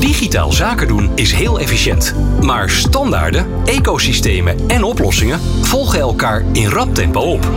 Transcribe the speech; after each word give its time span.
Digitaal 0.00 0.52
zaken 0.52 0.88
doen 0.88 1.10
is 1.14 1.32
heel 1.32 1.60
efficiënt. 1.60 2.14
Maar 2.40 2.70
standaarden, 2.70 3.46
ecosystemen 3.64 4.56
en 4.68 4.82
oplossingen 4.82 5.40
volgen 5.62 6.00
elkaar 6.00 6.44
in 6.52 6.68
rap 6.68 6.94
tempo 6.94 7.20
op. 7.20 7.48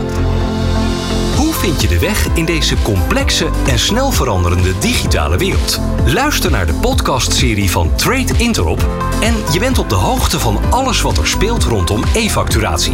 Vind 1.64 1.80
je 1.80 1.88
de 1.88 1.98
weg 1.98 2.28
in 2.34 2.44
deze 2.44 2.76
complexe 2.82 3.48
en 3.68 3.78
snel 3.78 4.10
veranderende 4.10 4.78
digitale 4.78 5.36
wereld? 5.36 5.80
Luister 6.06 6.50
naar 6.50 6.66
de 6.66 6.74
podcastserie 6.74 7.70
van 7.70 7.96
Trade 7.96 8.32
Interop 8.36 8.86
en 9.22 9.34
je 9.52 9.58
bent 9.58 9.78
op 9.78 9.88
de 9.88 9.94
hoogte 9.94 10.38
van 10.38 10.58
alles 10.70 11.02
wat 11.02 11.18
er 11.18 11.26
speelt 11.26 11.64
rondom 11.64 12.02
e-facturatie. 12.14 12.92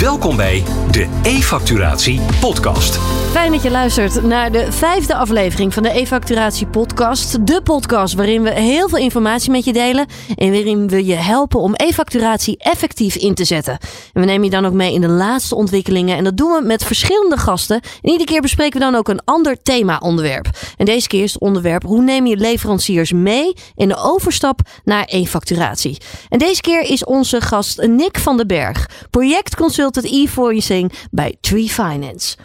Welkom 0.00 0.36
bij 0.36 0.64
de 0.90 1.06
E-facturatie 1.22 2.20
podcast. 2.40 2.98
Fijn 3.30 3.52
dat 3.52 3.62
je 3.62 3.70
luistert 3.70 4.22
naar 4.22 4.52
de 4.52 4.72
vijfde 4.72 5.14
aflevering 5.14 5.74
van 5.74 5.82
de 5.82 6.00
E-facturatie 6.00 6.66
podcast. 6.66 7.46
De 7.46 7.62
podcast 7.62 8.14
waarin 8.14 8.42
we 8.42 8.50
heel 8.50 8.88
veel 8.88 8.98
informatie 8.98 9.50
met 9.50 9.64
je 9.64 9.72
delen 9.72 10.06
en 10.34 10.50
waarin 10.50 10.88
we 10.88 11.06
je 11.06 11.14
helpen 11.14 11.60
om 11.60 11.74
e-facturatie 11.74 12.56
effectief 12.58 13.14
in 13.14 13.34
te 13.34 13.44
zetten. 13.44 13.78
En 14.12 14.20
we 14.20 14.26
nemen 14.26 14.44
je 14.44 14.50
dan 14.50 14.66
ook 14.66 14.72
mee 14.72 14.94
in 14.94 15.00
de 15.00 15.08
laatste 15.08 15.54
ontwikkelingen 15.54 16.16
en 16.16 16.24
dat 16.24 16.36
doen 16.36 16.50
we 16.50 16.62
met 16.62 16.84
verschillende 16.84 17.36
gasten. 17.36 17.80
En 18.08 18.14
iedere 18.14 18.30
keer 18.32 18.42
bespreken 18.42 18.78
we 18.78 18.84
dan 18.84 18.94
ook 18.94 19.08
een 19.08 19.24
ander 19.24 19.62
thema-onderwerp. 19.62 20.48
En 20.76 20.84
deze 20.84 21.06
keer 21.06 21.22
is 21.22 21.32
het 21.32 21.42
onderwerp 21.42 21.82
hoe 21.82 22.02
neem 22.02 22.26
je 22.26 22.36
leveranciers 22.36 23.12
mee 23.12 23.52
in 23.74 23.88
de 23.88 23.96
overstap 23.96 24.60
naar 24.84 25.04
e-facturatie. 25.04 25.98
En 26.28 26.38
deze 26.38 26.60
keer 26.60 26.80
is 26.80 27.04
onze 27.04 27.40
gast 27.40 27.86
Nick 27.86 28.18
van 28.18 28.36
den 28.36 28.46
Berg, 28.46 28.88
projectconsultant 29.10 30.06
e-voicing 30.06 30.92
bij 31.10 31.36
Tree 31.40 31.68
Finance. 31.68 32.36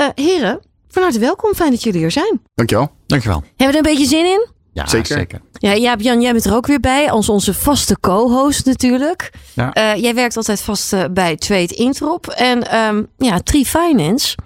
Uh, 0.00 0.06
heren, 0.14 0.60
van 0.88 1.02
harte 1.02 1.18
welkom. 1.18 1.54
Fijn 1.54 1.70
dat 1.70 1.82
jullie 1.82 2.04
er 2.04 2.10
zijn. 2.10 2.40
Dankjewel. 2.54 2.90
Dankjewel. 3.06 3.42
Hebben 3.56 3.66
we 3.66 3.72
er 3.72 3.76
een 3.76 3.96
beetje 3.96 4.16
zin 4.16 4.24
in? 4.24 4.48
Ja, 4.72 4.86
zeker. 4.86 5.16
zeker. 5.16 5.40
Ja, 5.52 5.74
Jaap 5.76 6.00
Jan, 6.00 6.20
jij 6.20 6.32
bent 6.32 6.44
er 6.44 6.54
ook 6.54 6.66
weer 6.66 6.80
bij 6.80 7.10
als 7.10 7.28
onze 7.28 7.54
vaste 7.54 8.00
co-host 8.00 8.66
natuurlijk. 8.66 9.32
Ja. 9.54 9.76
Uh, 9.76 10.02
jij 10.02 10.14
werkt 10.14 10.36
altijd 10.36 10.60
vast 10.60 10.92
uh, 10.92 11.04
bij 11.10 11.36
Trade 11.36 11.74
Interop. 11.74 12.26
En 12.26 12.76
um, 12.76 13.06
ja, 13.18 13.40
Tree 13.40 13.66
Finance, 13.66 14.36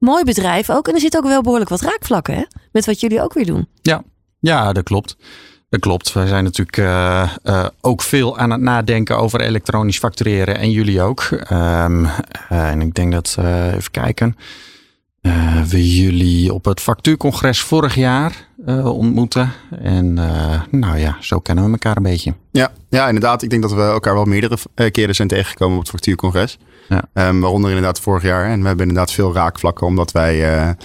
mooi 0.00 0.24
bedrijf 0.24 0.70
ook. 0.70 0.88
En 0.88 0.94
er 0.94 1.00
zit 1.00 1.16
ook 1.16 1.24
wel 1.24 1.42
behoorlijk 1.42 1.70
wat 1.70 1.80
raakvlakken 1.80 2.34
hè? 2.34 2.44
met 2.72 2.86
wat 2.86 3.00
jullie 3.00 3.22
ook 3.22 3.32
weer 3.32 3.46
doen. 3.46 3.68
Ja, 3.82 4.02
ja 4.40 4.72
dat 4.72 4.84
klopt. 4.84 5.16
Dat 5.68 5.80
klopt. 5.80 6.12
Wij 6.12 6.26
zijn 6.26 6.44
natuurlijk 6.44 6.76
uh, 6.76 7.32
uh, 7.44 7.66
ook 7.80 8.02
veel 8.02 8.38
aan 8.38 8.50
het 8.50 8.60
nadenken 8.60 9.18
over 9.18 9.40
elektronisch 9.40 9.98
factureren. 9.98 10.58
En 10.58 10.70
jullie 10.70 11.02
ook. 11.02 11.28
Um, 11.30 12.04
uh, 12.04 12.10
en 12.48 12.80
ik 12.80 12.94
denk 12.94 13.12
dat, 13.12 13.36
even 13.74 13.90
kijken. 13.90 14.36
we 15.68 15.96
jullie 15.96 16.54
op 16.54 16.64
het 16.64 16.80
factuurcongres 16.80 17.60
vorig 17.60 17.94
jaar 17.94 18.48
ontmoeten. 18.66 19.52
En 19.82 20.14
nou 20.70 20.98
ja, 20.98 21.16
zo 21.20 21.38
kennen 21.38 21.64
we 21.64 21.70
elkaar 21.70 21.96
een 21.96 22.02
beetje. 22.02 22.34
Ja, 22.50 22.72
ja, 22.88 23.06
inderdaad. 23.06 23.42
Ik 23.42 23.50
denk 23.50 23.62
dat 23.62 23.72
we 23.72 23.80
elkaar 23.80 24.14
wel 24.14 24.24
meerdere 24.24 24.56
keren 24.90 25.14
zijn 25.14 25.28
tegengekomen 25.28 25.76
op 25.76 25.82
het 25.82 25.90
factuurcongres. 25.90 26.58
Ja. 26.88 27.28
Um, 27.28 27.40
waaronder 27.40 27.70
inderdaad 27.70 28.00
vorig 28.00 28.22
jaar. 28.22 28.44
En 28.44 28.60
we 28.60 28.66
hebben 28.66 28.88
inderdaad 28.88 29.12
veel 29.12 29.34
raakvlakken. 29.34 29.86
Omdat 29.86 30.12
wij 30.12 30.76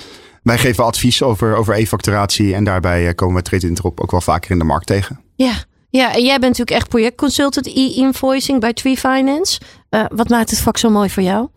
wij 0.45 0.57
geven 0.57 0.83
advies 0.83 1.23
over, 1.23 1.55
over 1.55 1.73
e-facturatie 1.75 2.53
en 2.53 2.63
daarbij 2.63 3.07
eh, 3.07 3.15
komen 3.15 3.35
we 3.35 3.41
Trade 3.41 3.67
Interop 3.67 3.99
ook 3.99 4.11
wel 4.11 4.21
vaker 4.21 4.51
in 4.51 4.59
de 4.59 4.63
markt 4.63 4.85
tegen. 4.85 5.19
Ja, 5.35 5.53
ja, 5.89 6.13
en 6.13 6.23
jij 6.23 6.39
bent 6.39 6.57
natuurlijk 6.57 6.77
echt 6.77 6.89
projectconsultant 6.89 7.67
e-invoicing 7.67 8.59
bij 8.59 8.73
Tree 8.73 8.97
Finance. 8.97 9.59
Uh, 9.89 10.05
wat 10.09 10.29
maakt 10.29 10.49
het 10.49 10.59
vak 10.59 10.77
zo 10.77 10.89
mooi 10.89 11.09
voor 11.09 11.23
jou? 11.23 11.47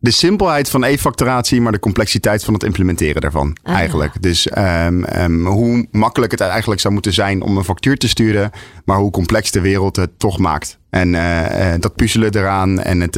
De 0.00 0.10
simpelheid 0.10 0.70
van 0.70 0.84
e-facturatie, 0.84 1.60
maar 1.60 1.72
de 1.72 1.78
complexiteit 1.78 2.44
van 2.44 2.54
het 2.54 2.62
implementeren 2.62 3.20
daarvan 3.20 3.56
ah, 3.62 3.74
eigenlijk. 3.74 4.22
Dus 4.22 4.48
um, 4.58 5.04
um, 5.16 5.46
hoe 5.46 5.86
makkelijk 5.90 6.32
het 6.32 6.40
eigenlijk 6.40 6.80
zou 6.80 6.92
moeten 6.92 7.12
zijn 7.12 7.42
om 7.42 7.56
een 7.56 7.64
factuur 7.64 7.96
te 7.96 8.08
sturen, 8.08 8.50
maar 8.84 8.98
hoe 8.98 9.10
complex 9.10 9.50
de 9.50 9.60
wereld 9.60 9.96
het 9.96 10.18
toch 10.18 10.38
maakt. 10.38 10.78
En 10.90 11.14
uh, 11.14 11.74
dat 11.78 11.94
puzzelen 11.94 12.34
eraan 12.34 12.80
en 12.80 13.00
het 13.00 13.16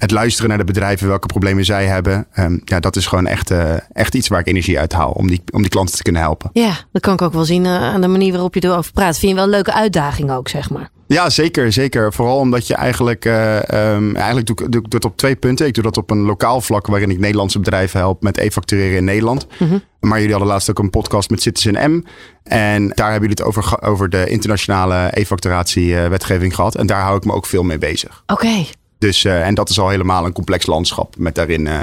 het 0.00 0.10
luisteren 0.10 0.48
naar 0.48 0.58
de 0.58 0.64
bedrijven, 0.64 1.08
welke 1.08 1.26
problemen 1.26 1.64
zij 1.64 1.86
hebben. 1.86 2.26
Um, 2.38 2.62
ja, 2.64 2.80
dat 2.80 2.96
is 2.96 3.06
gewoon 3.06 3.26
echt, 3.26 3.50
uh, 3.50 3.74
echt 3.92 4.14
iets 4.14 4.28
waar 4.28 4.40
ik 4.40 4.46
energie 4.46 4.78
uit 4.78 4.92
haal 4.92 5.10
om 5.10 5.26
die, 5.26 5.42
om 5.52 5.60
die 5.60 5.70
klanten 5.70 5.96
te 5.96 6.02
kunnen 6.02 6.22
helpen. 6.22 6.50
Ja, 6.52 6.72
dat 6.92 7.02
kan 7.02 7.12
ik 7.12 7.22
ook 7.22 7.32
wel 7.32 7.44
zien 7.44 7.64
uh, 7.64 7.82
aan 7.82 8.00
de 8.00 8.08
manier 8.08 8.32
waarop 8.32 8.54
je 8.54 8.64
erover 8.64 8.92
praat. 8.92 9.18
Vind 9.18 9.30
je 9.30 9.36
wel 9.36 9.44
een 9.44 9.50
leuke 9.50 9.72
uitdaging 9.72 10.30
ook, 10.32 10.48
zeg 10.48 10.70
maar? 10.70 10.90
Ja, 11.06 11.30
zeker, 11.30 11.72
zeker. 11.72 12.12
Vooral 12.12 12.38
omdat 12.38 12.66
je 12.66 12.74
eigenlijk, 12.74 13.24
uh, 13.24 13.56
um, 13.56 14.16
eigenlijk 14.16 14.46
doe, 14.46 14.68
doe, 14.68 14.82
ik 14.82 14.90
dat 14.90 15.04
op 15.04 15.16
twee 15.16 15.36
punten. 15.36 15.66
Ik 15.66 15.74
doe 15.74 15.82
dat 15.82 15.96
op 15.96 16.10
een 16.10 16.20
lokaal 16.20 16.60
vlak 16.60 16.86
waarin 16.86 17.10
ik 17.10 17.18
Nederlandse 17.18 17.58
bedrijven 17.58 18.00
help 18.00 18.22
met 18.22 18.38
e-factureren 18.38 18.96
in 18.96 19.04
Nederland. 19.04 19.46
Mm 19.58 19.68
-hmm. 19.68 19.82
Maar 20.00 20.18
jullie 20.18 20.32
hadden 20.32 20.52
laatst 20.52 20.70
ook 20.70 20.78
een 20.78 20.90
podcast 20.90 21.30
met 21.30 21.42
Citizen 21.42 21.92
M. 21.92 22.04
En 22.42 22.88
daar 22.88 23.10
hebben 23.10 23.28
jullie 23.28 23.44
het 23.44 23.56
over, 23.56 23.82
over 23.82 24.08
de 24.08 24.26
internationale 24.28 25.08
e-facturatiewetgeving 25.10 26.54
gehad. 26.54 26.74
En 26.74 26.86
daar 26.86 27.02
hou 27.02 27.16
ik 27.16 27.24
me 27.24 27.32
ook 27.32 27.46
veel 27.46 27.62
mee 27.62 27.78
bezig. 27.78 28.22
Oké. 28.26 28.64
Dus, 29.00 29.24
uh, 29.24 29.46
en 29.46 29.54
dat 29.54 29.70
is 29.70 29.78
al 29.78 29.88
helemaal 29.88 30.24
een 30.24 30.32
complex 30.32 30.66
landschap 30.66 31.16
met 31.16 31.34
daarin 31.34 31.66
uh, 31.66 31.80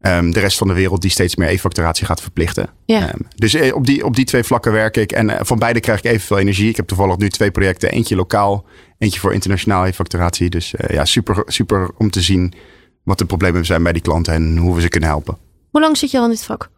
um, 0.00 0.32
de 0.32 0.40
rest 0.40 0.58
van 0.58 0.68
de 0.68 0.74
wereld 0.74 1.02
die 1.02 1.10
steeds 1.10 1.36
meer 1.36 1.48
e-facturatie 1.48 2.06
gaat 2.06 2.20
verplichten. 2.20 2.68
Ja. 2.84 3.14
Um, 3.14 3.26
dus 3.36 3.54
uh, 3.54 3.74
op, 3.74 3.86
die, 3.86 4.04
op 4.04 4.16
die 4.16 4.24
twee 4.24 4.42
vlakken 4.42 4.72
werk 4.72 4.96
ik. 4.96 5.12
En 5.12 5.46
van 5.46 5.58
beide 5.58 5.80
krijg 5.80 5.98
ik 5.98 6.04
evenveel 6.04 6.38
energie. 6.38 6.68
Ik 6.68 6.76
heb 6.76 6.86
toevallig 6.86 7.16
nu 7.16 7.28
twee 7.28 7.50
projecten. 7.50 7.90
Eentje 7.90 8.16
lokaal, 8.16 8.64
eentje 8.98 9.20
voor 9.20 9.32
internationaal 9.32 9.86
e-facturatie. 9.86 10.50
Dus 10.50 10.74
ja, 10.86 11.04
super, 11.04 11.42
super 11.46 11.90
om 11.96 12.10
te 12.10 12.20
zien 12.20 12.52
wat 13.02 13.18
de 13.18 13.24
problemen 13.24 13.64
zijn 13.64 13.82
bij 13.82 13.92
die 13.92 14.02
klanten 14.02 14.34
en 14.34 14.56
hoe 14.56 14.74
we 14.74 14.80
ze 14.80 14.88
kunnen 14.88 15.08
helpen. 15.08 15.36
Hoe 15.70 15.80
lang 15.80 15.96
zit 15.96 16.10
je 16.10 16.18
al 16.18 16.24
in 16.24 16.30
dit 16.30 16.44
vak? 16.44 16.70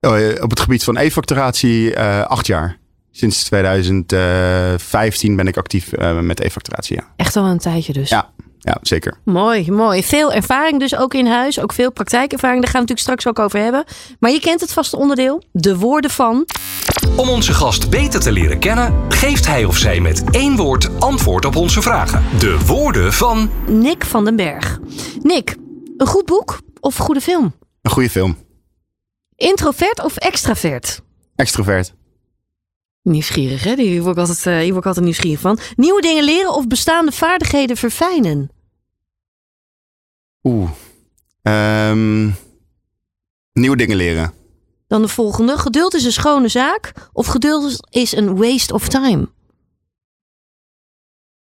Oh, 0.00 0.42
op 0.42 0.50
het 0.50 0.60
gebied 0.60 0.84
van 0.84 0.96
e-facturatie 0.96 1.98
acht 2.00 2.46
jaar. 2.46 2.78
Sinds 3.10 3.44
2015 3.44 5.36
ben 5.36 5.46
ik 5.46 5.56
actief 5.56 5.90
met 6.20 6.40
e-facturatie. 6.40 6.96
Ja. 6.96 7.12
Echt 7.16 7.36
al 7.36 7.44
een 7.44 7.58
tijdje 7.58 7.92
dus. 7.92 8.08
Ja, 8.08 8.30
ja, 8.66 8.78
zeker. 8.82 9.18
Mooi, 9.24 9.70
mooi. 9.70 10.02
Veel 10.02 10.32
ervaring 10.32 10.80
dus 10.80 10.96
ook 10.96 11.14
in 11.14 11.26
huis. 11.26 11.60
Ook 11.60 11.72
veel 11.72 11.92
praktijkervaring. 11.92 12.62
Daar 12.62 12.70
gaan 12.70 12.82
we 12.82 12.88
natuurlijk 12.88 13.20
straks 13.20 13.26
ook 13.26 13.44
over 13.44 13.60
hebben. 13.60 13.84
Maar 14.20 14.30
je 14.30 14.40
kent 14.40 14.60
het 14.60 14.72
vaste 14.72 14.96
onderdeel. 14.96 15.42
De 15.52 15.78
woorden 15.78 16.10
van... 16.10 16.46
Om 17.16 17.28
onze 17.28 17.54
gast 17.54 17.90
beter 17.90 18.20
te 18.20 18.32
leren 18.32 18.58
kennen, 18.58 18.94
geeft 19.08 19.46
hij 19.46 19.64
of 19.64 19.76
zij 19.76 20.00
met 20.00 20.24
één 20.30 20.56
woord 20.56 21.00
antwoord 21.00 21.44
op 21.44 21.56
onze 21.56 21.82
vragen. 21.82 22.22
De 22.38 22.58
woorden 22.66 23.12
van... 23.12 23.50
Nick 23.66 24.04
van 24.04 24.24
den 24.24 24.36
Berg. 24.36 24.78
Nick, 25.22 25.56
een 25.96 26.06
goed 26.06 26.24
boek 26.24 26.58
of 26.80 26.96
goede 26.96 27.20
film? 27.20 27.54
Een 27.82 27.90
goede 27.90 28.10
film. 28.10 28.36
Introvert 29.36 30.04
of 30.04 30.16
extravert? 30.16 31.00
Extrovert. 31.36 31.94
Nieuwsgierig, 33.02 33.64
hè? 33.64 33.74
Hier 33.74 34.02
word, 34.02 34.16
ik 34.16 34.20
altijd, 34.22 34.46
uh, 34.46 34.54
hier 34.54 34.72
word 34.72 34.78
ik 34.78 34.86
altijd 34.86 35.04
nieuwsgierig 35.04 35.40
van. 35.40 35.58
Nieuwe 35.76 36.00
dingen 36.00 36.24
leren 36.24 36.54
of 36.54 36.66
bestaande 36.66 37.12
vaardigheden 37.12 37.76
verfijnen? 37.76 38.50
Oeh. 40.46 40.70
Um, 41.42 42.34
nieuwe 43.52 43.76
dingen 43.76 43.96
leren. 43.96 44.32
Dan 44.88 45.02
de 45.02 45.08
volgende. 45.08 45.58
Geduld 45.58 45.94
is 45.94 46.04
een 46.04 46.12
schone 46.12 46.48
zaak 46.48 46.92
of 47.12 47.26
geduld 47.26 47.86
is 47.90 48.16
een 48.16 48.36
waste 48.36 48.74
of 48.74 48.88
time? 48.88 49.28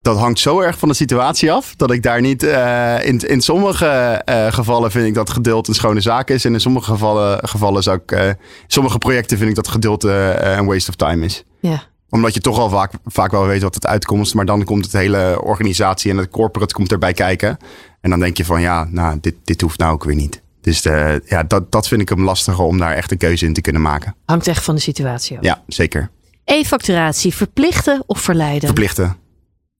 dat 0.04 0.18
hangt 0.18 0.40
zo 0.40 0.59
erg 0.59 0.78
van 0.78 0.90
de 0.90 0.94
situatie 0.94 1.52
af. 1.52 1.76
Dat 1.76 1.92
ik 1.92 2.04
daar 2.04 2.22
niet. 2.22 2.44
Uh, 2.44 3.06
in, 3.06 3.20
in 3.20 3.42
sommige 3.42 4.22
uh, 4.30 4.52
gevallen 4.52 4.92
vind 4.92 5.08
ik 5.08 5.14
dat 5.14 5.30
geduld 5.30 5.68
een 5.68 5.74
schone 5.74 6.02
zaak 6.02 6.30
is. 6.30 6.46
En 6.46 6.54
in 6.54 6.60
sommige 6.60 6.92
gevallen, 6.92 7.48
gevallen 7.48 7.84
zou 7.84 8.00
ik. 8.04 8.12
Uh, 8.12 8.30
sommige 8.68 8.98
projecten 8.98 9.38
vind 9.38 9.50
ik 9.50 9.56
dat 9.56 9.68
geduld 9.68 10.04
een 10.04 10.66
waste 10.66 10.90
of 10.90 10.96
time 10.96 11.25
is. 11.25 11.44
Ja. 11.60 11.84
Omdat 12.13 12.34
je 12.34 12.40
toch 12.40 12.59
al 12.59 12.69
vaak, 12.69 12.91
vaak 13.06 13.31
wel 13.31 13.46
weet 13.46 13.62
wat 13.62 13.75
het 13.75 13.88
uitkomt. 13.88 14.34
Maar 14.34 14.46
dan 14.46 14.63
komt 14.63 14.85
het 14.85 14.94
hele 14.94 15.41
organisatie 15.41 16.12
en 16.12 16.18
het 16.18 16.29
corporate 16.29 16.74
komt 16.74 16.91
erbij 16.91 17.13
kijken. 17.13 17.57
En 18.01 18.09
dan 18.09 18.19
denk 18.19 18.38
je 18.38 18.46
van 18.46 18.62
ja, 18.62 18.88
nou, 18.90 19.18
dit, 19.22 19.35
dit 19.44 19.62
hoeft 19.62 19.79
nou 19.79 19.94
ook 19.94 20.03
weer 20.03 20.16
niet. 20.16 20.41
Dus 20.62 20.81
de, 20.81 21.22
ja, 21.25 21.44
dat, 21.44 21.72
dat 21.72 21.88
vind 21.88 22.01
ik 22.01 22.09
hem 22.09 22.24
lastiger 22.24 22.63
om 22.63 22.78
daar 22.78 22.96
echt 22.96 23.12
een 23.12 23.18
keuze 23.18 23.46
in 23.46 23.53
te 23.53 23.62
kunnen 23.62 23.81
maken. 23.81 24.16
Hangt 24.25 24.47
echt 24.47 24.63
van 24.63 24.75
de 24.75 24.81
situatie 24.81 25.38
af. 25.38 25.44
Ja, 25.44 25.63
zeker. 25.68 26.09
E-facturatie, 26.46 27.34
verplichten 27.34 28.04
of 28.06 28.19
verleiden? 28.19 28.66
Verplichten. 28.66 29.18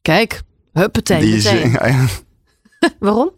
Kijk, 0.02 0.42
huppatee. 0.72 1.22
Die 1.22 1.36
is, 1.36 1.52
ja, 1.52 2.06
Waarom? 3.00 3.32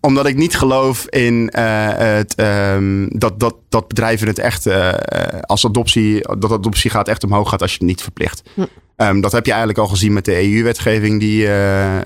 Omdat 0.00 0.26
ik 0.26 0.36
niet 0.36 0.56
geloof 0.56 1.06
in 1.08 1.52
uh, 1.58 1.88
het, 1.92 2.40
um, 2.40 3.08
dat, 3.18 3.40
dat, 3.40 3.54
dat 3.68 3.88
bedrijven 3.88 4.26
het 4.26 4.38
echt 4.38 4.66
uh, 4.66 4.92
als 5.40 5.66
adoptie, 5.66 6.38
dat 6.38 6.52
adoptie 6.52 6.90
gaat 6.90 7.08
echt 7.08 7.24
omhoog 7.24 7.48
gaat 7.48 7.62
als 7.62 7.70
je 7.70 7.78
het 7.78 7.86
niet 7.86 8.02
verplicht. 8.02 8.42
Hm. 8.54 8.64
Um, 8.96 9.20
dat 9.20 9.32
heb 9.32 9.44
je 9.44 9.50
eigenlijk 9.50 9.80
al 9.80 9.88
gezien 9.88 10.12
met 10.12 10.24
de 10.24 10.52
EU-wetgeving 10.52 11.20
die 11.20 11.46
uh, 11.46 11.96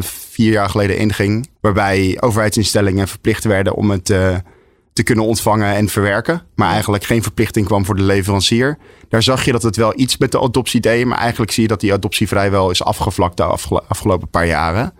vier 0.00 0.52
jaar 0.52 0.70
geleden 0.70 0.98
inging. 0.98 1.48
Waarbij 1.60 2.16
overheidsinstellingen 2.20 3.08
verplicht 3.08 3.44
werden 3.44 3.74
om 3.74 3.90
het 3.90 4.12
te 4.98 5.04
kunnen 5.04 5.24
ontvangen 5.24 5.74
en 5.74 5.88
verwerken. 5.88 6.42
Maar 6.54 6.70
eigenlijk 6.70 7.04
geen 7.04 7.22
verplichting 7.22 7.66
kwam 7.66 7.84
voor 7.84 7.96
de 7.96 8.02
leverancier. 8.02 8.78
Daar 9.08 9.22
zag 9.22 9.44
je 9.44 9.52
dat 9.52 9.62
het 9.62 9.76
wel 9.76 9.92
iets 9.96 10.16
met 10.16 10.32
de 10.32 10.40
adoptie 10.40 10.80
deed. 10.80 11.04
Maar 11.04 11.18
eigenlijk 11.18 11.52
zie 11.52 11.62
je 11.62 11.68
dat 11.68 11.80
die 11.80 11.92
adoptie 11.92 12.28
vrijwel 12.28 12.70
is 12.70 12.82
afgevlakt 12.82 13.36
de 13.36 13.42
afgelopen 13.88 14.28
paar 14.28 14.46
jaren. 14.46 14.92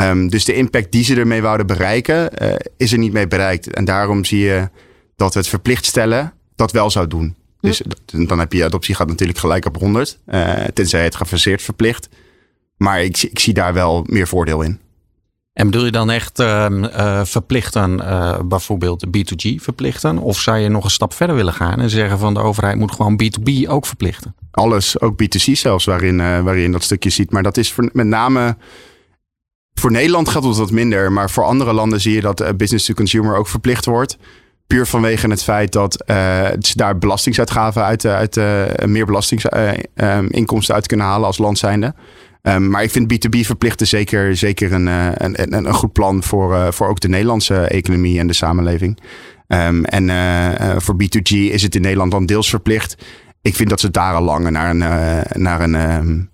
Um, 0.00 0.28
dus 0.28 0.44
de 0.44 0.54
impact 0.54 0.92
die 0.92 1.04
ze 1.04 1.16
ermee 1.16 1.42
wouden 1.42 1.66
bereiken, 1.66 2.42
uh, 2.42 2.54
is 2.76 2.92
er 2.92 2.98
niet 2.98 3.12
mee 3.12 3.28
bereikt. 3.28 3.74
En 3.74 3.84
daarom 3.84 4.24
zie 4.24 4.38
je 4.38 4.68
dat 5.16 5.34
het 5.34 5.48
verplicht 5.48 5.84
stellen 5.84 6.32
dat 6.56 6.72
wel 6.72 6.90
zou 6.90 7.06
doen. 7.06 7.36
Dus 7.60 7.82
dan 8.10 8.38
heb 8.38 8.52
je 8.52 8.64
adoptie 8.64 8.94
gaat 8.94 9.08
natuurlijk 9.08 9.38
gelijk 9.38 9.64
op 9.66 9.76
100. 9.76 10.18
Uh, 10.26 10.52
tenzij 10.52 11.04
het 11.04 11.16
gefaseerd 11.16 11.62
verplicht. 11.62 12.08
Maar 12.76 13.02
ik, 13.02 13.22
ik 13.22 13.38
zie 13.38 13.54
daar 13.54 13.72
wel 13.72 14.04
meer 14.08 14.28
voordeel 14.28 14.62
in. 14.62 14.80
En 15.52 15.70
bedoel 15.70 15.84
je 15.84 15.90
dan 15.90 16.10
echt 16.10 16.40
uh, 16.40 17.24
verplichten, 17.24 17.98
uh, 17.98 18.38
bijvoorbeeld 18.44 19.06
B2G 19.06 19.54
verplichten? 19.54 20.18
Of 20.18 20.40
zou 20.40 20.58
je 20.58 20.68
nog 20.68 20.84
een 20.84 20.90
stap 20.90 21.12
verder 21.12 21.36
willen 21.36 21.52
gaan 21.52 21.80
en 21.80 21.90
zeggen 21.90 22.18
van 22.18 22.34
de 22.34 22.40
overheid 22.40 22.76
moet 22.76 22.92
gewoon 22.92 23.20
B2B 23.22 23.68
ook 23.68 23.86
verplichten? 23.86 24.34
Alles, 24.50 25.00
ook 25.00 25.22
B2C 25.22 25.52
zelfs, 25.52 25.84
waarin, 25.84 26.18
uh, 26.18 26.40
waarin 26.40 26.72
dat 26.72 26.82
stukje 26.82 27.10
ziet. 27.10 27.30
Maar 27.30 27.42
dat 27.42 27.56
is 27.56 27.72
voor, 27.72 27.90
met 27.92 28.06
name 28.06 28.56
voor 29.78 29.90
Nederland 29.90 30.28
gaat 30.28 30.44
het 30.44 30.56
wat 30.56 30.70
minder. 30.70 31.12
Maar 31.12 31.30
voor 31.30 31.44
andere 31.44 31.72
landen 31.72 32.00
zie 32.00 32.14
je 32.14 32.20
dat 32.20 32.56
business 32.56 32.86
to 32.86 32.94
consumer 32.94 33.36
ook 33.36 33.48
verplicht 33.48 33.84
wordt. 33.84 34.16
Puur 34.66 34.86
vanwege 34.86 35.28
het 35.28 35.42
feit 35.42 35.72
dat 35.72 36.02
ze 36.60 36.72
daar 36.76 36.98
belastingsuitgaven 36.98 37.84
uit, 37.84 38.04
uit 38.06 38.36
meer 38.86 39.06
belastingsinkomsten 39.06 40.74
uit 40.74 40.86
kunnen 40.86 41.06
halen 41.06 41.26
als 41.26 41.38
land 41.38 41.58
zijnde. 41.58 41.94
Um, 42.42 42.70
maar 42.70 42.82
ik 42.82 42.90
vind 42.90 43.12
B2B 43.12 43.40
verplichten 43.40 43.86
zeker, 43.86 44.36
zeker 44.36 44.72
een, 44.72 44.88
eh, 44.88 45.08
een, 45.14 45.42
een, 45.42 45.66
een 45.66 45.74
goed 45.74 45.92
plan 45.92 46.22
voor, 46.22 46.52
uh, 46.52 46.70
voor 46.70 46.88
ook 46.88 47.00
de 47.00 47.08
Nederlandse 47.08 47.56
economie 47.56 48.18
en 48.18 48.26
de 48.26 48.32
samenleving. 48.32 48.98
Um, 49.48 49.84
en 49.84 50.08
uh, 50.08 50.76
voor 50.76 50.94
B2G 50.94 51.32
is 51.32 51.62
het 51.62 51.74
in 51.74 51.82
Nederland 51.82 52.10
dan 52.10 52.26
deels 52.26 52.48
verplicht. 52.48 52.96
Ik 53.42 53.56
vind 53.56 53.68
dat 53.68 53.80
ze 53.80 53.90
daar 53.90 54.14
al 54.14 54.22
lang 54.22 54.50
naar 54.50 54.70
een, 54.70 54.78
naar 55.42 55.60
een, 55.60 56.28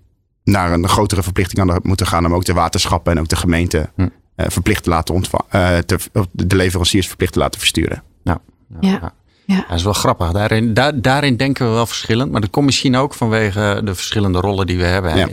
naar 0.45 0.71
een 0.71 0.87
grotere 0.87 1.23
verplichting 1.23 1.59
aan 1.59 1.79
moeten 1.83 2.07
gaan. 2.07 2.25
Om 2.25 2.33
ook 2.33 2.45
de 2.45 2.53
waterschappen 2.53 3.11
en 3.13 3.19
ook 3.19 3.27
de 3.27 3.35
gemeente 3.35 3.89
hm. 3.95 4.07
verplicht 4.35 4.83
te 4.83 4.89
laten 4.89 5.13
ontvangen. 5.13 5.83
de 6.31 6.55
leveranciers 6.55 7.07
verplicht 7.07 7.33
te 7.33 7.39
laten 7.39 7.59
versturen. 7.59 8.03
Nou, 8.23 8.39
ja. 8.79 8.89
ja. 8.89 9.13
Ja. 9.47 9.65
Dat 9.67 9.77
is 9.77 9.83
wel 9.83 9.93
grappig. 9.93 10.31
Daarin, 10.31 10.73
daar, 10.73 11.01
daarin 11.01 11.37
denken 11.37 11.67
we 11.67 11.73
wel 11.73 11.85
verschillend. 11.85 12.31
Maar 12.31 12.41
dat 12.41 12.49
komt 12.49 12.65
misschien 12.65 12.95
ook 12.95 13.13
vanwege 13.13 13.81
de 13.83 13.95
verschillende 13.95 14.39
rollen 14.39 14.67
die 14.67 14.77
we 14.77 14.83
hebben. 14.83 15.17
Ja 15.17 15.27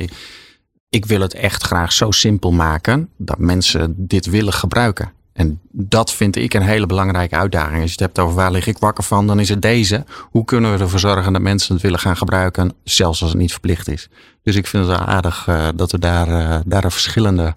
ik 0.93 1.06
wil 1.06 1.20
het 1.20 1.35
echt 1.35 1.62
graag 1.62 1.93
zo 1.93 2.11
simpel 2.11 2.50
maken 2.50 3.09
dat 3.17 3.38
mensen 3.38 3.94
dit 3.97 4.26
willen 4.26 4.53
gebruiken. 4.53 5.12
En 5.32 5.61
dat 5.70 6.12
vind 6.12 6.37
ik 6.37 6.55
een 6.55 6.62
hele 6.62 6.87
belangrijke 6.87 7.37
uitdaging. 7.37 7.81
Als 7.81 7.84
je 7.84 7.90
het 7.90 8.00
hebt 8.00 8.19
over 8.19 8.34
waar 8.34 8.50
lig 8.50 8.67
ik 8.67 8.79
wakker 8.79 9.05
van, 9.05 9.26
dan 9.26 9.40
is 9.40 9.49
het 9.49 9.62
deze. 9.62 10.05
Hoe 10.20 10.44
kunnen 10.44 10.73
we 10.73 10.79
ervoor 10.79 10.99
zorgen 10.99 11.32
dat 11.32 11.43
mensen 11.43 11.75
het 11.75 11.82
willen 11.82 11.99
gaan 11.99 12.17
gebruiken, 12.17 12.73
zelfs 12.84 13.23
als 13.23 13.31
het 13.31 13.40
niet 13.40 13.50
verplicht 13.50 13.88
is. 13.88 14.08
Dus 14.43 14.56
ik 14.56 14.67
vind 14.67 14.87
het 14.87 14.96
wel 14.96 15.06
aardig 15.06 15.46
uh, 15.49 15.69
dat 15.75 15.93
we 15.93 15.99
daar, 15.99 16.29
uh, 16.29 16.58
daar 16.67 16.84
een 16.84 16.90
verschillende 16.90 17.55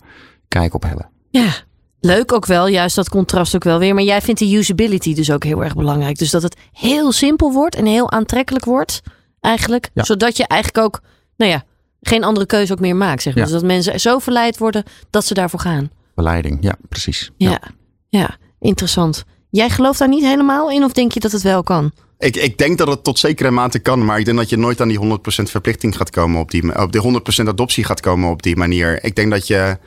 kijk 0.48 0.74
op 0.74 0.84
hebben. 0.84 1.10
Ja, 1.30 1.54
leuk 2.00 2.34
ook 2.34 2.46
wel. 2.46 2.68
Juist 2.68 2.96
dat 2.96 3.10
contrast 3.10 3.56
ook 3.56 3.64
wel 3.64 3.80
weer. 3.80 3.94
Maar 3.94 4.04
jij 4.04 4.22
vindt 4.22 4.40
de 4.40 4.56
usability 4.56 5.14
dus 5.14 5.32
ook 5.32 5.44
heel 5.44 5.64
erg 5.64 5.76
belangrijk. 5.76 6.18
Dus 6.18 6.32
dat 6.32 6.44
het 6.44 6.58
heel 6.72 7.12
simpel 7.12 7.52
wordt 7.52 7.76
en 7.76 7.86
heel 7.86 8.12
aantrekkelijk 8.12 8.66
wordt 8.66 9.02
eigenlijk. 9.42 9.90
Ja. 9.94 10.04
Zodat 10.04 10.38
je 10.38 10.48
eigenlijk 10.48 10.86
ook, 10.86 11.02
nou 11.38 11.52
ja, 11.52 11.64
geen 12.02 12.24
andere 12.24 12.46
keuze 12.46 12.74
ook 12.74 12.80
meer 12.80 12.96
maakt. 12.96 13.22
Zeg 13.22 13.36
maar. 13.36 13.44
Dus 13.44 13.54
dat 13.54 13.64
mensen 13.64 14.00
zo 14.00 14.20
verleid 14.20 14.58
worden 14.58 14.84
dat 15.10 15.26
ze 15.26 15.34
daarvoor 15.34 15.60
gaan. 15.60 15.90
Verleiding, 16.16 16.58
ja, 16.62 16.76
precies. 16.90 17.32
Ja. 17.38 17.62
ja, 18.10 18.38
interessant. 18.60 19.24
Jij 19.50 19.70
gelooft 19.70 20.00
daar 20.00 20.08
niet 20.08 20.24
helemaal 20.24 20.72
in 20.72 20.84
of 20.84 20.94
denk 20.94 21.12
je 21.12 21.20
dat 21.20 21.32
het 21.32 21.42
wel 21.42 21.64
kan? 21.64 21.92
Ik, 22.18 22.36
ik 22.36 22.58
denk 22.58 22.78
dat 22.78 22.88
het 22.88 23.04
tot 23.04 23.20
zekere 23.20 23.52
mate 23.52 23.80
kan, 23.80 24.06
maar 24.06 24.20
ik 24.20 24.26
denk 24.26 24.38
dat 24.38 24.50
je 24.50 24.58
nooit 24.58 24.82
aan 24.82 24.88
die 24.88 25.00
100% 25.00 25.02
verplichting 25.44 25.98
gaat 25.98 26.10
komen 26.10 26.42
op 26.42 26.52
die, 26.52 26.82
op 26.82 26.92
die 26.92 27.22
100% 27.46 27.48
adoptie 27.48 27.84
gaat 27.84 28.00
komen 28.00 28.30
op 28.30 28.44
die 28.44 28.56
manier. 28.56 29.04
Ik 29.04 29.16
denk 29.16 29.32
dat 29.32 29.48
je, 29.48 29.78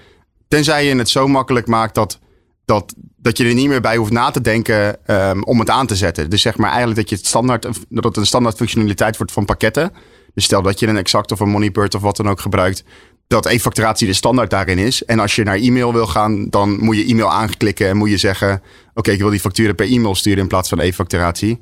tenzij 0.48 0.86
je 0.86 0.96
het 0.96 1.08
zo 1.08 1.28
makkelijk 1.28 1.66
maakt 1.66 1.94
dat, 1.94 2.18
dat, 2.64 2.94
dat 3.16 3.36
je 3.38 3.44
er 3.44 3.54
niet 3.54 3.68
meer 3.68 3.80
bij 3.80 3.96
hoeft 3.96 4.12
na 4.12 4.30
te 4.30 4.40
denken 4.40 4.98
um, 5.06 5.44
om 5.44 5.58
het 5.58 5.70
aan 5.70 5.86
te 5.86 5.96
zetten. 5.96 6.30
Dus 6.30 6.42
zeg 6.42 6.56
maar 6.56 6.68
eigenlijk 6.68 7.00
dat 7.00 7.10
je 7.10 7.16
het 7.16 7.26
standaard, 7.26 7.68
dat 7.88 8.04
het 8.04 8.16
een 8.16 8.26
standaard 8.26 8.56
functionaliteit 8.56 9.16
wordt 9.16 9.32
van 9.32 9.44
pakketten. 9.44 9.92
Dus 10.34 10.44
stel 10.44 10.62
dat 10.62 10.80
je 10.80 10.86
een 10.86 10.96
exact 10.96 11.32
of 11.32 11.40
een 11.40 11.48
Moneybird 11.48 11.94
of 11.94 12.02
wat 12.02 12.16
dan 12.16 12.28
ook 12.28 12.40
gebruikt, 12.40 12.84
dat 13.28 13.46
e-facturatie 13.46 14.06
de 14.06 14.12
standaard 14.12 14.50
daarin 14.50 14.78
is. 14.78 15.04
En 15.04 15.18
als 15.18 15.34
je 15.34 15.42
naar 15.42 15.56
e-mail 15.56 15.92
wil 15.92 16.06
gaan, 16.06 16.48
dan 16.50 16.84
moet 16.84 16.96
je 16.96 17.04
e-mail 17.04 17.32
aanklikken 17.32 17.88
en 17.88 17.96
moet 17.96 18.10
je 18.10 18.16
zeggen: 18.16 18.62
Oké, 18.94 19.10
ik 19.10 19.18
wil 19.18 19.30
die 19.30 19.40
facturen 19.40 19.74
per 19.74 19.86
e-mail 19.86 20.14
sturen 20.14 20.38
in 20.38 20.48
plaats 20.48 20.68
van 20.68 20.80
e-facturatie. 20.80 21.60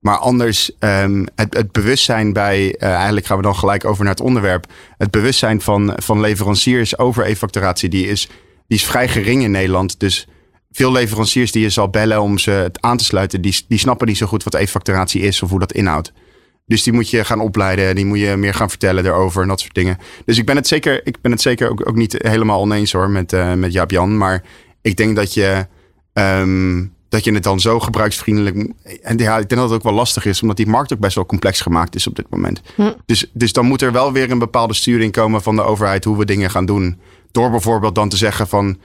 Maar 0.00 0.16
anders, 0.16 0.70
um, 0.78 1.26
het, 1.34 1.54
het, 1.54 1.72
bewustzijn 1.72 2.32
bij, 2.32 2.64
uh, 2.64 2.88
eigenlijk 2.88 3.26
gaan 3.26 3.36
we 3.36 3.42
dan 3.42 3.56
gelijk 3.56 3.84
over 3.84 4.04
naar 4.04 4.14
het 4.14 4.22
onderwerp. 4.22 4.66
Het 4.98 5.10
bewustzijn 5.10 5.60
van, 5.60 5.92
van 5.96 6.20
leveranciers 6.20 6.98
over 6.98 7.26
e-facturatie, 7.26 7.88
die 7.88 8.06
is, 8.06 8.26
die 8.66 8.78
is 8.78 8.84
vrij 8.84 9.08
gering 9.08 9.42
in 9.42 9.50
Nederland. 9.50 10.00
Dus 10.00 10.28
veel 10.72 10.92
leveranciers 10.92 11.52
die 11.52 11.62
je 11.62 11.70
zal 11.70 11.88
bellen 11.88 12.20
om 12.20 12.38
ze 12.38 12.70
aan 12.80 12.96
te 12.96 13.04
sluiten, 13.04 13.40
die, 13.40 13.64
die 13.68 13.78
snappen 13.78 14.06
niet 14.06 14.16
zo 14.16 14.26
goed 14.26 14.42
wat 14.42 14.54
e-facturatie 14.54 15.20
is 15.20 15.42
of 15.42 15.50
hoe 15.50 15.58
dat 15.58 15.72
inhoudt. 15.72 16.12
Dus 16.72 16.82
die 16.82 16.92
moet 16.92 17.10
je 17.10 17.24
gaan 17.24 17.40
opleiden. 17.40 17.94
Die 17.94 18.06
moet 18.06 18.18
je 18.18 18.36
meer 18.36 18.54
gaan 18.54 18.68
vertellen 18.68 19.06
erover 19.06 19.42
en 19.42 19.48
dat 19.48 19.60
soort 19.60 19.74
dingen. 19.74 19.98
Dus 20.24 20.38
ik 20.38 20.46
ben 20.46 20.56
het 20.56 20.66
zeker, 20.66 21.06
ik 21.06 21.20
ben 21.20 21.30
het 21.30 21.40
zeker 21.40 21.70
ook, 21.70 21.88
ook 21.88 21.94
niet 21.94 22.16
helemaal 22.18 22.60
oneens 22.60 22.92
hoor 22.92 23.10
met, 23.10 23.32
uh, 23.32 23.54
met 23.54 23.72
Jaap 23.72 23.90
Jan. 23.90 24.16
Maar 24.16 24.42
ik 24.82 24.96
denk 24.96 25.16
dat 25.16 25.34
je, 25.34 25.66
um, 26.12 26.92
dat 27.08 27.24
je 27.24 27.32
het 27.32 27.42
dan 27.42 27.60
zo 27.60 27.80
gebruiksvriendelijk. 27.80 28.72
En 29.02 29.18
ja, 29.18 29.38
ik 29.38 29.48
denk 29.48 29.60
dat 29.60 29.70
het 29.70 29.72
ook 29.72 29.82
wel 29.82 29.92
lastig 29.92 30.24
is, 30.24 30.42
omdat 30.42 30.56
die 30.56 30.66
markt 30.66 30.92
ook 30.92 30.98
best 30.98 31.14
wel 31.14 31.26
complex 31.26 31.60
gemaakt 31.60 31.94
is 31.94 32.06
op 32.06 32.16
dit 32.16 32.26
moment. 32.30 32.62
Hm. 32.74 32.92
Dus, 33.06 33.30
dus 33.32 33.52
dan 33.52 33.66
moet 33.66 33.82
er 33.82 33.92
wel 33.92 34.12
weer 34.12 34.30
een 34.30 34.38
bepaalde 34.38 34.74
sturing 34.74 35.12
komen 35.12 35.42
van 35.42 35.56
de 35.56 35.62
overheid 35.62 36.04
hoe 36.04 36.18
we 36.18 36.24
dingen 36.24 36.50
gaan 36.50 36.66
doen. 36.66 37.00
Door 37.30 37.50
bijvoorbeeld 37.50 37.94
dan 37.94 38.08
te 38.08 38.16
zeggen 38.16 38.48
van 38.48 38.78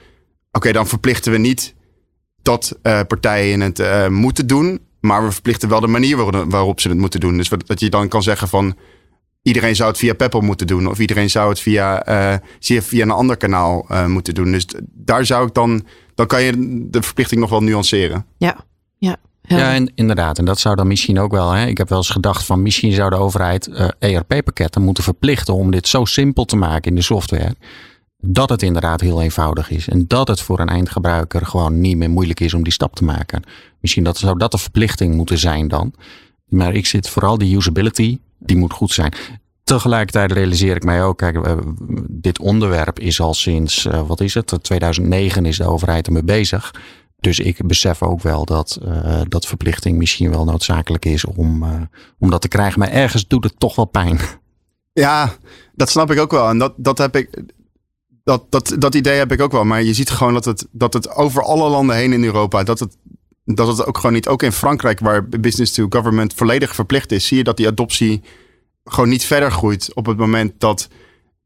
oké, 0.52 0.72
dan 0.72 0.86
verplichten 0.86 1.32
we 1.32 1.38
niet 1.38 1.74
dat 2.42 2.78
uh, 2.82 3.00
partijen 3.08 3.60
het 3.60 3.78
uh, 3.78 4.08
moeten 4.08 4.46
doen. 4.46 4.80
Maar 5.00 5.24
we 5.24 5.32
verplichten 5.32 5.68
wel 5.68 5.80
de 5.80 5.86
manier 5.86 6.46
waarop 6.48 6.80
ze 6.80 6.88
het 6.88 6.98
moeten 6.98 7.20
doen. 7.20 7.36
Dus 7.36 7.48
dat 7.48 7.80
je 7.80 7.90
dan 7.90 8.08
kan 8.08 8.22
zeggen 8.22 8.48
van 8.48 8.76
iedereen 9.42 9.76
zou 9.76 9.88
het 9.88 9.98
via 9.98 10.14
Peppel 10.14 10.40
moeten 10.40 10.66
doen. 10.66 10.88
Of 10.88 10.98
iedereen 10.98 11.30
zou 11.30 11.48
het 11.48 11.60
via, 11.60 12.08
uh, 12.08 12.36
via 12.60 13.02
een 13.02 13.10
ander 13.10 13.36
kanaal 13.36 13.86
uh, 13.90 14.06
moeten 14.06 14.34
doen. 14.34 14.52
Dus 14.52 14.66
daar 14.84 15.26
zou 15.26 15.46
ik 15.46 15.54
dan, 15.54 15.86
dan 16.14 16.26
kan 16.26 16.42
je 16.42 16.52
de 16.90 17.02
verplichting 17.02 17.40
nog 17.40 17.50
wel 17.50 17.62
nuanceren. 17.62 18.26
Ja, 18.36 18.56
ja. 18.98 19.16
Ja, 19.42 19.72
en, 19.72 19.92
inderdaad. 19.94 20.38
En 20.38 20.44
dat 20.44 20.58
zou 20.58 20.76
dan 20.76 20.86
misschien 20.86 21.18
ook 21.18 21.30
wel. 21.30 21.50
Hè, 21.50 21.66
ik 21.66 21.78
heb 21.78 21.88
wel 21.88 21.98
eens 21.98 22.10
gedacht 22.10 22.44
van 22.44 22.62
misschien 22.62 22.92
zou 22.92 23.10
de 23.10 23.16
overheid 23.16 23.66
uh, 23.68 23.88
eh, 23.98 24.14
ERP-pakketten 24.14 24.82
moeten 24.82 25.04
verplichten 25.04 25.54
om 25.54 25.70
dit 25.70 25.88
zo 25.88 26.04
simpel 26.04 26.44
te 26.44 26.56
maken 26.56 26.90
in 26.90 26.94
de 26.94 27.02
software 27.02 27.54
dat 28.20 28.48
het 28.48 28.62
inderdaad 28.62 29.00
heel 29.00 29.22
eenvoudig 29.22 29.70
is. 29.70 29.88
En 29.88 30.04
dat 30.06 30.28
het 30.28 30.40
voor 30.40 30.60
een 30.60 30.68
eindgebruiker 30.68 31.46
gewoon 31.46 31.80
niet 31.80 31.96
meer 31.96 32.10
moeilijk 32.10 32.40
is 32.40 32.54
om 32.54 32.62
die 32.62 32.72
stap 32.72 32.94
te 32.94 33.04
maken. 33.04 33.42
Misschien 33.80 34.04
dat, 34.04 34.18
zou 34.18 34.38
dat 34.38 34.50
de 34.50 34.58
verplichting 34.58 35.14
moeten 35.14 35.38
zijn 35.38 35.68
dan. 35.68 35.94
Maar 36.48 36.74
ik 36.74 36.86
zit 36.86 37.08
vooral 37.08 37.38
die 37.38 37.56
usability, 37.56 38.18
die 38.38 38.56
moet 38.56 38.72
goed 38.72 38.92
zijn. 38.92 39.12
Tegelijkertijd 39.64 40.32
realiseer 40.32 40.76
ik 40.76 40.84
mij 40.84 41.04
ook, 41.04 41.18
kijk, 41.18 41.38
dit 42.08 42.38
onderwerp 42.38 42.98
is 42.98 43.20
al 43.20 43.34
sinds, 43.34 43.84
uh, 43.84 44.06
wat 44.06 44.20
is 44.20 44.34
het, 44.34 44.58
2009 44.60 45.46
is 45.46 45.56
de 45.56 45.66
overheid 45.66 46.06
ermee 46.06 46.24
bezig. 46.24 46.74
Dus 47.20 47.38
ik 47.38 47.66
besef 47.66 48.02
ook 48.02 48.22
wel 48.22 48.44
dat, 48.44 48.78
uh, 48.84 49.20
dat 49.28 49.46
verplichting 49.46 49.98
misschien 49.98 50.30
wel 50.30 50.44
noodzakelijk 50.44 51.04
is 51.04 51.24
om, 51.24 51.64
om 52.18 52.30
dat 52.30 52.40
te 52.40 52.48
krijgen. 52.48 52.78
Maar 52.78 52.90
ergens 52.90 53.26
doet 53.26 53.44
het 53.44 53.58
toch 53.58 53.76
wel 53.76 53.84
pijn. 53.84 54.18
Ja, 54.92 55.32
dat 55.74 55.90
snap 55.90 56.10
ik 56.10 56.18
ook 56.18 56.30
wel. 56.30 56.48
En 56.48 56.58
dat, 56.58 56.74
dat 56.76 56.98
heb 56.98 57.16
ik 57.16 57.42
dat, 58.28 58.44
dat, 58.48 58.76
dat 58.78 58.94
idee 58.94 59.18
heb 59.18 59.32
ik 59.32 59.40
ook 59.40 59.52
wel. 59.52 59.64
Maar 59.64 59.82
je 59.82 59.94
ziet 59.94 60.10
gewoon 60.10 60.32
dat 60.32 60.44
het, 60.44 60.66
dat 60.70 60.92
het 60.92 61.14
over 61.14 61.42
alle 61.42 61.68
landen 61.68 61.96
heen 61.96 62.12
in 62.12 62.24
Europa, 62.24 62.62
dat 62.62 62.80
het, 62.80 62.96
dat 63.44 63.86
ook 63.86 63.96
gewoon 63.96 64.12
niet, 64.12 64.28
ook 64.28 64.42
in 64.42 64.52
Frankrijk, 64.52 65.00
waar 65.00 65.28
business 65.28 65.72
to 65.72 65.86
government 65.88 66.34
volledig 66.34 66.74
verplicht 66.74 67.12
is, 67.12 67.26
zie 67.26 67.36
je 67.36 67.44
dat 67.44 67.56
die 67.56 67.66
adoptie 67.66 68.22
gewoon 68.84 69.08
niet 69.08 69.24
verder 69.24 69.52
groeit 69.52 69.94
op 69.94 70.06
het 70.06 70.16
moment 70.16 70.52
dat 70.58 70.88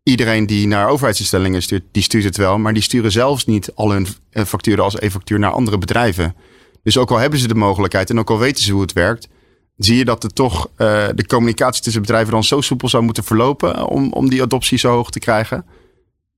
iedereen 0.02 0.46
die 0.46 0.66
naar 0.66 0.88
overheidsinstellingen 0.88 1.62
stuurt, 1.62 1.84
die 1.92 2.02
stuurt 2.02 2.24
het 2.24 2.36
wel, 2.36 2.58
maar 2.58 2.74
die 2.74 2.82
sturen 2.82 3.12
zelfs 3.12 3.46
niet 3.46 3.74
al 3.74 3.92
hun 3.92 4.06
eh, 4.30 4.44
facturen 4.44 4.84
als 4.84 4.98
e-factuur 4.98 5.38
naar 5.38 5.52
andere 5.52 5.78
bedrijven. 5.78 6.36
Dus 6.82 6.98
ook 6.98 7.10
al 7.10 7.18
hebben 7.18 7.38
ze 7.38 7.48
de 7.48 7.54
mogelijkheid 7.54 8.10
en 8.10 8.18
ook 8.18 8.30
al 8.30 8.38
weten 8.38 8.64
ze 8.64 8.72
hoe 8.72 8.82
het 8.82 8.92
werkt, 8.92 9.28
zie 9.76 9.96
je 9.96 10.04
dat 10.04 10.24
er 10.24 10.32
toch 10.32 10.66
uh, 10.66 11.08
de 11.14 11.26
communicatie 11.26 11.82
tussen 11.82 12.02
bedrijven 12.02 12.32
dan 12.32 12.44
zo 12.44 12.60
soepel 12.60 12.88
zou 12.88 13.02
moeten 13.02 13.24
verlopen 13.24 13.86
om, 13.86 14.12
om 14.12 14.30
die 14.30 14.42
adoptie 14.42 14.78
zo 14.78 14.90
hoog 14.90 15.10
te 15.10 15.18
krijgen 15.18 15.64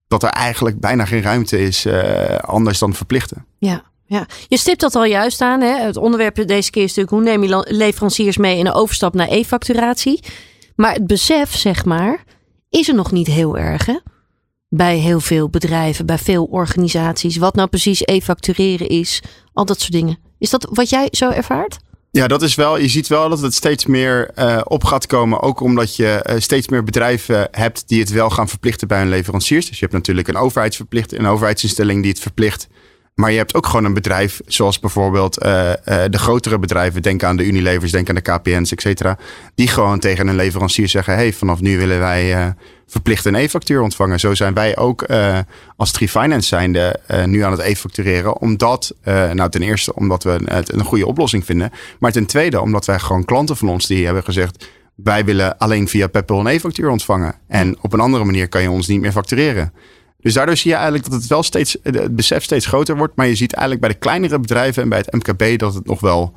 dat 0.09 0.23
er 0.23 0.29
eigenlijk 0.29 0.81
bijna 0.81 1.05
geen 1.05 1.23
ruimte 1.23 1.59
is 1.59 1.87
uh, 1.87 2.37
anders 2.39 2.79
dan 2.79 2.95
verplichten. 2.95 3.47
Ja. 3.59 3.93
Ja, 4.07 4.27
je 4.49 4.59
stipt 4.59 4.81
dat 4.81 4.95
al 4.95 5.05
juist 5.05 5.41
aan. 5.41 5.61
Hè? 5.61 5.81
Het 5.81 5.97
onderwerp 5.97 6.47
deze 6.47 6.71
keer 6.71 6.83
is 6.83 6.95
natuurlijk 6.95 7.11
hoe 7.11 7.23
neem 7.23 7.43
je 7.43 7.67
leveranciers 7.69 8.37
mee 8.37 8.59
in 8.59 8.67
een 8.67 8.73
overstap 8.73 9.15
naar 9.15 9.29
e-facturatie. 9.29 10.21
Maar 10.77 10.93
het 10.93 11.07
besef, 11.07 11.57
zeg 11.57 11.85
maar, 11.85 12.25
is 12.69 12.89
er 12.89 12.95
nog 12.95 13.13
niet 13.13 13.27
heel 13.27 13.59
erg. 13.59 13.87
Hè? 13.87 13.99
Bij 14.69 14.97
heel 14.97 15.21
veel 15.21 15.49
bedrijven, 15.49 16.07
bij 16.07 16.19
veel 16.19 16.45
organisaties. 16.45 17.37
Wat 17.37 17.55
nou 17.55 17.69
precies 17.69 18.03
e-factureren 18.05 18.89
is, 18.89 19.23
al 19.53 19.65
dat 19.65 19.81
soort 19.81 19.93
dingen. 19.93 20.19
Is 20.39 20.51
dat 20.51 20.69
wat 20.71 20.91
jij 20.91 21.09
zo 21.11 21.31
ervaart? 21.31 21.79
Ja, 22.17 22.27
dat 22.27 22.43
is 22.43 22.55
wel. 22.55 22.79
Je 22.79 22.89
ziet 22.89 23.07
wel 23.07 23.29
dat 23.29 23.41
het 23.41 23.55
steeds 23.55 23.87
meer 23.87 24.31
uh, 24.39 24.61
op 24.65 24.85
gaat 24.85 25.07
komen. 25.07 25.41
Ook 25.41 25.61
omdat 25.61 25.97
je 25.97 26.25
uh, 26.31 26.35
steeds 26.39 26.69
meer 26.69 26.85
bedrijven 26.85 27.49
hebt 27.51 27.89
die 27.89 28.01
het 28.01 28.11
wel 28.11 28.31
gaan 28.31 28.49
verplichten 28.49 28.89
bij 28.89 28.99
hun 28.99 29.09
leveranciers. 29.09 29.67
Dus 29.67 29.75
je 29.79 29.81
hebt 29.81 29.97
natuurlijk 29.97 30.29
een 30.29 30.37
overheidsverplicht, 30.37 31.13
een 31.13 31.27
overheidsinstelling 31.27 32.03
die 32.03 32.11
het 32.11 32.21
verplicht. 32.21 32.69
Maar 33.15 33.31
je 33.31 33.37
hebt 33.37 33.55
ook 33.55 33.67
gewoon 33.67 33.85
een 33.85 33.95
bedrijf, 33.95 34.41
zoals 34.47 34.81
bijvoorbeeld 34.81 35.45
uh, 35.45 35.69
uh, 35.69 35.73
de 36.11 36.19
grotere 36.19 36.59
bedrijven, 36.59 37.03
denk 37.03 37.23
aan 37.23 37.37
de 37.37 37.47
Unilevers, 37.47 37.93
denk 37.93 38.09
aan 38.09 38.15
de 38.15 38.21
KPN's, 38.21 38.73
et 38.73 38.81
cetera. 38.81 39.19
Die 39.55 39.69
gewoon 39.69 39.99
tegen 39.99 40.27
een 40.27 40.35
leverancier 40.35 40.89
zeggen: 40.89 41.15
hey, 41.15 41.33
vanaf 41.33 41.61
nu 41.61 41.79
willen 41.79 41.99
wij 41.99 42.37
uh, 42.37 42.47
verplicht 42.87 43.25
een 43.25 43.35
e-factuur 43.35 43.81
ontvangen. 43.81 44.21
Zo 44.21 44.35
zijn 44.35 44.55
wij 44.55 44.77
ook 44.77 45.07
als 45.77 45.93
Trifinance 45.93 46.49
zijnde 46.49 47.01
nu 47.27 47.41
aan 47.41 47.53
het 47.53 47.61
e-factureren. 47.61 48.41
Omdat, 48.41 48.95
nou 49.05 49.51
ten 49.51 49.63
eerste 49.63 49.95
omdat 49.95 50.23
we 50.23 50.41
het 50.45 50.73
een 50.73 50.85
goede 50.85 51.07
oplossing 51.07 51.45
vinden. 51.45 51.71
Maar 51.99 52.13
ten 52.13 52.27
tweede 52.27 52.61
omdat 52.61 52.85
wij 52.85 52.99
gewoon 52.99 53.25
klanten 53.25 53.57
van 53.57 53.69
ons 53.69 53.87
die 53.87 54.05
hebben 54.05 54.25
gezegd: 54.25 54.69
wij 54.95 55.25
willen 55.25 55.59
alleen 55.59 55.89
via 55.89 56.07
PayPal 56.07 56.41
een 56.41 56.47
e-factuur 56.47 56.91
ontvangen. 56.91 57.35
En 57.49 57.77
op 57.81 57.93
een 57.93 58.01
andere 58.01 58.25
manier 58.25 58.49
kan 58.49 58.63
je 58.63 58.71
ons 58.71 58.87
niet 58.87 59.01
meer 59.01 59.13
factureren. 59.13 59.73
Dus 60.25 60.35
daardoor 60.35 60.57
zie 60.57 60.71
je 60.71 60.77
eigenlijk 60.77 61.11
dat 61.11 61.21
het 61.21 61.27
wel 61.27 61.43
steeds, 61.43 61.77
het 61.83 62.17
besef 62.17 62.43
steeds 62.43 62.67
groter 62.67 62.97
wordt. 62.97 63.17
Maar 63.17 63.27
je 63.27 63.35
ziet 63.35 63.53
eigenlijk 63.53 63.87
bij 63.87 63.95
de 63.95 63.99
kleinere 63.99 64.41
bedrijven 64.41 64.83
en 64.83 64.89
bij 64.89 64.99
het 64.99 65.13
MKB 65.13 65.59
dat 65.59 65.75
het 65.75 65.87
nog 65.87 66.01
wel, 66.01 66.33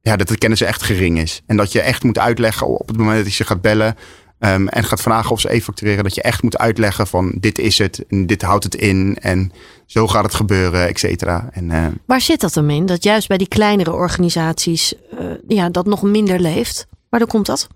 ja, 0.00 0.16
dat 0.16 0.28
de 0.28 0.38
kennis 0.38 0.60
echt 0.60 0.82
gering 0.82 1.18
is. 1.18 1.42
En 1.46 1.56
dat 1.56 1.72
je 1.72 1.80
echt 1.80 2.02
moet 2.02 2.18
uitleggen 2.18 2.66
op 2.66 2.88
het 2.88 2.96
moment 2.96 3.16
dat 3.16 3.26
je 3.26 3.32
ze 3.32 3.44
gaat 3.44 3.60
bellen. 3.60 3.96
Um, 4.38 4.68
en 4.68 4.84
gaat 4.84 5.00
vragen 5.00 5.30
of 5.30 5.40
ze 5.40 5.54
e-factureren. 5.54 6.04
Dat 6.04 6.14
je 6.14 6.22
echt 6.22 6.42
moet 6.42 6.58
uitleggen 6.58 7.06
van 7.06 7.32
dit 7.40 7.58
is 7.58 7.78
het. 7.78 8.04
En 8.08 8.26
dit 8.26 8.42
houdt 8.42 8.64
het 8.64 8.74
in. 8.74 9.18
En 9.20 9.52
zo 9.86 10.08
gaat 10.08 10.24
het 10.24 10.34
gebeuren, 10.34 10.88
et 10.88 10.98
cetera. 10.98 11.48
En, 11.52 11.70
uh, 11.70 11.86
Waar 12.06 12.20
zit 12.20 12.40
dat 12.40 12.54
dan 12.54 12.70
in? 12.70 12.86
Dat 12.86 13.04
juist 13.04 13.28
bij 13.28 13.38
die 13.38 13.48
kleinere 13.48 13.92
organisaties 13.92 14.94
uh, 15.20 15.20
ja, 15.48 15.70
dat 15.70 15.86
nog 15.86 16.02
minder 16.02 16.40
leeft. 16.40 16.86
Waardoor 17.08 17.28
komt 17.28 17.46
dat? 17.46 17.68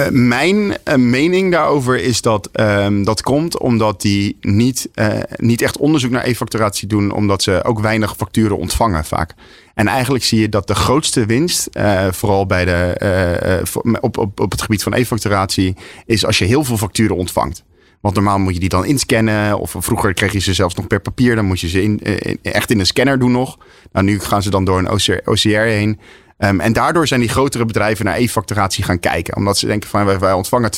Uh, 0.00 0.08
mijn 0.08 0.56
uh, 0.56 0.94
mening 0.94 1.52
daarover 1.52 2.02
is 2.02 2.22
dat 2.22 2.48
um, 2.52 3.04
dat 3.04 3.22
komt 3.22 3.58
omdat 3.58 4.00
die 4.00 4.36
niet, 4.40 4.88
uh, 4.94 5.08
niet 5.36 5.62
echt 5.62 5.76
onderzoek 5.76 6.10
naar 6.10 6.24
e-facturatie 6.24 6.88
doen, 6.88 7.10
omdat 7.10 7.42
ze 7.42 7.64
ook 7.64 7.80
weinig 7.80 8.16
facturen 8.16 8.56
ontvangen 8.56 9.04
vaak. 9.04 9.34
En 9.74 9.86
eigenlijk 9.86 10.24
zie 10.24 10.40
je 10.40 10.48
dat 10.48 10.66
de 10.66 10.74
grootste 10.74 11.26
winst, 11.26 11.68
vooral 12.10 12.46
bij 12.46 12.64
de, 12.64 13.62
op, 14.00 14.18
op, 14.18 14.40
op 14.40 14.50
het 14.50 14.62
gebied 14.62 14.82
van 14.82 14.94
e-facturatie, 14.94 15.76
is 16.06 16.26
als 16.26 16.38
je 16.38 16.44
heel 16.44 16.64
veel 16.64 16.76
facturen 16.76 17.16
ontvangt. 17.16 17.64
Want 18.00 18.14
normaal 18.14 18.38
moet 18.38 18.54
je 18.54 18.60
die 18.60 18.68
dan 18.68 18.84
inscannen. 18.84 19.58
Of 19.58 19.74
vroeger 19.78 20.14
kreeg 20.14 20.32
je 20.32 20.38
ze 20.38 20.54
zelfs 20.54 20.74
nog 20.74 20.86
per 20.86 21.00
papier. 21.00 21.34
Dan 21.34 21.44
moet 21.44 21.60
je 21.60 21.68
ze 21.68 21.82
in, 21.82 22.00
echt 22.42 22.70
in 22.70 22.78
een 22.78 22.86
scanner 22.86 23.18
doen 23.18 23.32
nog. 23.32 23.58
Nou, 23.92 24.04
nu 24.04 24.20
gaan 24.20 24.42
ze 24.42 24.50
dan 24.50 24.64
door 24.64 24.78
een 24.78 24.90
OCR 25.24 25.48
heen. 25.48 25.98
Um, 26.44 26.60
en 26.60 26.72
daardoor 26.72 27.06
zijn 27.06 27.20
die 27.20 27.28
grotere 27.28 27.64
bedrijven 27.64 28.04
naar 28.04 28.16
e-facturatie 28.16 28.84
gaan 28.84 29.00
kijken. 29.00 29.36
Omdat 29.36 29.58
ze 29.58 29.66
denken 29.66 29.88
van 29.88 30.18
wij, 30.18 30.32
ontvangen 30.32 30.70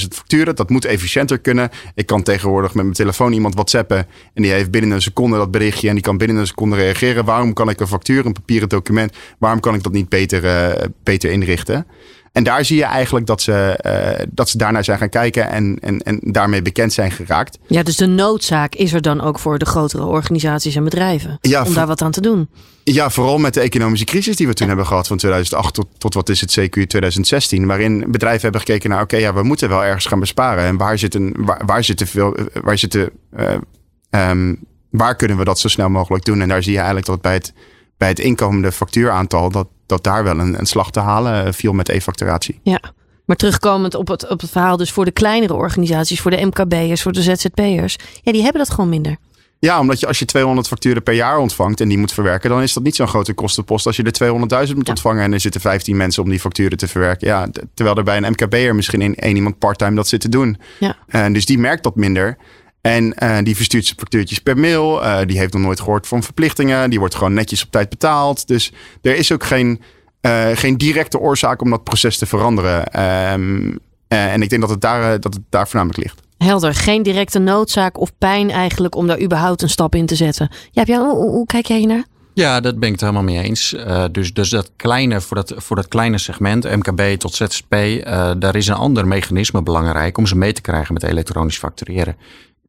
200.000 0.00 0.06
facturen. 0.08 0.56
Dat 0.56 0.70
moet 0.70 0.84
efficiënter 0.84 1.38
kunnen. 1.38 1.70
Ik 1.94 2.06
kan 2.06 2.22
tegenwoordig 2.22 2.74
met 2.74 2.82
mijn 2.82 2.96
telefoon 2.96 3.32
iemand 3.32 3.54
whatsappen. 3.54 4.06
En 4.34 4.42
die 4.42 4.50
heeft 4.50 4.70
binnen 4.70 4.90
een 4.90 5.02
seconde 5.02 5.36
dat 5.36 5.50
berichtje. 5.50 5.88
En 5.88 5.94
die 5.94 6.02
kan 6.02 6.16
binnen 6.18 6.36
een 6.36 6.46
seconde 6.46 6.76
reageren. 6.76 7.24
Waarom 7.24 7.52
kan 7.52 7.68
ik 7.68 7.80
een 7.80 7.86
factuur, 7.86 8.26
een 8.26 8.32
papieren 8.32 8.68
document. 8.68 9.16
Waarom 9.38 9.60
kan 9.60 9.74
ik 9.74 9.82
dat 9.82 9.92
niet 9.92 10.08
beter, 10.08 10.44
uh, 10.44 10.84
beter 11.02 11.30
inrichten? 11.30 11.86
En 12.32 12.44
daar 12.44 12.64
zie 12.64 12.76
je 12.76 12.84
eigenlijk 12.84 13.26
dat 13.26 13.42
ze, 13.42 13.78
uh, 14.20 14.26
dat 14.30 14.48
ze 14.48 14.58
daarnaar 14.58 14.84
zijn 14.84 14.98
gaan 14.98 15.08
kijken 15.08 15.50
en, 15.50 15.78
en, 15.80 16.02
en 16.02 16.20
daarmee 16.22 16.62
bekend 16.62 16.92
zijn 16.92 17.10
geraakt. 17.10 17.58
Ja, 17.66 17.82
dus 17.82 17.96
de 17.96 18.06
noodzaak 18.06 18.74
is 18.74 18.92
er 18.92 19.02
dan 19.02 19.20
ook 19.20 19.38
voor 19.38 19.58
de 19.58 19.66
grotere 19.66 20.04
organisaties 20.04 20.74
en 20.74 20.84
bedrijven 20.84 21.38
ja, 21.40 21.64
om 21.64 21.74
daar 21.74 21.86
wat 21.86 22.02
aan 22.02 22.10
te 22.10 22.20
doen. 22.20 22.48
Ja, 22.84 23.10
vooral 23.10 23.38
met 23.38 23.54
de 23.54 23.60
economische 23.60 24.04
crisis 24.04 24.36
die 24.36 24.46
we 24.46 24.54
toen 24.54 24.66
ja. 24.66 24.72
hebben 24.72 24.90
gehad 24.90 25.06
van 25.06 25.16
2008 25.16 25.74
tot, 25.74 25.86
tot 25.98 26.14
wat 26.14 26.28
is 26.28 26.40
het 26.40 26.60
CQ 26.60 26.86
2016. 26.86 27.66
Waarin 27.66 28.04
bedrijven 28.08 28.42
hebben 28.42 28.60
gekeken 28.60 28.90
naar 28.90 29.02
oké, 29.02 29.14
okay, 29.14 29.26
ja, 29.26 29.34
we 29.34 29.42
moeten 29.42 29.68
wel 29.68 29.84
ergens 29.84 30.06
gaan 30.06 30.20
besparen. 30.20 30.64
En 30.64 30.76
waar 30.76 30.98
zitten, 30.98 31.32
waar, 31.36 31.62
waar 31.66 31.84
zitten 31.84 32.06
veel, 32.06 32.36
waar 32.62 32.78
zitten, 32.78 33.10
uh, 33.36 34.30
um, 34.30 34.64
waar 34.90 35.16
kunnen 35.16 35.36
we 35.36 35.44
dat 35.44 35.58
zo 35.58 35.68
snel 35.68 35.88
mogelijk 35.88 36.24
doen? 36.24 36.40
En 36.40 36.48
daar 36.48 36.62
zie 36.62 36.72
je 36.72 36.78
eigenlijk 36.78 37.06
dat 37.06 37.20
bij 37.20 37.34
het, 37.34 37.52
bij 37.96 38.08
het 38.08 38.18
inkomende 38.18 38.72
factuuraantal 38.72 39.50
dat 39.50 39.68
dat 39.88 40.04
daar 40.04 40.24
wel 40.24 40.38
een, 40.38 40.58
een 40.58 40.66
slag 40.66 40.90
te 40.90 41.00
halen 41.00 41.44
eh, 41.44 41.52
viel 41.52 41.72
met 41.72 41.88
e-facturatie. 41.88 42.60
Ja, 42.62 42.80
maar 43.24 43.36
terugkomend 43.36 43.94
op 43.94 44.08
het, 44.08 44.28
op 44.28 44.40
het 44.40 44.50
verhaal, 44.50 44.76
dus 44.76 44.92
voor 44.92 45.04
de 45.04 45.10
kleinere 45.10 45.54
organisaties, 45.54 46.20
voor 46.20 46.30
de 46.30 46.46
MKB'ers, 46.46 47.02
voor 47.02 47.12
de 47.12 47.22
ZZP'ers, 47.22 47.96
ja, 48.22 48.32
die 48.32 48.42
hebben 48.42 48.60
dat 48.60 48.70
gewoon 48.70 48.88
minder. 48.88 49.16
Ja, 49.60 49.80
omdat 49.80 50.00
je 50.00 50.06
als 50.06 50.18
je 50.18 50.24
200 50.24 50.68
facturen 50.68 51.02
per 51.02 51.14
jaar 51.14 51.38
ontvangt 51.38 51.80
en 51.80 51.88
die 51.88 51.98
moet 51.98 52.12
verwerken, 52.12 52.50
dan 52.50 52.62
is 52.62 52.72
dat 52.72 52.82
niet 52.82 52.96
zo'n 52.96 53.08
grote 53.08 53.32
kostenpost 53.32 53.86
als 53.86 53.96
je 53.96 54.02
er 54.02 54.66
200.000 54.68 54.74
moet 54.74 54.86
ja. 54.86 54.92
ontvangen 54.92 55.22
en 55.22 55.32
er 55.32 55.40
zitten 55.40 55.60
15 55.60 55.96
mensen 55.96 56.22
om 56.22 56.28
die 56.28 56.40
facturen 56.40 56.78
te 56.78 56.88
verwerken. 56.88 57.28
Ja, 57.28 57.48
terwijl 57.74 57.96
er 57.96 58.04
bij 58.04 58.16
een 58.16 58.30
MKB'er 58.30 58.74
misschien 58.74 59.00
in 59.00 59.14
één 59.14 59.36
iemand 59.36 59.58
parttime 59.58 59.96
dat 59.96 60.08
zit 60.08 60.20
te 60.20 60.28
doen. 60.28 60.58
Ja. 60.78 60.96
En 61.06 61.32
dus 61.32 61.46
die 61.46 61.58
merkt 61.58 61.82
dat 61.82 61.96
minder. 61.96 62.36
En 62.80 63.14
uh, 63.22 63.38
die 63.42 63.56
verstuurt 63.56 63.84
zijn 63.84 63.98
factuurtjes 63.98 64.38
per 64.38 64.58
mail. 64.58 65.02
Uh, 65.02 65.18
die 65.26 65.38
heeft 65.38 65.52
nog 65.52 65.62
nooit 65.62 65.80
gehoord 65.80 66.06
van 66.06 66.22
verplichtingen. 66.22 66.90
Die 66.90 66.98
wordt 66.98 67.14
gewoon 67.14 67.34
netjes 67.34 67.64
op 67.64 67.70
tijd 67.70 67.88
betaald. 67.88 68.46
Dus 68.46 68.72
er 69.02 69.16
is 69.16 69.32
ook 69.32 69.44
geen, 69.44 69.80
uh, 70.22 70.46
geen 70.54 70.76
directe 70.76 71.18
oorzaak 71.18 71.62
om 71.62 71.70
dat 71.70 71.84
proces 71.84 72.18
te 72.18 72.26
veranderen. 72.26 73.02
Um, 73.32 73.78
en 74.08 74.42
ik 74.42 74.48
denk 74.48 74.60
dat 74.60 74.70
het, 74.70 74.80
daar, 74.80 75.20
dat 75.20 75.34
het 75.34 75.42
daar 75.48 75.68
voornamelijk 75.68 76.02
ligt. 76.02 76.20
Helder, 76.38 76.74
geen 76.74 77.02
directe 77.02 77.38
noodzaak 77.38 78.00
of 78.00 78.12
pijn 78.18 78.50
eigenlijk 78.50 78.94
om 78.94 79.06
daar 79.06 79.20
überhaupt 79.20 79.62
een 79.62 79.68
stap 79.68 79.94
in 79.94 80.06
te 80.06 80.14
zetten. 80.14 80.50
Ja, 80.70 80.82
jij, 80.82 80.96
hoe, 80.96 81.30
hoe, 81.30 81.46
kijk 81.46 81.66
jij 81.66 81.84
naar? 81.84 82.04
Ja, 82.34 82.60
dat 82.60 82.78
ben 82.78 82.86
ik 82.88 82.92
het 82.92 83.00
helemaal 83.00 83.22
mee 83.22 83.42
eens. 83.42 83.72
Uh, 83.72 84.04
dus, 84.12 84.32
dus 84.32 84.50
dat 84.50 84.70
kleine, 84.76 85.20
voor 85.20 85.36
dat, 85.36 85.54
voor 85.56 85.76
dat 85.76 85.88
kleine 85.88 86.18
segment, 86.18 86.76
MKB 86.76 87.00
tot 87.18 87.34
ZZP, 87.34 87.72
uh, 87.74 88.30
daar 88.38 88.56
is 88.56 88.66
een 88.66 88.74
ander 88.74 89.06
mechanisme 89.06 89.62
belangrijk 89.62 90.18
om 90.18 90.26
ze 90.26 90.36
mee 90.36 90.52
te 90.52 90.60
krijgen 90.60 90.94
met 90.94 91.02
elektronisch 91.02 91.58
factureren. 91.58 92.16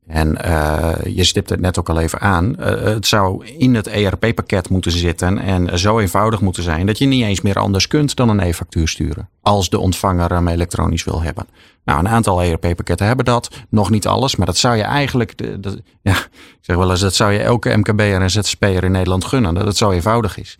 En 0.10 0.38
uh, 0.46 0.92
je 1.06 1.24
stipt 1.24 1.50
het 1.50 1.60
net 1.60 1.80
ook 1.80 1.89
al 1.89 2.00
even 2.00 2.20
aan. 2.20 2.56
Uh, 2.60 2.66
het 2.66 3.08
zou 3.08 3.46
in 3.46 3.75
het 3.75 3.88
ERP-pakket 3.88 4.70
moeten 4.70 4.92
zitten 4.92 5.39
en 5.39 5.80
zo 5.80 6.00
eenvoudig 6.00 6.42
moeten 6.42 6.63
zijn 6.63 6.86
dat 6.86 6.98
je 6.98 7.06
niet 7.06 7.24
eens 7.24 7.42
meer 7.42 7.60
anders 7.60 7.88
kunt 7.88 8.16
dan 8.16 8.30
een 8.30 8.39
e-factuur 8.39 8.88
sturen. 8.88 9.30
Als 9.42 9.70
de 9.70 9.80
ontvanger 9.80 10.34
hem 10.34 10.48
elektronisch 10.48 11.04
wil 11.04 11.22
hebben. 11.22 11.48
Nou, 11.86 12.00
een 12.00 12.08
aantal 12.08 12.42
ERP-pakketten 12.42 13.08
hebben 13.08 13.25
dat. 13.25 13.50
Nog 13.70 13.89
niet 13.89 14.08
alles, 14.08 14.36
maar 14.36 14.46
dat 14.46 14.58
zou 14.58 14.75
je 14.75 14.84
eigenlijk. 14.84 15.38
De, 15.38 15.84
ja, 16.01 16.12
ik 16.12 16.60
zeg 16.62 16.75
wel 16.75 16.92
eens, 16.92 17.00
dat 17.00 17.16
zou 17.16 17.32
je 17.32 17.39
elke 17.39 17.78
MKB'er 17.78 18.22
en 18.22 18.32
ZZP'er 18.32 18.84
in 18.84 18.92
Nederland 18.92 19.25
gunnen. 19.25 19.54
Dat 19.54 19.66
het 19.66 19.78
zo 19.78 19.92
eenvoudig 19.92 20.38
is. 20.38 20.60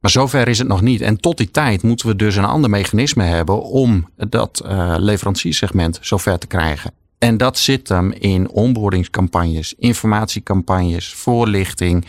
Maar 0.00 0.10
zover 0.10 0.48
is 0.48 0.58
het 0.58 0.68
nog 0.68 0.80
niet. 0.80 1.00
En 1.00 1.20
tot 1.20 1.36
die 1.36 1.50
tijd 1.50 1.82
moeten 1.82 2.06
we 2.06 2.16
dus 2.16 2.36
een 2.36 2.44
ander 2.44 2.70
mechanisme 2.70 3.24
hebben 3.24 3.62
om 3.62 4.08
dat 4.16 4.62
uh, 4.66 4.94
leveranciersegment 4.98 5.98
zover 6.00 6.38
te 6.38 6.46
krijgen. 6.46 6.92
En 7.18 7.36
dat 7.36 7.58
zit 7.58 7.88
hem 7.88 8.12
in 8.12 8.50
onboardingscampagnes, 8.50 9.74
informatiecampagnes, 9.74 11.14
voorlichting. 11.14 12.06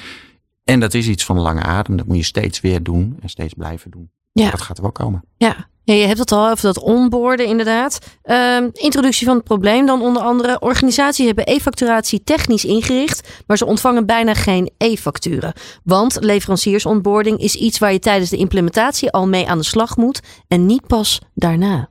En 0.63 0.79
dat 0.79 0.93
is 0.93 1.07
iets 1.07 1.25
van 1.25 1.39
lange 1.39 1.62
adem. 1.62 1.97
Dat 1.97 2.05
moet 2.05 2.17
je 2.17 2.24
steeds 2.24 2.62
weer 2.62 2.83
doen 2.83 3.17
en 3.21 3.29
steeds 3.29 3.53
blijven 3.53 3.91
doen. 3.91 4.09
Ja. 4.31 4.50
Dat 4.50 4.62
gaat 4.62 4.77
er 4.77 4.83
wel 4.83 4.91
komen. 4.91 5.24
Ja. 5.38 5.67
ja 5.83 5.93
je 5.93 6.05
hebt 6.05 6.19
het 6.19 6.31
al 6.31 6.50
over 6.50 6.62
dat 6.62 6.79
onboorden 6.79 7.45
inderdaad. 7.45 8.17
Uh, 8.24 8.57
introductie 8.74 9.25
van 9.25 9.35
het 9.35 9.43
probleem 9.43 9.85
dan 9.85 10.01
onder 10.01 10.21
andere. 10.21 10.59
Organisaties 10.59 11.25
hebben 11.25 11.45
e-facturatie 11.45 12.24
technisch 12.24 12.65
ingericht, 12.65 13.43
maar 13.47 13.57
ze 13.57 13.65
ontvangen 13.65 14.05
bijna 14.05 14.33
geen 14.33 14.71
e-facturen. 14.77 15.53
Want 15.83 16.17
leveranciersonboarding 16.19 17.39
is 17.39 17.55
iets 17.55 17.77
waar 17.77 17.91
je 17.91 18.00
tijdens 18.00 18.29
de 18.29 18.38
implementatie 18.38 19.12
al 19.12 19.27
mee 19.27 19.47
aan 19.47 19.57
de 19.57 19.63
slag 19.63 19.97
moet 19.97 20.21
en 20.47 20.65
niet 20.65 20.88
pas 20.88 21.21
daarna. 21.33 21.89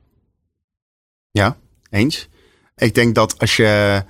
Ja, 1.31 1.57
eens. 1.89 2.27
Ik 2.75 2.95
denk 2.95 3.15
dat 3.15 3.39
als 3.39 3.55
je 3.55 4.03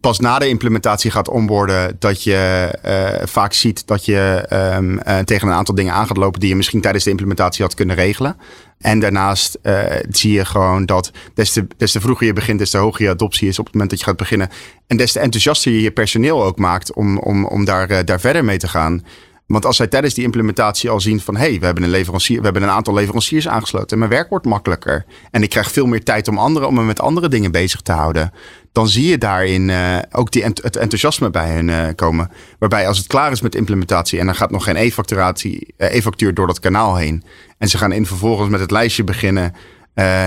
pas 0.00 0.18
na 0.18 0.38
de 0.38 0.48
implementatie 0.48 1.10
gaat 1.10 1.28
onboorden, 1.28 1.96
dat 1.98 2.22
je 2.22 2.70
uh, 2.86 3.26
vaak 3.26 3.52
ziet 3.52 3.86
dat 3.86 4.04
je 4.04 4.46
um, 4.76 4.92
uh, 4.92 5.18
tegen 5.18 5.48
een 5.48 5.54
aantal 5.54 5.74
dingen 5.74 5.92
aan 5.92 6.06
gaat 6.06 6.16
lopen 6.16 6.40
die 6.40 6.48
je 6.48 6.56
misschien 6.56 6.80
tijdens 6.80 7.04
de 7.04 7.10
implementatie 7.10 7.64
had 7.64 7.74
kunnen 7.74 7.96
regelen. 7.96 8.36
En 8.78 9.00
daarnaast 9.00 9.58
uh, 9.62 9.82
zie 10.08 10.32
je 10.32 10.44
gewoon 10.44 10.86
dat 10.86 11.10
des 11.34 11.52
te, 11.52 11.66
des 11.76 11.92
te 11.92 12.00
vroeger 12.00 12.26
je 12.26 12.32
begint, 12.32 12.58
des 12.58 12.70
te 12.70 12.78
hoger 12.78 13.02
je 13.02 13.10
adoptie 13.10 13.48
is 13.48 13.58
op 13.58 13.64
het 13.64 13.74
moment 13.74 13.90
dat 13.90 14.00
je 14.00 14.06
gaat 14.06 14.16
beginnen. 14.16 14.48
En 14.86 14.96
des 14.96 15.12
te 15.12 15.20
enthousiaster 15.20 15.72
je 15.72 15.80
je 15.80 15.90
personeel 15.90 16.44
ook 16.44 16.58
maakt 16.58 16.92
om, 16.92 17.18
om, 17.18 17.44
om 17.44 17.64
daar, 17.64 18.04
daar 18.04 18.20
verder 18.20 18.44
mee 18.44 18.58
te 18.58 18.68
gaan. 18.68 19.04
Want 19.46 19.66
als 19.66 19.76
zij 19.76 19.86
tijdens 19.86 20.14
die 20.14 20.24
implementatie 20.24 20.90
al 20.90 21.00
zien 21.00 21.20
van 21.20 21.36
hé, 21.36 21.48
hey, 21.48 21.58
we 21.58 21.64
hebben 21.64 21.84
een 21.84 21.90
leverancier, 21.90 22.38
we 22.38 22.44
hebben 22.44 22.62
een 22.62 22.68
aantal 22.68 22.94
leveranciers 22.94 23.48
aangesloten 23.48 23.90
en 23.90 23.98
mijn 23.98 24.10
werk 24.10 24.28
wordt 24.28 24.46
makkelijker. 24.46 25.04
En 25.30 25.42
ik 25.42 25.50
krijg 25.50 25.70
veel 25.70 25.86
meer 25.86 26.04
tijd 26.04 26.28
om 26.28 26.38
anderen, 26.38 26.68
om 26.68 26.74
me 26.74 26.82
met 26.82 27.00
andere 27.00 27.28
dingen 27.28 27.52
bezig 27.52 27.80
te 27.80 27.92
houden. 27.92 28.32
Dan 28.72 28.88
zie 28.88 29.08
je 29.08 29.18
daarin 29.18 29.68
uh, 29.68 29.98
ook 30.10 30.32
die 30.32 30.44
het 30.44 30.76
enthousiasme 30.76 31.30
bij 31.30 31.48
hen 31.48 31.68
uh, 31.68 31.86
komen. 31.94 32.30
Waarbij 32.58 32.88
als 32.88 32.98
het 32.98 33.06
klaar 33.06 33.32
is 33.32 33.40
met 33.40 33.54
implementatie 33.54 34.18
en 34.18 34.26
dan 34.26 34.34
gaat 34.34 34.50
nog 34.50 34.64
geen 34.64 34.76
e-facturatie, 34.76 35.74
uh, 35.78 35.94
e-factuur 35.94 36.34
door 36.34 36.46
dat 36.46 36.60
kanaal 36.60 36.96
heen. 36.96 37.24
En 37.58 37.68
ze 37.68 37.78
gaan 37.78 37.92
in 37.92 38.06
vervolgens 38.06 38.50
met 38.50 38.60
het 38.60 38.70
lijstje 38.70 39.04
beginnen 39.04 39.54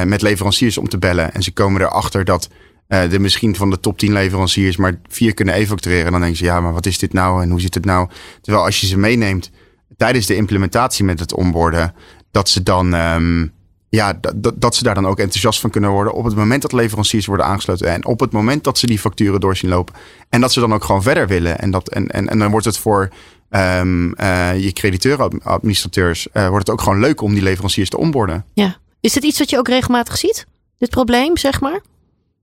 met 0.06 0.22
leveranciers 0.22 0.78
om 0.78 0.90
te 0.90 0.98
bellen. 0.98 1.34
En 1.34 1.44
ze 1.44 1.52
komen 1.54 1.82
erachter 1.82 2.26
dat 2.26 2.50
uh, 2.90 3.10
de 3.10 3.20
misschien 3.20 3.56
van 3.56 3.70
de 3.70 3.80
top 3.80 3.98
10 3.98 4.14
leveranciers 4.14 4.78
maar 4.78 5.00
vier 5.08 5.34
kunnen 5.34 5.56
e-factureren. 5.56 6.12
Dan 6.12 6.22
denk 6.22 6.36
je, 6.36 6.46
ja, 6.46 6.62
maar 6.62 6.74
wat 6.74 6.86
is 6.86 6.98
dit 6.98 7.14
nou 7.14 7.42
en 7.42 7.50
hoe 7.50 7.62
zit 7.62 7.74
het 7.74 7.86
nou? 7.86 8.10
Terwijl 8.42 8.66
als 8.66 8.82
je 8.82 8.88
ze 8.88 8.98
meeneemt 8.98 9.52
tijdens 9.98 10.26
de 10.26 10.36
implementatie 10.36 11.06
met 11.06 11.20
het 11.20 11.34
onboarden, 11.34 11.94
dat 12.32 12.50
ze 12.50 12.64
dan. 12.64 12.94
Um, 12.94 13.58
ja, 13.90 14.20
dat, 14.36 14.62
dat 14.62 14.76
ze 14.76 14.84
daar 14.84 14.96
dan 14.96 15.08
ook 15.08 15.20
enthousiast 15.20 15.60
van 15.60 15.70
kunnen 15.70 15.90
worden 15.90 16.14
op 16.14 16.24
het 16.24 16.36
moment 16.36 16.62
dat 16.62 16.72
leveranciers 16.72 17.26
worden 17.26 17.46
aangesloten 17.46 17.88
en 17.88 18.06
op 18.06 18.20
het 18.20 18.32
moment 18.32 18.64
dat 18.64 18.78
ze 18.78 18.86
die 18.86 19.00
facturen 19.00 19.40
door 19.40 19.56
zien 19.56 19.70
lopen. 19.70 19.96
En 20.30 20.42
dat 20.42 20.54
ze 20.54 20.60
dan 20.60 20.74
ook 20.74 20.84
gewoon 20.84 21.04
verder 21.04 21.28
willen. 21.28 21.60
En, 21.60 21.72
dat, 21.72 21.90
en, 21.90 22.08
en, 22.08 22.30
en 22.30 22.40
dan 22.40 22.52
wordt 22.52 22.66
het 22.66 22.78
voor 22.78 23.10
ehm, 23.50 24.12
eh, 24.12 24.64
je 24.64 24.72
crediteuradministrateurs, 24.72 26.28
uh, 26.34 26.48
wordt 26.48 26.68
het 26.68 26.76
ook 26.76 26.82
gewoon 26.82 27.00
leuk 27.00 27.22
om 27.22 27.34
die 27.34 27.44
leveranciers 27.44 27.90
te 27.90 27.98
onboorden. 27.98 28.46
Ja. 28.54 28.78
Is 29.00 29.14
dit 29.14 29.24
iets 29.24 29.40
wat 29.40 29.50
je 29.50 29.58
ook 29.58 29.68
regelmatig 29.68 30.18
ziet? 30.18 30.46
Dit 30.78 30.90
probleem, 30.90 31.38
zeg 31.38 31.62
maar? 31.62 31.82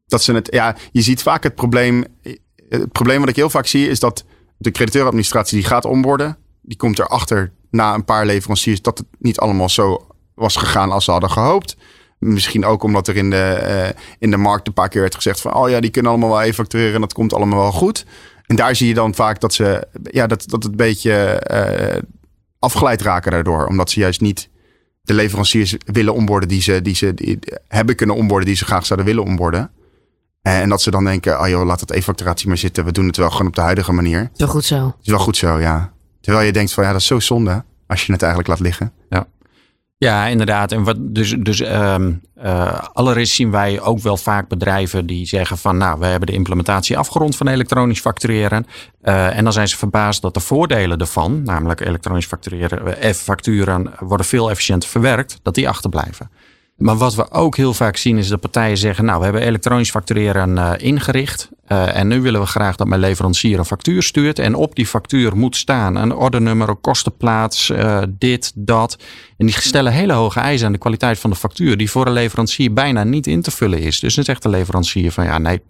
Dat 0.07 0.27
het, 0.27 0.49
ja, 0.51 0.77
je 0.93 1.03
ziet 1.03 1.23
vaak 1.23 1.43
het 1.43 1.55
probleem. 1.55 2.05
Het 2.69 2.93
probleem 2.93 3.21
wat 3.21 3.29
ik 3.29 3.37
heel 3.37 3.51
vaak 3.51 3.67
zie 3.67 3.89
is 3.89 4.01
dat 4.01 4.25
de 4.59 4.71
crediteuradministratie 4.71 5.59
die 5.59 5.67
gaat 5.67 5.85
onboorden, 5.85 6.37
die 6.63 6.77
komt 6.77 6.99
erachter 6.99 7.53
na 7.71 7.95
een 7.95 8.05
paar 8.05 8.27
leveranciers 8.27 8.83
dat 8.83 8.99
het 8.99 9.07
niet 9.19 9.39
allemaal 9.39 9.69
zo 9.69 10.07
was 10.35 10.57
gegaan 10.57 10.93
als 10.93 11.05
ze 11.05 11.11
hadden 11.11 11.31
gehoopt. 11.31 11.77
Misschien 12.19 12.65
ook 12.65 12.83
omdat 12.83 13.09
er 13.09 13.17
in 13.17 13.31
de, 13.31 13.59
uh, 13.95 14.03
in 14.19 14.31
de 14.31 14.37
markt 14.37 14.67
een 14.67 14.73
paar 14.73 14.89
keer 14.89 15.01
werd 15.01 15.15
gezegd 15.15 15.41
van... 15.41 15.55
oh 15.55 15.69
ja, 15.69 15.81
die 15.81 15.91
kunnen 15.91 16.11
allemaal 16.11 16.31
wel 16.31 16.43
even 16.43 16.55
factureren 16.55 16.95
en 16.95 17.01
dat 17.01 17.13
komt 17.13 17.35
allemaal 17.35 17.59
wel 17.59 17.73
goed. 17.73 18.07
En 18.47 18.57
daar 18.57 18.77
zie 18.77 18.89
je 18.89 18.95
dan 18.95 19.15
vaak 19.15 19.41
dat, 19.41 19.55
ze, 19.55 19.89
ja, 20.03 20.27
dat, 20.27 20.45
dat 20.49 20.63
het 20.63 20.73
een 20.73 20.77
beetje 20.77 21.43
uh, 21.53 22.03
afgeleid 22.59 23.03
raken 23.03 23.31
daardoor. 23.31 23.67
Omdat 23.67 23.91
ze 23.91 24.01
juist 24.01 24.21
niet 24.21 24.49
de 25.03 25.15
leveranciers 25.15 25.77
willen 25.85 26.15
onboorden 26.15 26.49
die 26.49 26.63
ze, 26.63 26.83
die 26.83 26.95
ze 26.95 27.39
hebben 27.69 27.97
kunnen 27.97 28.17
onboorden... 28.17 28.47
die 28.47 28.57
ze 28.57 28.65
graag 28.65 28.87
zouden 28.87 29.09
willen 29.09 29.25
onboorden. 29.25 29.71
En 30.53 30.69
dat 30.69 30.83
ze 30.83 30.91
dan 30.91 31.05
denken, 31.05 31.41
oh 31.41 31.49
joh, 31.49 31.65
laat 31.65 31.79
dat 31.79 31.91
e-facturatie 31.91 32.49
maar 32.49 32.57
zitten. 32.57 32.85
We 32.85 32.93
doen 32.93 33.07
het 33.07 33.17
wel 33.17 33.31
gewoon 33.31 33.47
op 33.47 33.55
de 33.55 33.61
huidige 33.61 33.93
manier. 33.93 34.31
Zo 34.33 34.47
goed 34.47 34.65
zo. 34.65 34.87
Het 34.87 34.95
is 35.03 35.11
wel 35.11 35.19
goed 35.19 35.37
zo, 35.37 35.59
ja. 35.61 35.93
Terwijl 36.21 36.47
je 36.47 36.53
denkt 36.53 36.73
van, 36.73 36.85
ja, 36.85 36.93
dat 36.93 37.00
is 37.00 37.07
zo 37.07 37.21
zonde 37.21 37.65
als 37.87 38.07
je 38.07 38.12
het 38.12 38.23
eigenlijk 38.23 38.50
laat 38.50 38.61
liggen. 38.61 38.93
Ja. 39.09 39.26
Ja, 39.99 40.26
inderdaad. 40.26 40.73
En 40.73 40.85
wat, 40.85 40.97
dus 40.99 41.37
dus 41.38 41.61
um, 41.61 42.21
uh, 42.45 42.81
allereerst 42.93 43.35
zien 43.35 43.50
wij 43.50 43.81
ook 43.81 43.99
wel 43.99 44.17
vaak 44.17 44.49
bedrijven 44.49 45.07
die 45.07 45.26
zeggen 45.26 45.59
van 45.59 45.76
nou, 45.76 45.99
we 45.99 46.07
hebben 46.07 46.29
de 46.29 46.35
implementatie 46.35 46.99
afgerond 46.99 47.37
van 47.37 47.49
elektronisch 47.49 48.00
factureren. 48.00 48.67
Uh, 49.03 49.37
en 49.37 49.45
dan 49.45 49.53
zijn 49.53 49.69
ze 49.69 49.76
verbaasd 49.76 50.23
dat 50.23 50.35
de 50.35 50.41
voordelen 50.41 50.99
ervan, 50.99 51.43
namelijk 51.43 51.81
elektronisch 51.81 52.26
factureren, 52.26 53.15
facturen 53.15 53.93
worden 53.99 54.26
veel 54.26 54.50
efficiënter 54.50 54.88
verwerkt, 54.88 55.38
dat 55.43 55.55
die 55.55 55.69
achterblijven. 55.69 56.31
Maar 56.76 56.97
wat 56.97 57.14
we 57.14 57.30
ook 57.30 57.56
heel 57.56 57.75
vaak 57.75 57.97
zien 57.97 58.18
is 58.18 58.28
dat 58.28 58.40
partijen 58.40 58.76
zeggen, 58.76 59.04
nou 59.04 59.18
we 59.18 59.25
hebben 59.25 59.42
elektronisch 59.42 59.90
factureren 59.90 60.56
uh, 60.56 60.73
ingericht. 60.76 61.49
Uh, 61.68 61.97
en 61.97 62.09
nu 62.09 62.21
willen 62.21 62.40
we 62.40 62.47
graag 62.47 62.76
dat 62.76 62.87
mijn 62.87 63.00
leverancier 63.00 63.59
een 63.59 63.64
factuur 63.64 64.02
stuurt. 64.02 64.38
En 64.38 64.54
op 64.54 64.75
die 64.75 64.87
factuur 64.87 65.37
moet 65.37 65.56
staan 65.56 65.97
een 65.97 66.14
ordernummer, 66.14 66.68
een 66.68 66.80
kostenplaats, 66.80 67.71
uh, 67.71 68.02
dit, 68.09 68.52
dat. 68.54 68.99
En 69.37 69.47
die 69.47 69.61
stellen 69.61 69.92
hele 69.92 70.12
hoge 70.12 70.40
eisen 70.40 70.66
aan 70.66 70.73
de 70.73 70.78
kwaliteit 70.78 71.18
van 71.18 71.30
de 71.30 71.37
factuur. 71.37 71.76
Die 71.76 71.90
voor 71.90 72.06
een 72.06 72.12
leverancier 72.12 72.73
bijna 72.73 73.04
niet 73.04 73.26
in 73.26 73.42
te 73.42 73.50
vullen 73.50 73.80
is. 73.80 74.00
Dus 74.00 74.14
dan 74.14 74.25
zegt 74.25 74.42
de 74.42 74.49
leverancier 74.49 75.12
van 75.12 75.25
ja 75.25 75.38
nee, 75.38 75.61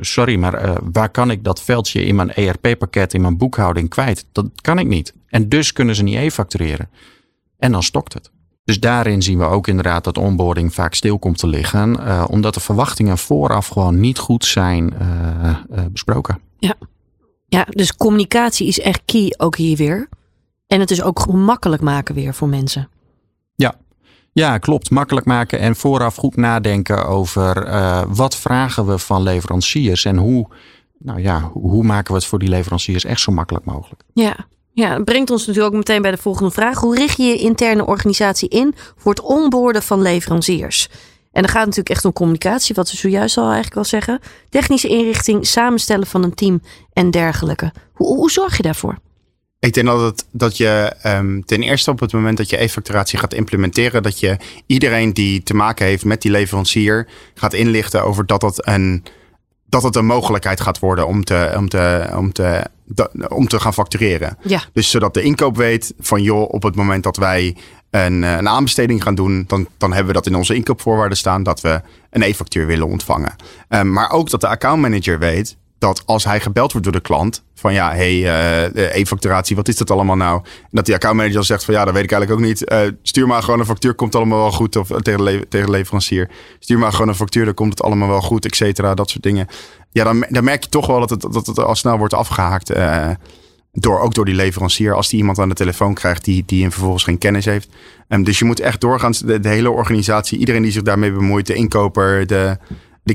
sorry 0.00 0.36
maar 0.36 0.80
waar 0.92 1.10
kan 1.10 1.30
ik 1.30 1.44
dat 1.44 1.62
veldje 1.62 2.04
in 2.04 2.14
mijn 2.14 2.34
ERP-pakket, 2.34 3.14
in 3.14 3.20
mijn 3.20 3.36
boekhouding 3.36 3.88
kwijt? 3.88 4.26
Dat 4.32 4.46
kan 4.60 4.78
ik 4.78 4.86
niet. 4.86 5.14
En 5.26 5.48
dus 5.48 5.72
kunnen 5.72 5.94
ze 5.94 6.02
niet 6.02 6.16
e-factureren. 6.16 6.90
En 7.58 7.72
dan 7.72 7.82
stokt 7.82 8.12
het. 8.12 8.30
Dus 8.64 8.80
daarin 8.80 9.22
zien 9.22 9.38
we 9.38 9.44
ook 9.44 9.68
inderdaad 9.68 10.04
dat 10.04 10.18
onboarding 10.18 10.74
vaak 10.74 10.94
stil 10.94 11.18
komt 11.18 11.38
te 11.38 11.46
liggen. 11.46 11.96
Uh, 12.00 12.24
omdat 12.28 12.54
de 12.54 12.60
verwachtingen 12.60 13.18
vooraf 13.18 13.66
gewoon 13.66 14.00
niet 14.00 14.18
goed 14.18 14.44
zijn 14.44 14.94
uh, 15.00 15.56
uh, 15.70 15.84
besproken. 15.92 16.40
Ja. 16.58 16.74
ja, 17.46 17.66
dus 17.68 17.96
communicatie 17.96 18.66
is 18.66 18.80
echt 18.80 19.02
key 19.04 19.34
ook 19.36 19.56
hier 19.56 19.76
weer. 19.76 20.08
En 20.66 20.80
het 20.80 20.90
is 20.90 21.02
ook 21.02 21.20
gemakkelijk 21.20 21.82
maken 21.82 22.14
weer 22.14 22.34
voor 22.34 22.48
mensen. 22.48 22.88
Ja, 23.54 23.74
ja, 24.32 24.58
klopt. 24.58 24.90
Makkelijk 24.90 25.26
maken 25.26 25.58
en 25.58 25.76
vooraf 25.76 26.14
goed 26.14 26.36
nadenken 26.36 27.06
over 27.06 27.68
wat 28.08 28.36
vragen 28.36 28.86
we 28.86 28.98
van 28.98 29.22
leveranciers 29.22 30.04
en 30.04 30.16
hoe, 30.16 30.48
nou 30.98 31.20
ja, 31.20 31.50
hoe 31.52 31.84
maken 31.84 32.12
we 32.12 32.18
het 32.18 32.28
voor 32.28 32.38
die 32.38 32.48
leveranciers 32.48 33.04
echt 33.04 33.20
zo 33.20 33.32
makkelijk 33.32 33.64
mogelijk. 33.64 34.02
Ja, 34.12 34.46
ja, 34.80 34.96
dat 34.96 35.04
brengt 35.04 35.30
ons 35.30 35.46
natuurlijk 35.46 35.72
ook 35.74 35.78
meteen 35.78 36.02
bij 36.02 36.10
de 36.10 36.16
volgende 36.16 36.50
vraag. 36.50 36.78
Hoe 36.78 36.94
richt 36.94 37.16
je 37.16 37.22
je 37.22 37.36
interne 37.36 37.86
organisatie 37.86 38.48
in 38.48 38.74
voor 38.96 39.12
het 39.12 39.20
onboorden 39.20 39.82
van 39.82 40.02
leveranciers? 40.02 40.88
En 41.32 41.42
dan 41.42 41.50
gaat 41.50 41.64
natuurlijk 41.64 41.88
echt 41.88 42.04
om 42.04 42.12
communicatie, 42.12 42.74
wat 42.74 42.90
we 42.90 42.96
zojuist 42.96 43.36
al 43.36 43.44
eigenlijk 43.44 43.76
al 43.76 43.84
zeggen. 43.84 44.20
Technische 44.48 44.88
inrichting, 44.88 45.46
samenstellen 45.46 46.06
van 46.06 46.22
een 46.22 46.34
team 46.34 46.62
en 46.92 47.10
dergelijke. 47.10 47.72
Hoe, 47.92 48.16
hoe 48.16 48.30
zorg 48.30 48.56
je 48.56 48.62
daarvoor? 48.62 48.98
Ik 49.58 49.74
denk 49.74 49.86
dat, 49.86 50.00
het, 50.00 50.26
dat 50.32 50.56
je 50.56 50.92
um, 51.06 51.44
ten 51.44 51.62
eerste 51.62 51.90
op 51.90 52.00
het 52.00 52.12
moment 52.12 52.36
dat 52.36 52.50
je 52.50 52.62
e-facturatie 52.62 53.18
gaat 53.18 53.34
implementeren, 53.34 54.02
dat 54.02 54.20
je 54.20 54.36
iedereen 54.66 55.12
die 55.12 55.42
te 55.42 55.54
maken 55.54 55.86
heeft 55.86 56.04
met 56.04 56.22
die 56.22 56.30
leverancier 56.30 57.08
gaat 57.34 57.52
inlichten 57.52 58.04
over 58.04 58.26
dat 58.26 58.40
dat 58.40 58.66
een, 58.66 59.04
dat 59.66 59.82
het 59.82 59.96
een 59.96 60.06
mogelijkheid 60.06 60.60
gaat 60.60 60.78
worden 60.78 61.06
om 61.06 61.24
te, 61.24 61.54
om 61.56 61.68
te, 61.68 62.12
om 62.16 62.32
te 62.32 62.64
om 63.28 63.48
te 63.48 63.60
gaan 63.60 63.74
factureren. 63.74 64.36
Ja. 64.42 64.62
Dus 64.72 64.90
zodat 64.90 65.14
de 65.14 65.22
inkoop 65.22 65.56
weet 65.56 65.94
van 65.98 66.22
joh, 66.22 66.52
op 66.52 66.62
het 66.62 66.74
moment 66.74 67.02
dat 67.02 67.16
wij 67.16 67.56
een, 67.90 68.24
eh, 68.24 68.36
een 68.36 68.48
aanbesteding 68.48 69.02
gaan 69.02 69.14
doen, 69.14 69.44
dan, 69.46 69.66
dan 69.78 69.90
hebben 69.90 70.08
we 70.08 70.20
dat 70.20 70.26
in 70.26 70.34
onze 70.34 70.54
inkoopvoorwaarden 70.54 71.18
staan 71.18 71.42
dat 71.42 71.60
we 71.60 71.80
een 72.10 72.22
e-factuur 72.22 72.66
willen 72.66 72.86
ontvangen. 72.86 73.34
Um, 73.68 73.92
maar 73.92 74.10
ook 74.10 74.30
dat 74.30 74.40
de 74.40 74.48
accountmanager 74.48 75.18
weet 75.18 75.56
dat 75.78 76.02
als 76.06 76.24
hij 76.24 76.40
gebeld 76.40 76.72
wordt 76.72 76.86
door 76.86 76.96
de 76.96 77.02
klant 77.02 77.42
van 77.54 77.72
ja, 77.72 77.94
hey, 77.94 78.14
uh, 78.14 78.96
e-facturatie, 78.96 79.56
wat 79.56 79.68
is 79.68 79.76
dat 79.76 79.90
allemaal 79.90 80.16
nou? 80.16 80.40
En 80.44 80.68
dat 80.70 80.84
die 80.84 80.94
accountmanager 80.94 81.44
zegt 81.44 81.64
van 81.64 81.74
ja, 81.74 81.84
dat 81.84 81.94
weet 81.94 82.02
ik 82.02 82.12
eigenlijk 82.12 82.40
ook 82.40 82.46
niet. 82.46 82.72
Uh, 82.72 82.78
stuur 83.02 83.26
maar 83.26 83.42
gewoon 83.42 83.60
een 83.60 83.66
factuur, 83.66 83.94
komt 83.94 84.14
allemaal 84.14 84.38
wel 84.38 84.52
goed. 84.52 84.76
Of 84.76 84.88
tegen, 84.88 85.22
le 85.22 85.48
tegen 85.48 85.70
leverancier. 85.70 86.30
Stuur 86.58 86.78
maar 86.78 86.92
gewoon 86.92 87.08
een 87.08 87.14
factuur, 87.14 87.44
dan 87.44 87.54
komt 87.54 87.70
het 87.70 87.82
allemaal 87.82 88.08
wel 88.08 88.20
goed, 88.20 88.44
et 88.44 88.56
cetera. 88.56 88.94
Dat 88.94 89.10
soort 89.10 89.22
dingen. 89.22 89.46
Ja, 89.90 90.04
dan, 90.04 90.24
dan 90.28 90.44
merk 90.44 90.64
je 90.64 90.70
toch 90.70 90.86
wel 90.86 91.00
dat 91.00 91.10
het, 91.10 91.20
dat 91.20 91.46
het 91.46 91.58
al 91.58 91.74
snel 91.74 91.98
wordt 91.98 92.14
afgehaakt. 92.14 92.70
door, 93.72 94.00
ook 94.00 94.14
door 94.14 94.24
die 94.24 94.34
leverancier, 94.34 94.94
als 94.94 95.08
die 95.08 95.18
iemand 95.18 95.38
aan 95.38 95.48
de 95.48 95.54
telefoon 95.54 95.94
krijgt 95.94 96.24
die, 96.24 96.42
die 96.46 96.62
hem 96.62 96.72
vervolgens 96.72 97.04
geen 97.04 97.18
kennis 97.18 97.44
heeft. 97.44 97.68
Um, 98.08 98.24
dus 98.24 98.38
je 98.38 98.44
moet 98.44 98.60
echt 98.60 98.80
doorgaans 98.80 99.18
de, 99.18 99.38
hele 99.42 99.70
organisatie, 99.70 100.38
iedereen 100.38 100.62
die 100.62 100.72
zich 100.72 100.82
daarmee 100.82 101.12
bemoeit, 101.12 101.46
de 101.46 101.54
inkoper, 101.54 102.26
de, 102.26 102.58
de 103.02 103.12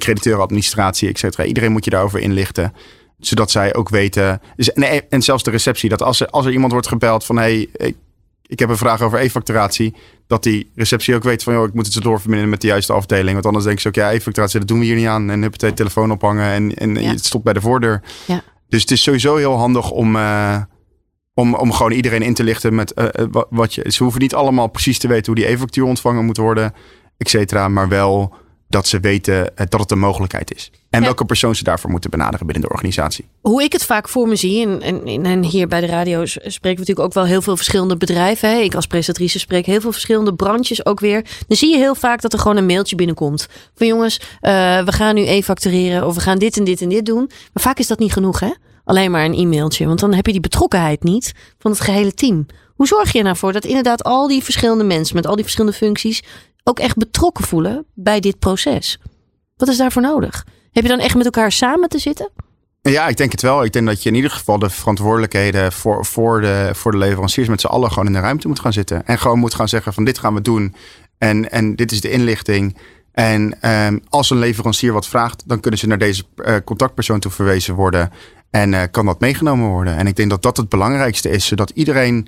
cetera. 1.18 1.44
Iedereen 1.44 1.72
moet 1.72 1.86
je 1.86 1.92
daarover 1.92 2.20
inlichten. 2.20 2.74
Zodat 3.20 3.52
zij 3.52 3.76
ook 3.76 3.90
weten. 3.90 4.42
Dus, 4.56 4.74
en, 4.74 5.22
zelfs 5.22 5.44
de 5.44 5.52
receptie. 5.52 5.90
Dat 5.90 6.02
als 6.02 6.20
er, 6.20 6.28
als 6.28 6.46
er 6.46 6.52
iemand 6.52 6.72
wordt 6.72 6.88
gebeld 6.88 7.26
van 7.26 7.38
hey, 7.38 7.70
ik, 7.76 7.96
ik 8.48 8.60
heb 8.60 8.70
een 8.70 8.78
vraag 8.78 9.02
over 9.02 9.20
e-facturatie. 9.20 9.96
Dat 10.28 10.44
die 10.44 10.72
receptie 10.76 11.16
ook 11.16 11.24
weet 11.24 11.44
van 11.44 11.54
joh, 11.54 11.68
ik 11.68 11.74
moet 11.74 11.86
het 11.86 11.94
zo 11.94 12.00
doorverbinden 12.00 12.50
met 12.50 12.62
de 12.62 12.68
juiste 12.68 12.94
afdeling. 12.94 13.34
Want 13.34 13.46
anders 13.46 13.64
denken 13.64 13.82
ze 13.82 13.88
ook, 13.88 13.96
ja, 13.96 14.14
e-facturatie, 14.14 14.60
dat 14.60 14.68
doen 14.68 14.80
we 14.80 14.86
hier 14.86 14.96
niet 14.96 15.08
aan. 15.08 15.30
En 15.30 15.42
heb 15.42 15.56
je 15.56 15.74
telefoon 15.74 16.12
ophangen 16.12 16.52
en, 16.52 16.74
en 16.74 16.96
ja. 16.96 17.10
het 17.10 17.26
stopt 17.26 17.44
bij 17.44 17.54
de 17.54 17.62
voordeur. 17.62 18.02
Ja. 18.28 18.44
Dus 18.68 18.82
het 18.82 18.92
is 18.92 19.04
sowieso 19.04 19.36
heel 19.36 19.58
handig 19.58 19.92
om. 19.92 20.16
Uh, 20.16 20.58
om, 21.34 21.56
om 21.56 21.72
gewoon 21.72 21.92
iedereen 21.92 22.22
in 22.22 22.34
te 22.34 22.44
lichten 22.44 22.76
met 22.76 22.94
uh, 22.96 23.26
wat 23.50 23.74
je. 23.74 23.92
Ze 23.92 24.04
hoeven 24.04 24.22
niet 24.22 24.36
allemaal 24.36 24.68
precies 24.68 25.00
te 25.00 25.08
weten 25.08 25.26
hoe 25.26 25.44
die 25.44 25.52
e-factuur 25.52 25.86
ontvangen 25.86 26.26
moet 26.26 26.38
worden, 26.38 26.74
et 27.18 27.30
cetera. 27.30 27.68
Maar 27.68 27.88
wel 27.88 28.36
dat 28.68 28.88
ze 28.88 29.00
weten 29.00 29.58
eh, 29.58 29.66
dat 29.70 29.80
het 29.80 29.92
een 29.92 30.00
mogelijkheid 30.00 30.56
is. 30.56 30.72
En 30.90 31.00
ja. 31.00 31.06
welke 31.06 31.26
persoon 31.26 31.56
ze 31.56 31.64
daarvoor 31.64 31.90
moeten 31.90 32.10
benaderen 32.10 32.46
binnen 32.46 32.68
de 32.68 32.74
organisatie. 32.74 33.26
Hoe 33.42 33.64
ik 33.64 33.72
het 33.72 33.86
vaak 33.86 34.10
voor 34.10 34.28
me 34.28 34.36
zie, 34.36 34.66
en, 34.66 34.82
en, 35.06 35.26
en 35.26 35.44
hier 35.44 35.68
bij 35.68 35.82
de 35.82 35.88
radio 35.88 36.26
spreken 36.26 36.60
we 36.62 36.70
natuurlijk 36.70 37.00
ook 37.00 37.14
wel 37.14 37.26
heel 37.26 37.42
veel 37.42 37.56
verschillende 37.56 37.98
bedrijven. 37.98 38.50
Hè? 38.50 38.56
Ik 38.56 38.76
als 38.76 38.88
presentatrice 38.88 39.40
spreek 39.40 39.66
heel 39.66 39.82
veel 39.82 39.92
verschillende 39.92 40.34
branches 40.34 40.86
ook 40.86 41.00
weer. 41.00 41.26
Dan 41.48 41.58
zie 41.58 41.72
je 41.72 41.78
heel 41.78 41.96
vaak 41.96 42.22
dat 42.22 42.34
er 42.34 42.40
gewoon 42.40 42.58
een 42.58 42.66
mailtje 42.66 42.96
binnenkomt. 42.96 43.48
Van 43.76 43.88
jongens, 43.88 44.20
uh, 44.20 44.30
we 44.84 44.92
gaan 44.92 45.16
nu 45.16 45.28
e-factureren 45.28 46.06
of 46.08 46.16
we 46.16 46.22
gaan 46.22 46.38
dit 46.38 46.58
en 46.58 46.64
dit 46.64 46.82
en 46.82 46.90
dit 46.90 47.06
doen. 47.06 47.26
Maar 47.54 47.64
vaak 47.64 47.80
is 47.80 47.88
dat 47.88 48.00
niet 48.00 48.14
genoeg 48.14 48.40
hè. 48.40 48.52
Alleen 48.84 49.12
maar 49.12 49.26
een 49.26 49.34
e-mailtje. 49.34 49.86
Want 49.86 50.00
dan 50.00 50.14
heb 50.14 50.26
je 50.26 50.32
die 50.32 50.42
betrokkenheid 50.42 51.04
niet 51.04 51.34
van 51.60 51.72
het 51.72 51.80
gehele 51.80 52.14
team. 52.14 52.46
Hoe 52.76 52.88
zorg 52.88 53.12
je 53.12 53.24
ervoor 53.24 53.54
dat 53.54 53.66
inderdaad 53.66 54.04
al 54.04 54.28
die 54.28 54.44
verschillende 54.44 54.84
mensen 54.84 55.16
met 55.16 55.28
al 55.28 55.36
die 55.36 55.44
verschillende 55.44 55.78
functies 55.78 56.24
ook 56.68 56.80
echt 56.80 56.98
betrokken 56.98 57.44
voelen 57.44 57.86
bij 57.94 58.20
dit 58.20 58.40
proces? 58.40 59.00
Wat 59.58 59.68
is 59.68 59.78
daarvoor 59.78 60.02
nodig? 60.02 60.46
Heb 60.72 60.84
je 60.84 60.90
dan 60.90 61.00
echt 61.00 61.16
met 61.16 61.26
elkaar 61.26 61.52
samen 61.52 61.90
te 61.90 62.00
zitten? 62.00 62.30
Ja, 62.82 63.08
ik 63.08 63.18
denk 63.18 63.32
het 63.32 63.42
wel. 63.42 63.64
Ik 63.64 63.74
denk 63.74 63.86
dat 63.86 64.04
je 64.04 64.10
in 64.10 64.16
ieder 64.16 64.32
geval 64.32 64.60
de 64.60 64.70
verantwoordelijkheden 64.70 65.72
voor, 65.72 66.06
voor, 66.06 66.42
de, 66.42 66.70
voor 66.74 66.92
de 66.92 66.98
leveranciers 66.98 67.48
met 67.48 67.62
z'n 67.62 67.68
allen 67.68 67.90
gewoon 67.90 68.08
in 68.08 68.14
de 68.14 68.20
ruimte 68.20 68.48
moet 68.48 68.60
gaan 68.60 68.74
zitten. 68.74 69.06
En 69.06 69.20
gewoon 69.20 69.40
moet 69.40 69.54
gaan 69.54 69.70
zeggen 69.70 69.94
van 69.94 70.04
dit 70.04 70.18
gaan 70.18 70.34
we 70.34 70.42
doen. 70.42 70.76
En, 71.18 71.52
en 71.52 71.76
dit 71.76 71.92
is 71.92 72.02
de 72.02 72.12
inlichting. 72.12 72.78
En 73.12 73.70
um, 73.72 74.02
als 74.10 74.30
een 74.30 74.38
leverancier 74.38 74.94
wat 74.94 75.08
vraagt, 75.08 75.44
dan 75.46 75.60
kunnen 75.60 75.80
ze 75.80 75.88
naar 75.88 75.98
deze 75.98 76.24
uh, 76.36 76.56
contactpersoon 76.66 77.20
toe 77.20 77.32
verwezen 77.32 77.76
worden. 77.76 78.12
En 78.50 78.72
uh, 78.72 78.82
kan 78.92 79.06
dat 79.06 79.20
meegenomen 79.20 79.70
worden. 79.70 79.98
En 79.98 80.08
ik 80.08 80.16
denk 80.16 80.30
dat 80.30 80.42
dat 80.42 80.58
het 80.58 80.70
belangrijkste 80.70 81.30
is, 81.30 81.46
zodat 81.46 81.70
iedereen 81.70 82.28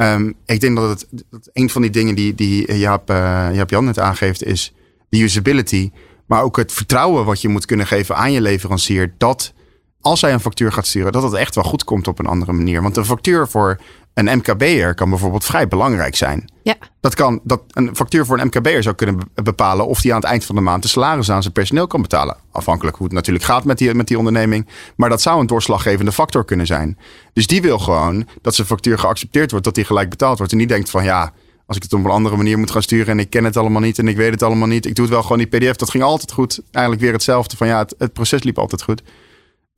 Um, 0.00 0.34
ik 0.46 0.60
denk 0.60 0.76
dat, 0.76 0.88
het, 0.88 1.24
dat 1.30 1.50
een 1.52 1.70
van 1.70 1.82
die 1.82 1.90
dingen 1.90 2.14
die, 2.14 2.34
die 2.34 2.78
Jaap, 2.78 3.10
uh, 3.10 3.48
Jaap 3.52 3.70
Jan 3.70 3.84
net 3.84 3.98
aangeeft 3.98 4.44
is 4.44 4.74
de 5.08 5.22
usability. 5.22 5.90
Maar 6.26 6.42
ook 6.42 6.56
het 6.56 6.72
vertrouwen 6.72 7.24
wat 7.24 7.40
je 7.40 7.48
moet 7.48 7.66
kunnen 7.66 7.86
geven 7.86 8.16
aan 8.16 8.32
je 8.32 8.40
leverancier. 8.40 9.14
Dat 9.18 9.52
als 10.00 10.20
hij 10.20 10.32
een 10.32 10.40
factuur 10.40 10.72
gaat 10.72 10.86
sturen, 10.86 11.12
dat 11.12 11.22
het 11.22 11.32
echt 11.32 11.54
wel 11.54 11.64
goed 11.64 11.84
komt 11.84 12.08
op 12.08 12.18
een 12.18 12.26
andere 12.26 12.52
manier. 12.52 12.82
Want 12.82 12.96
een 12.96 13.04
factuur 13.04 13.48
voor 13.48 13.80
een 14.18 14.38
MKB'er 14.38 14.94
kan 14.94 15.10
bijvoorbeeld 15.10 15.44
vrij 15.44 15.68
belangrijk 15.68 16.16
zijn. 16.16 16.50
Ja. 16.62 16.74
Dat 17.00 17.14
kan, 17.14 17.40
dat 17.44 17.62
een 17.68 17.96
factuur 17.96 18.26
voor 18.26 18.38
een 18.38 18.46
MKB'er 18.46 18.82
zou 18.82 18.94
kunnen 18.94 19.18
bepalen 19.34 19.86
of 19.86 20.00
die 20.00 20.14
aan 20.14 20.20
het 20.20 20.28
eind 20.28 20.44
van 20.44 20.54
de 20.54 20.60
maand 20.60 20.82
de 20.82 20.88
salaris 20.88 21.30
aan 21.30 21.42
zijn 21.42 21.52
personeel 21.52 21.86
kan 21.86 22.02
betalen. 22.02 22.36
Afhankelijk 22.50 22.96
hoe 22.96 23.06
het 23.06 23.14
natuurlijk 23.14 23.44
gaat 23.44 23.64
met 23.64 23.78
die, 23.78 23.94
met 23.94 24.08
die 24.08 24.18
onderneming. 24.18 24.68
Maar 24.96 25.08
dat 25.08 25.22
zou 25.22 25.40
een 25.40 25.46
doorslaggevende 25.46 26.12
factor 26.12 26.44
kunnen 26.44 26.66
zijn. 26.66 26.98
Dus 27.32 27.46
die 27.46 27.62
wil 27.62 27.78
gewoon 27.78 28.28
dat 28.42 28.54
zijn 28.54 28.66
factuur 28.66 28.98
geaccepteerd 28.98 29.50
wordt, 29.50 29.64
dat 29.64 29.74
die 29.74 29.84
gelijk 29.84 30.10
betaald 30.10 30.38
wordt. 30.38 30.52
En 30.52 30.58
die 30.58 30.66
denkt 30.66 30.90
van 30.90 31.04
ja, 31.04 31.32
als 31.66 31.76
ik 31.76 31.82
het 31.82 31.92
op 31.92 32.04
een 32.04 32.10
andere 32.10 32.36
manier 32.36 32.58
moet 32.58 32.70
gaan 32.70 32.82
sturen 32.82 33.06
en 33.06 33.18
ik 33.18 33.30
ken 33.30 33.44
het 33.44 33.56
allemaal 33.56 33.80
niet 33.80 33.98
en 33.98 34.08
ik 34.08 34.16
weet 34.16 34.30
het 34.30 34.42
allemaal 34.42 34.68
niet. 34.68 34.86
Ik 34.86 34.94
doe 34.94 35.04
het 35.04 35.14
wel 35.14 35.22
gewoon 35.22 35.38
die 35.38 35.46
PDF. 35.46 35.76
Dat 35.76 35.90
ging 35.90 36.04
altijd 36.04 36.32
goed. 36.32 36.60
Eigenlijk 36.70 37.04
weer 37.04 37.12
hetzelfde 37.12 37.56
van 37.56 37.66
ja, 37.66 37.78
het, 37.78 37.94
het 37.98 38.12
proces 38.12 38.42
liep 38.42 38.58
altijd 38.58 38.82
goed. 38.82 39.02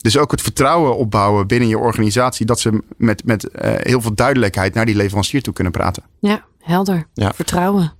Dus 0.01 0.19
ook 0.19 0.31
het 0.31 0.43
vertrouwen 0.43 0.97
opbouwen 0.97 1.47
binnen 1.47 1.69
je 1.69 1.79
organisatie. 1.79 2.47
Dat 2.47 2.61
ze 2.61 2.83
met, 2.97 3.25
met 3.25 3.45
uh, 3.45 3.51
heel 3.77 4.01
veel 4.01 4.15
duidelijkheid 4.15 4.75
naar 4.75 4.87
die 4.87 4.97
leverancier 4.97 5.43
toe 5.43 5.53
kunnen 5.53 5.73
praten. 5.73 6.03
Ja, 6.19 6.45
helder. 6.59 7.07
Ja. 7.15 7.33
Vertrouwen. 7.35 7.93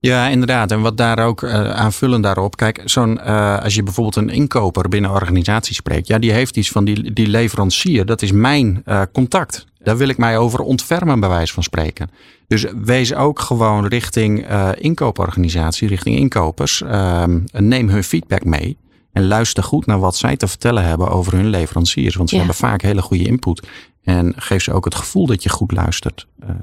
Ja, 0.00 0.28
inderdaad. 0.28 0.70
En 0.70 0.80
wat 0.80 0.96
daar 0.96 1.18
ook 1.18 1.42
uh, 1.42 1.70
aanvullend 1.70 2.22
daarop. 2.22 2.56
Kijk, 2.56 2.82
zo'n, 2.84 3.18
uh, 3.26 3.62
als 3.62 3.74
je 3.74 3.82
bijvoorbeeld 3.82 4.16
een 4.16 4.28
inkoper 4.28 4.88
binnen 4.88 5.10
een 5.10 5.16
organisatie 5.16 5.74
spreekt. 5.74 6.06
Ja, 6.06 6.18
die 6.18 6.32
heeft 6.32 6.56
iets 6.56 6.70
van 6.70 6.84
die, 6.84 7.12
die 7.12 7.26
leverancier. 7.26 8.06
Dat 8.06 8.22
is 8.22 8.32
mijn 8.32 8.82
uh, 8.86 9.02
contact. 9.12 9.66
Daar 9.78 9.96
wil 9.96 10.08
ik 10.08 10.18
mij 10.18 10.38
over 10.38 10.60
ontfermen, 10.60 11.20
bij 11.20 11.28
wijze 11.28 11.52
van 11.52 11.62
spreken. 11.62 12.10
Dus 12.46 12.66
wees 12.84 13.14
ook 13.14 13.40
gewoon 13.40 13.86
richting 13.86 14.46
inkooporganisatie, 14.74 15.88
richting 15.88 16.16
inkopers. 16.16 16.82
Ehm, 16.82 17.38
neem 17.52 17.88
hun 17.88 18.04
feedback 18.04 18.44
mee. 18.44 18.76
En 19.12 19.26
luister 19.26 19.62
goed 19.62 19.86
naar 19.86 19.98
wat 20.00 20.16
zij 20.16 20.36
te 20.36 20.48
vertellen 20.48 20.84
hebben 20.84 21.08
over 21.08 21.32
hun 21.32 21.46
leveranciers. 21.48 22.14
Want 22.14 22.28
ze 22.28 22.34
Ja. 22.34 22.40
hebben 22.40 22.58
vaak 22.60 22.82
hele 22.82 23.02
goede 23.02 23.24
input. 23.24 23.66
En 24.02 24.32
geef 24.36 24.62
ze 24.62 24.72
ook 24.72 24.84
het 24.84 24.94
gevoel 24.94 25.26
dat 25.26 25.42
je 25.42 25.48
goed 25.48 25.72
luistert. 25.72 26.26
Ehm, 26.40 26.54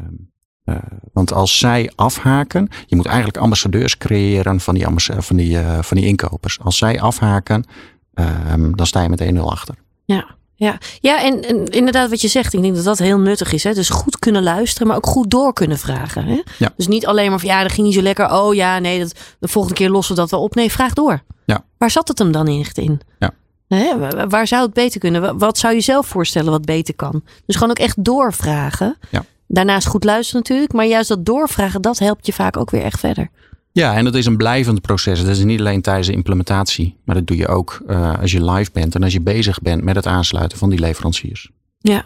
eh, 0.64 0.76
want 1.14 1.34
als 1.34 1.58
zij 1.58 1.92
afhaken, 1.96 2.70
je 2.86 2.96
moet 2.96 3.06
eigenlijk 3.06 3.38
ambassadeurs 3.38 3.98
creëren 3.98 4.60
van 4.60 4.74
die, 4.76 4.86
van 5.18 5.36
die, 5.36 5.60
eh, 5.60 5.82
van 5.82 5.98
die 5.98 6.06
inkopers. 6.06 6.60
Als 6.60 6.78
zij 6.78 7.02
afhaken, 7.02 7.66
ehm, 8.14 8.72
dan 8.72 8.86
sta 8.88 9.02
je 9.02 9.10
met 9.10 9.22
1-0 9.22 9.52
achter. 9.52 9.76
Ja. 10.06 10.36
Ja, 10.60 10.78
ja 11.00 11.24
en, 11.24 11.42
en 11.42 11.66
inderdaad 11.66 12.10
wat 12.10 12.22
je 12.22 12.28
zegt, 12.28 12.54
ik 12.54 12.62
denk 12.62 12.76
dat 12.76 12.84
dat 12.84 12.98
heel 12.98 13.20
nuttig 13.20 13.52
is. 13.54 13.64
Hè? 13.64 13.74
Dus 13.74 13.90
goed 13.90 14.20
kunnen 14.20 14.44
luisteren, 14.44 14.88
maar 14.88 14.96
ook 14.98 15.06
goed 15.06 15.30
door 15.32 15.54
kunnen 15.54 15.78
vragen. 15.78 16.26
Hè? 16.26 16.42
Ja. 16.58 16.74
Dus 16.78 16.88
niet 16.88 17.06
alleen 17.08 17.30
maar 17.30 17.40
van 17.40 17.50
ja, 17.50 17.62
dat 17.62 17.72
ging 17.72 17.86
niet 17.88 17.96
zo 17.96 18.02
lekker. 18.02 18.32
Oh 18.32 18.54
ja, 18.54 18.80
nee, 18.80 19.00
dat, 19.00 19.16
de 19.40 19.48
volgende 19.48 19.78
keer 19.78 19.90
lossen 19.90 20.16
we 20.16 20.22
dat 20.22 20.32
wel 20.32 20.42
op. 20.42 20.56
Nee, 20.56 20.72
vraag 20.72 20.94
door. 20.94 21.24
Ja. 21.48 21.66
Waar 21.78 21.92
zat 21.92 22.08
het 22.08 22.18
hem 22.20 22.32
dan 22.32 22.48
echt 22.48 22.78
in? 22.78 23.02
Ja. 23.20 23.32
Hè? 23.68 23.98
Wa- 24.00 24.28
Waar 24.28 24.48
zou 24.48 24.64
het 24.66 24.74
beter 24.74 25.00
kunnen? 25.00 25.22
Wa- 25.22 25.36
Wat 25.36 25.58
zou 25.58 25.74
je 25.74 25.82
zelf 25.82 26.08
voorstellen 26.08 26.52
wat 26.52 26.66
beter 26.66 26.96
kan? 26.96 27.24
Dus 27.46 27.56
gewoon 27.56 27.70
ook 27.70 27.80
echt 27.80 28.04
doorvragen. 28.04 28.98
Ja. 29.12 29.24
Daarnaast 29.48 29.88
goed 29.88 30.04
luisteren 30.04 30.42
natuurlijk. 30.42 30.74
Maar 30.74 30.86
juist 30.86 31.10
dat 31.10 31.26
doorvragen, 31.26 31.82
dat 31.82 32.00
helpt 32.00 32.26
je 32.26 32.34
vaak 32.34 32.58
ook 32.58 32.70
weer 32.72 32.82
echt 32.84 33.00
verder. 33.00 33.30
Ja, 33.72 33.96
en 33.96 34.04
dat 34.04 34.16
is 34.16 34.26
een 34.26 34.38
blijvend 34.38 34.82
proces. 34.82 35.20
Dat 35.20 35.30
is 35.30 35.44
niet 35.44 35.60
alleen 35.60 35.82
tijdens 35.82 36.08
de 36.08 36.14
implementatie, 36.14 36.98
maar 37.06 37.16
dat 37.16 37.28
doe 37.28 37.38
je 37.38 37.48
ook 37.48 37.82
eh, 37.88 38.20
als 38.22 38.32
je 38.32 38.52
live 38.52 38.72
bent 38.74 38.96
en 38.96 39.04
als 39.04 39.14
je 39.14 39.22
bezig 39.22 39.60
bent 39.60 39.84
met 39.84 39.96
het 39.96 40.06
aansluiten 40.06 40.58
van 40.58 40.70
die 40.70 40.80
leveranciers. 40.80 41.50
Ja. 41.80 42.04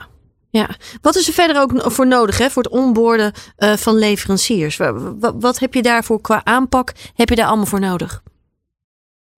Ja, 0.49 0.69
wat 1.01 1.15
is 1.15 1.27
er 1.27 1.33
verder 1.33 1.61
ook 1.61 1.71
voor 1.91 2.07
nodig 2.07 2.37
hè, 2.37 2.49
voor 2.49 2.63
het 2.63 2.71
onboorden 2.71 3.31
eh, 3.55 3.73
van 3.73 3.95
leveranciers? 3.95 4.77
Wa- 4.77 4.93
wa- 4.93 5.35
Wat 5.37 5.59
heb 5.59 5.73
je 5.73 5.81
daarvoor 5.81 6.21
qua 6.21 6.41
aanpak? 6.43 6.93
Heb 7.15 7.29
je 7.29 7.35
daar 7.35 7.45
allemaal 7.47 7.65
voor 7.65 7.79
nodig? 7.79 8.23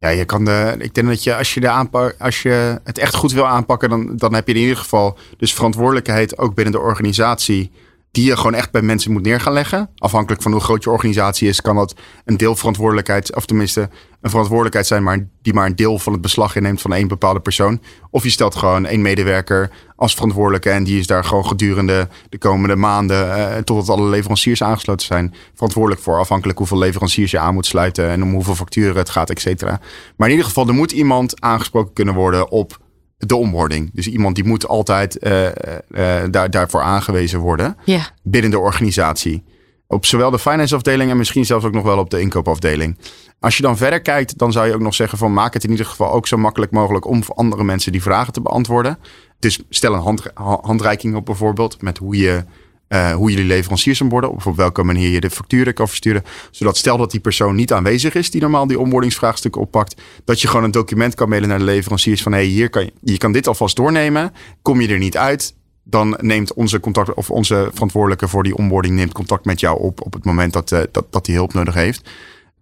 Ja, 0.04 0.10
je 0.10 0.26
kan 0.26 0.46
de, 0.46 0.76
ik 0.80 0.94
denk 0.94 1.08
dat 1.08 1.24
je 1.24 1.36
als 1.36 1.54
je, 1.54 1.60
de 1.60 1.70
aanpak, 1.70 2.16
als 2.20 2.42
je 2.42 2.80
het 2.84 2.98
echt 2.98 3.16
goed 3.16 3.32
wil 3.32 3.48
aanpakken, 3.48 3.90
dan, 3.90 4.16
dan 4.16 4.34
heb 4.34 4.48
je 4.48 4.54
in 4.54 4.60
ieder 4.60 4.78
geval 4.78 5.18
dus 5.38 5.54
verantwoordelijkheid 5.54 6.38
ook 6.38 6.56
binnen 6.56 6.74
de 6.74 6.80
organisatie. 6.80 7.72
Die 8.12 8.26
je 8.26 8.38
gewoon 8.38 8.54
echt 8.54 8.72
bij 8.72 8.82
mensen 8.82 9.12
moet 9.12 9.24
neer 9.24 9.40
gaan 9.40 9.54
leggen. 9.54 9.90
Afhankelijk 9.98 10.42
van 10.42 10.52
hoe 10.52 10.62
groot 10.62 10.84
je 10.84 10.90
organisatie 10.90 11.48
is, 11.48 11.62
kan 11.62 11.76
dat 11.76 11.96
een 12.26 12.38
deel 12.38 12.56
verantwoordelijkheid, 12.56 13.36
of 13.36 13.46
tenminste 13.46 13.90
een 14.24 14.30
verantwoordelijkheid 14.30 14.88
zijn, 14.88 15.04
maar 15.04 15.28
die 15.42 15.54
maar 15.54 15.66
een 15.66 15.76
deel 15.76 16.00
van 16.00 16.14
het 16.14 16.22
beslag 16.22 16.56
inneemt 16.56 16.82
van 16.82 16.94
één 16.94 17.08
bepaalde 17.08 17.40
persoon. 17.40 17.82
Of 18.10 18.24
je 18.24 18.30
stelt 18.30 18.56
gewoon 18.56 18.86
één 18.86 19.02
medewerker 19.02 19.70
als 19.96 20.14
verantwoordelijke 20.14 20.70
en 20.70 20.84
die 20.84 21.00
is 21.00 21.08
daar 21.08 21.24
gewoon 21.24 21.46
gedurende 21.46 22.08
de 22.30 22.38
komende 22.38 22.76
maanden, 22.76 23.36
eh, 23.36 23.58
totdat 23.58 23.90
alle 23.90 24.10
leveranciers 24.10 24.64
aangesloten 24.64 25.06
zijn, 25.06 25.34
verantwoordelijk 25.54 26.02
voor. 26.02 26.20
Afhankelijk 26.20 26.58
hoeveel 26.58 26.78
leveranciers 26.78 27.32
je 27.32 27.40
aan 27.40 27.54
moet 27.54 27.66
sluiten 27.66 28.10
en 28.10 28.24
om 28.24 28.34
hoeveel 28.34 28.56
facturen 28.56 28.96
het 28.96 29.10
gaat, 29.10 29.30
et 29.30 29.42
cetera. 29.42 29.80
Maar 30.16 30.28
in 30.28 30.34
ieder 30.34 30.50
geval, 30.50 30.68
er 30.68 30.74
moet 30.74 30.92
iemand 30.92 31.42
aangesproken 31.42 31.94
kunnen 31.94 32.14
worden 32.14 32.52
op 32.52 32.80
de 33.18 33.36
onboarding. 33.36 33.90
Dus 33.94 34.08
iemand 34.08 34.36
die 34.36 34.44
moet 34.44 34.68
altijd 34.68 35.18
eh, 35.18 35.48
eh, 35.48 36.32
daar, 36.32 36.50
daarvoor 36.50 36.82
aangewezen 36.82 37.40
worden 37.40 37.78
binnen 38.24 38.52
de 38.52 38.60
organisatie. 38.60 39.44
Op 39.94 40.06
zowel 40.06 40.32
de 40.32 40.40
finance 40.40 40.76
afdeling 40.76 41.12
en 41.12 41.18
misschien 41.18 41.46
zelfs 41.46 41.66
ook 41.66 41.74
nog 41.74 41.84
wel 41.84 41.98
op 41.98 42.10
de 42.10 42.20
inkoopafdeling. 42.20 42.98
Als 43.40 43.58
je 43.58 43.64
dan 43.64 43.78
verder 43.78 44.02
kijkt, 44.02 44.38
dan 44.38 44.52
zou 44.52 44.68
je 44.68 44.74
ook 44.74 44.82
nog 44.82 44.94
zeggen 44.94 45.18
van 45.18 45.34
maak 45.34 45.54
het 45.54 45.64
in 45.64 45.70
ieder 45.70 45.86
geval 45.86 46.12
ook 46.12 46.28
zo 46.28 46.38
makkelijk 46.38 46.72
mogelijk 46.72 47.08
om 47.08 47.24
voor 47.24 47.36
andere 47.36 47.64
mensen 47.64 47.92
die 47.92 48.02
vragen 48.02 48.34
te 48.34 48.42
beantwoorden. 48.42 48.98
Dus 49.40 49.64
stel 49.70 49.94
een 49.94 50.02
hand, 50.02 50.24
ha- 50.34 50.60
handreiking 50.62 51.16
op 51.16 51.26
bijvoorbeeld 51.26 51.82
met 51.82 51.98
hoe 51.98 52.18
je 52.18 52.44
eh, 52.88 53.14
hoe 53.14 53.30
jullie 53.30 53.46
leveranciers 53.46 54.02
onboarden, 54.02 54.32
of 54.32 54.48
op 54.48 54.56
welke 54.56 54.84
manier 54.84 55.10
je 55.10 55.20
de 55.20 55.30
facturen 55.30 55.74
kan 55.74 55.88
versturen. 55.88 56.24
Zodat 56.52 56.78
stel 56.78 56.98
dat 56.98 57.12
die 57.12 57.20
persoon 57.20 57.56
niet 57.56 57.74
aanwezig 57.74 58.14
is, 58.14 58.32
die 58.32 58.42
normaal 58.42 58.68
die 58.68 58.80
onboardingsvraagstukken 58.80 59.62
oppakt, 59.62 60.02
dat 60.26 60.42
je 60.42 60.48
gewoon 60.48 60.64
een 60.64 60.72
document 60.72 61.16
kan 61.16 61.30
mailen 61.30 61.50
naar 61.50 61.60
de 61.60 61.64
leveranciers 61.64 62.22
van 62.22 62.32
hey, 62.32 62.46
hier 62.46 62.70
kan 62.70 62.84
je, 62.84 62.94
je 63.02 63.18
kan 63.18 63.32
dit 63.32 63.48
alvast 63.48 63.76
doornemen. 63.76 64.34
Kom 64.62 64.82
je 64.82 64.88
er 64.88 64.98
niet 64.98 65.18
uit, 65.18 65.56
dan 65.84 66.18
neemt 66.22 66.54
onze 66.54 66.80
contact 66.80 67.14
of 67.14 67.30
onze 67.32 67.70
verantwoordelijke 67.74 68.28
voor 68.28 68.44
die 68.44 68.56
onboarding 68.56 68.96
neemt 68.96 69.14
contact 69.14 69.46
met 69.46 69.60
jou 69.60 69.80
op 69.80 70.02
op 70.06 70.14
het 70.14 70.24
moment 70.26 70.54
dat, 70.54 70.72
eh, 70.72 70.80
dat, 70.92 71.06
dat 71.10 71.26
die 71.26 71.36
hulp 71.36 71.54
nodig 71.54 71.74
heeft. 71.74 72.10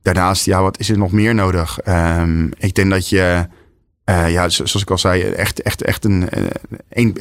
Daarnaast, 0.01 0.45
ja, 0.45 0.61
wat 0.61 0.79
is 0.79 0.89
er 0.89 0.97
nog 0.97 1.11
meer 1.11 1.35
nodig? 1.35 1.79
Ehm, 1.79 2.45
ik 2.57 2.75
denk 2.75 2.89
dat 2.89 3.09
je, 3.09 3.47
eh, 4.03 4.31
ja, 4.31 4.49
zo- 4.49 4.65
zoals 4.65 4.81
ik 4.81 4.89
al 4.91 4.97
zei, 4.97 5.21
echt, 5.21 5.61
echt, 5.61 5.81
echt 5.81 6.05
een, 6.05 6.29
eh, 6.29 6.43
een, 6.89 7.17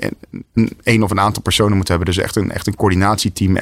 een, 0.83 1.03
of 1.03 1.11
een 1.11 1.21
aantal 1.21 1.43
personen 1.43 1.77
moet 1.77 1.89
hebben. 1.89 2.07
Dus 2.07 2.17
echt 2.17 2.37
een, 2.37 2.51
echt 2.51 2.67
een 2.67 2.77
coördinatieteam. 2.77 3.57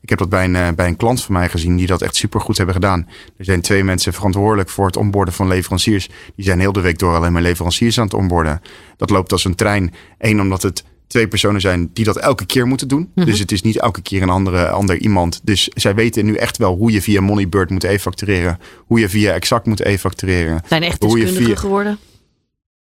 Ik 0.00 0.08
heb 0.08 0.18
dat 0.18 0.28
bij 0.28 0.44
een, 0.44 0.74
bij 0.74 0.86
een 0.86 0.96
klant 0.96 1.22
van 1.22 1.34
mij 1.34 1.48
gezien 1.48 1.76
die 1.76 1.86
dat 1.86 2.02
echt 2.02 2.16
supergoed 2.16 2.56
hebben 2.56 2.74
gedaan. 2.74 3.08
Er 3.38 3.44
zijn 3.44 3.60
twee 3.60 3.84
mensen 3.84 4.12
verantwoordelijk 4.12 4.68
voor 4.68 4.86
het 4.86 4.96
onboorden 4.96 5.34
van 5.34 5.48
leveranciers. 5.48 6.08
Die 6.36 6.44
zijn 6.44 6.60
heel 6.60 6.72
de 6.72 6.80
week 6.80 6.98
door 6.98 7.14
alleen 7.14 7.32
maar 7.32 7.42
leveranciers 7.42 7.98
aan 7.98 8.04
het 8.04 8.14
onboorden. 8.14 8.62
Dat 8.96 9.10
loopt 9.10 9.32
als 9.32 9.44
een 9.44 9.54
trein. 9.54 9.94
Eén, 10.18 10.40
omdat 10.40 10.62
het 10.62 10.84
twee 11.08 11.28
personen 11.28 11.60
zijn 11.60 11.90
die 11.92 12.04
dat 12.04 12.16
elke 12.16 12.46
keer 12.46 12.66
moeten 12.66 12.88
doen. 12.88 13.10
Mhm. 13.14 13.26
Dus 13.26 13.38
het 13.38 13.52
is 13.52 13.62
niet 13.62 13.78
elke 13.78 14.02
keer 14.02 14.22
een 14.22 14.30
andere, 14.30 14.68
ander 14.68 14.98
iemand. 14.98 15.40
Dus 15.44 15.68
zij 15.74 15.94
weten 15.94 16.24
nu 16.24 16.34
echt 16.34 16.56
wel 16.56 16.76
hoe 16.76 16.92
je 16.92 17.02
via 17.02 17.20
Moneybird 17.20 17.70
moet 17.70 17.84
e-factureren. 17.84 18.58
Hoe 18.86 19.00
je 19.00 19.08
via 19.08 19.32
Exact 19.32 19.66
moet 19.66 19.80
e-factureren. 19.84 20.62
zijn 20.68 20.82
echt 20.82 21.00
deskundigen 21.00 21.44
via- 21.44 21.56
geworden. 21.56 21.98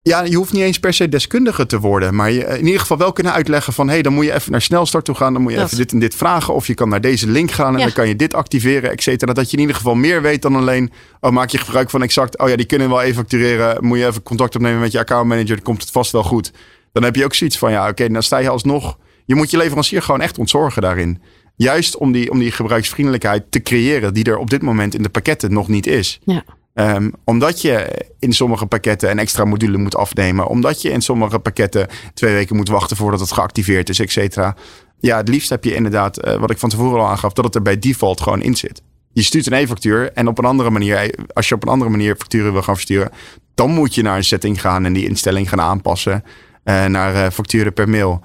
Ja, 0.01 0.21
je 0.23 0.35
hoeft 0.35 0.53
niet 0.53 0.61
eens 0.61 0.79
per 0.79 0.93
se 0.93 1.09
deskundige 1.09 1.65
te 1.65 1.79
worden. 1.79 2.15
Maar 2.15 2.31
je 2.31 2.45
in 2.45 2.65
ieder 2.65 2.79
geval 2.79 2.97
wel 2.97 3.13
kunnen 3.13 3.33
uitleggen 3.33 3.73
van... 3.73 3.87
hé, 3.87 3.93
hey, 3.93 4.01
dan 4.01 4.13
moet 4.13 4.25
je 4.25 4.33
even 4.33 4.51
naar 4.51 4.61
snelstart 4.61 5.05
toe 5.05 5.15
gaan. 5.15 5.33
Dan 5.33 5.41
moet 5.41 5.51
je 5.51 5.57
Dat. 5.57 5.65
even 5.65 5.77
dit 5.77 5.91
en 5.91 5.99
dit 5.99 6.15
vragen. 6.15 6.53
Of 6.53 6.67
je 6.67 6.73
kan 6.73 6.89
naar 6.89 7.01
deze 7.01 7.27
link 7.29 7.51
gaan 7.51 7.73
en 7.73 7.77
Ja. 7.79 7.83
dan 7.85 7.93
kan 7.93 8.07
je 8.07 8.15
dit 8.15 8.33
activeren, 8.33 8.91
et 8.91 9.01
cetera. 9.03 9.33
Dat 9.33 9.45
je 9.49 9.53
in 9.55 9.61
ieder 9.61 9.75
geval 9.75 9.95
meer 9.95 10.21
weet 10.21 10.41
dan 10.41 10.55
alleen... 10.55 10.91
oh, 11.19 11.31
maak 11.31 11.49
je 11.49 11.57
gebruik 11.57 11.89
van 11.89 12.01
exact... 12.03 12.37
oh 12.39 12.49
ja, 12.49 12.55
die 12.55 12.65
kunnen 12.65 12.89
wel 12.89 13.01
even 13.01 13.15
factureren. 13.15 13.85
Moet 13.85 13.97
je 13.97 14.05
even 14.05 14.23
contact 14.23 14.55
opnemen 14.55 14.79
met 14.79 14.91
je 14.91 14.99
accountmanager. 14.99 15.55
Dan 15.55 15.63
komt 15.63 15.81
het 15.81 15.91
vast 15.91 16.11
wel 16.11 16.23
goed. 16.23 16.51
Dan 16.93 17.03
heb 17.03 17.15
je 17.15 17.23
ook 17.23 17.33
zoiets 17.33 17.57
van... 17.57 17.71
ja, 17.71 17.89
oké, 17.89 18.09
dan 18.09 18.23
sta 18.23 18.37
je 18.37 18.49
alsnog... 18.49 18.97
je 19.25 19.35
moet 19.35 19.51
je 19.51 19.57
leverancier 19.57 20.01
gewoon 20.01 20.21
echt 20.21 20.37
ontzorgen 20.37 20.81
daarin. 20.81 21.21
Juist 21.55 21.97
om 21.97 22.11
die, 22.11 22.31
om 22.31 22.39
die 22.39 22.51
gebruiksvriendelijkheid 22.51 23.43
te 23.49 23.61
creëren... 23.61 24.13
die 24.13 24.23
er 24.23 24.37
op 24.37 24.49
dit 24.49 24.61
moment 24.61 24.95
in 24.95 25.03
de 25.03 25.09
pakketten 25.09 25.53
nog 25.53 25.67
niet 25.67 25.87
is. 25.87 26.19
Ja. 26.23 26.43
Ehm, 26.73 27.09
omdat 27.23 27.61
je 27.61 28.05
in 28.19 28.33
sommige 28.33 28.65
pakketten 28.65 29.09
een 29.09 29.19
extra 29.19 29.45
module 29.45 29.77
moet 29.77 29.95
afnemen. 29.95 30.47
Omdat 30.47 30.81
je 30.81 30.89
in 30.89 31.01
sommige 31.01 31.39
pakketten 31.39 31.87
twee 32.13 32.33
weken 32.33 32.55
moet 32.55 32.69
wachten 32.69 32.97
voordat 32.97 33.19
het 33.19 33.31
geactiveerd 33.31 33.89
is, 33.89 33.99
et 33.99 34.11
cetera. 34.11 34.55
Ja, 34.99 35.17
het 35.17 35.27
liefst 35.27 35.49
heb 35.49 35.63
je 35.63 35.75
inderdaad, 35.75 36.17
eh, 36.17 36.35
wat 36.35 36.51
ik 36.51 36.57
van 36.57 36.69
tevoren 36.69 36.99
al 36.99 37.09
aangaf, 37.09 37.33
dat 37.33 37.45
het 37.45 37.55
er 37.55 37.61
bij 37.61 37.79
default 37.79 38.21
gewoon 38.21 38.41
in 38.41 38.55
zit. 38.55 38.81
Je 39.11 39.21
stuurt 39.21 39.45
een 39.45 39.53
e-factuur 39.53 40.11
en 40.11 40.27
op 40.27 40.37
een 40.37 40.45
andere 40.45 40.69
manier, 40.69 41.15
als 41.33 41.49
je 41.49 41.55
op 41.55 41.63
een 41.63 41.69
andere 41.69 41.91
manier 41.91 42.15
facturen 42.15 42.51
wil 42.53 42.61
gaan 42.61 42.75
versturen, 42.75 43.11
dan 43.55 43.71
moet 43.71 43.95
je 43.95 44.01
naar 44.01 44.17
een 44.17 44.23
setting 44.23 44.61
gaan 44.61 44.85
en 44.85 44.93
die 44.93 45.07
instelling 45.07 45.49
gaan 45.49 45.61
aanpassen 45.61 46.13
eh, 46.13 46.29
naar 46.63 47.15
eh, 47.15 47.31
facturen 47.31 47.73
per 47.73 47.89
mail. 47.89 48.21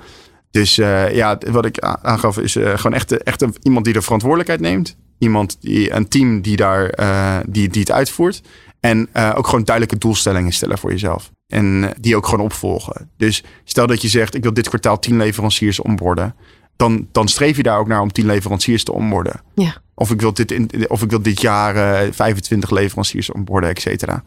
Dus 0.50 0.78
eh, 0.78 1.14
ja, 1.14 1.38
wat 1.50 1.64
ik 1.64 1.78
aangaf 1.80 2.38
is 2.38 2.56
eh, 2.56 2.76
gewoon 2.76 2.94
echt, 2.94 3.22
echt 3.22 3.42
een, 3.42 3.54
iemand 3.62 3.84
die 3.84 3.94
de 3.94 4.02
verantwoordelijkheid 4.02 4.60
neemt. 4.60 4.96
Iemand 5.18 5.56
die 5.60 5.92
een 5.92 6.08
team 6.08 6.40
die 6.40 6.56
daar 6.56 6.88
eh, 6.88 7.36
die, 7.46 7.68
die 7.68 7.80
het 7.80 7.90
uitvoert. 7.90 8.42
En 8.80 9.08
eh, 9.12 9.32
ook 9.36 9.46
gewoon 9.46 9.64
duidelijke 9.64 9.98
doelstellingen 9.98 10.52
stellen 10.52 10.78
voor 10.78 10.90
jezelf. 10.90 11.30
En 11.46 11.84
eh, 11.84 11.90
die 12.00 12.16
ook 12.16 12.26
gewoon 12.26 12.44
opvolgen. 12.44 13.10
Dus 13.16 13.44
stel 13.64 13.86
dat 13.86 14.02
je 14.02 14.08
zegt, 14.08 14.34
ik 14.34 14.42
wil 14.42 14.54
dit 14.54 14.68
kwartaal 14.68 14.98
10 14.98 15.16
leveranciers 15.16 15.80
onboarden. 15.80 16.34
Dan, 16.76 17.08
dan 17.12 17.28
streef 17.28 17.56
je 17.56 17.62
daar 17.62 17.78
ook 17.78 17.86
naar 17.86 18.00
om 18.00 18.12
10 18.12 18.26
leveranciers 18.26 18.84
te 18.84 18.92
onboarden. 18.92 19.40
Ja. 19.54 19.76
Of 19.94 20.10
ik 20.10 20.20
wil 20.20 20.32
dit, 20.32 20.50
in, 20.52 20.70
of 20.88 21.02
ik 21.02 21.10
wil 21.10 21.22
dit 21.22 21.40
jaar 21.40 22.02
eh, 22.02 22.12
25 22.12 22.70
leveranciers 22.70 23.30
onboarden, 23.30 23.70
et 23.70 23.80
cetera. 23.80 24.22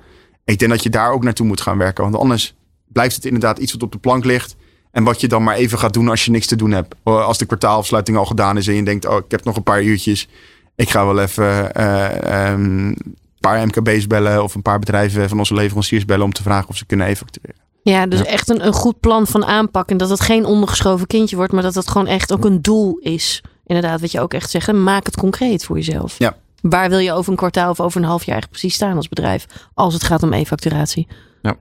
Ik 0.45 0.60
denk 0.60 0.71
dat 0.71 0.84
je 0.84 0.89
daar 0.89 1.12
ook 1.12 1.24
naartoe 1.24 1.45
moet 1.45 1.62
gaan 1.62 1.78
werken. 1.78 2.04
Want 2.04 2.15
anders 2.15 2.56
blijft 2.94 3.16
het 3.16 3.26
inderdaad 3.26 3.58
iets 3.58 3.72
wat 3.72 3.84
op 3.84 3.92
de 3.92 3.98
plank 3.98 4.26
ligt. 4.26 4.56
En 4.92 5.04
wat 5.04 5.22
je 5.22 5.28
dan 5.28 5.44
maar 5.44 5.56
even 5.56 5.80
gaat 5.80 5.94
doen 5.94 6.10
als 6.10 6.26
je 6.26 6.32
niks 6.32 6.48
te 6.48 6.56
doen 6.56 6.72
hebt. 6.72 6.96
Als 7.04 7.38
de 7.38 7.46
kwartaalafsluiting 7.46 8.18
al 8.18 8.26
gedaan 8.26 8.58
is 8.58 8.68
en 8.68 8.74
je 8.74 8.84
denkt, 8.84 9.08
oh, 9.08 9.18
ik 9.18 9.32
heb 9.32 9.44
nog 9.44 9.56
een 9.56 9.64
paar 9.64 9.84
uurtjes. 9.84 10.28
Ik 10.76 10.90
ga 10.90 11.06
wel 11.06 11.20
even 11.20 11.72
uh, 11.78 12.52
um, 12.52 12.96
paar 13.40 13.68
MKB's 13.68 14.08
bellen 14.08 14.44
of 14.44 14.56
een 14.56 14.62
paar 14.62 14.80
bedrijven 14.80 15.30
van 15.30 15.38
onze 15.38 15.54
leveranciers 15.54 16.06
bellen 16.06 16.26
om 16.26 16.34
te 16.34 16.44
vragen 16.44 16.70
of 16.70 16.78
ze 16.78 16.86
kunnen 16.86 17.08
evacueren. 17.08 17.56
Ja, 17.84 18.06
dus 18.06 18.24
echt 18.24 18.50
een, 18.50 18.66
een 18.66 18.74
goed 18.74 19.00
plan 19.00 19.28
van 19.28 19.46
aanpak. 19.46 19.90
En 19.90 19.98
dat 19.98 20.10
het 20.10 20.20
geen 20.20 20.46
ondergeschoven 20.46 21.08
kindje 21.08 21.36
wordt, 21.36 21.52
maar 21.52 21.64
dat 21.64 21.76
het 21.76 21.88
gewoon 21.88 22.08
echt 22.08 22.34
ook 22.34 22.46
een 22.46 22.62
doel 22.62 22.98
is. 22.98 23.44
Inderdaad, 23.66 24.02
wat 24.02 24.12
je 24.12 24.20
ook 24.20 24.34
echt 24.34 24.50
zegt. 24.50 24.72
Maak 24.72 25.06
het 25.06 25.18
concreet 25.18 25.66
voor 25.66 25.76
jezelf. 25.76 26.16
Ja. 26.18 26.36
Waar 26.62 26.90
wil 26.90 27.00
je 27.00 27.14
over 27.14 27.32
een 27.32 27.38
kwartaal 27.38 27.70
of 27.70 27.80
over 27.80 28.02
een 28.02 28.08
half 28.08 28.24
jaar 28.24 28.48
precies 28.50 28.74
staan 28.74 28.96
als 28.96 29.10
bedrijf? 29.10 29.46
Als 29.74 29.94
het 29.94 30.04
gaat 30.04 30.24
om 30.24 30.34
e-facturatie. 30.34 31.08
Ja, 31.42 31.56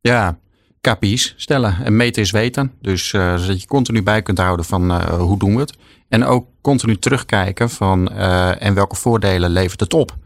ja. 0.00 0.38
KPI's 0.90 1.34
stellen. 1.36 1.76
En 1.84 1.96
meten 1.96 2.22
is 2.22 2.30
weten. 2.30 2.72
Dus 2.80 3.12
uh, 3.12 3.36
zodat 3.36 3.60
je 3.60 3.66
continu 3.66 4.02
bij 4.02 4.22
kunt 4.22 4.38
houden 4.38 4.64
van 4.64 4.90
uh, 4.90 5.04
hoe 5.04 5.38
doen 5.38 5.54
we 5.54 5.60
het. 5.60 5.74
En 6.08 6.24
ook 6.24 6.46
continu 6.60 6.96
terugkijken 6.98 7.70
van 7.70 8.12
uh, 8.12 8.62
en 8.62 8.74
welke 8.74 8.96
voordelen 8.96 9.50
levert 9.50 9.80
het 9.80 9.94
op. 9.94 10.16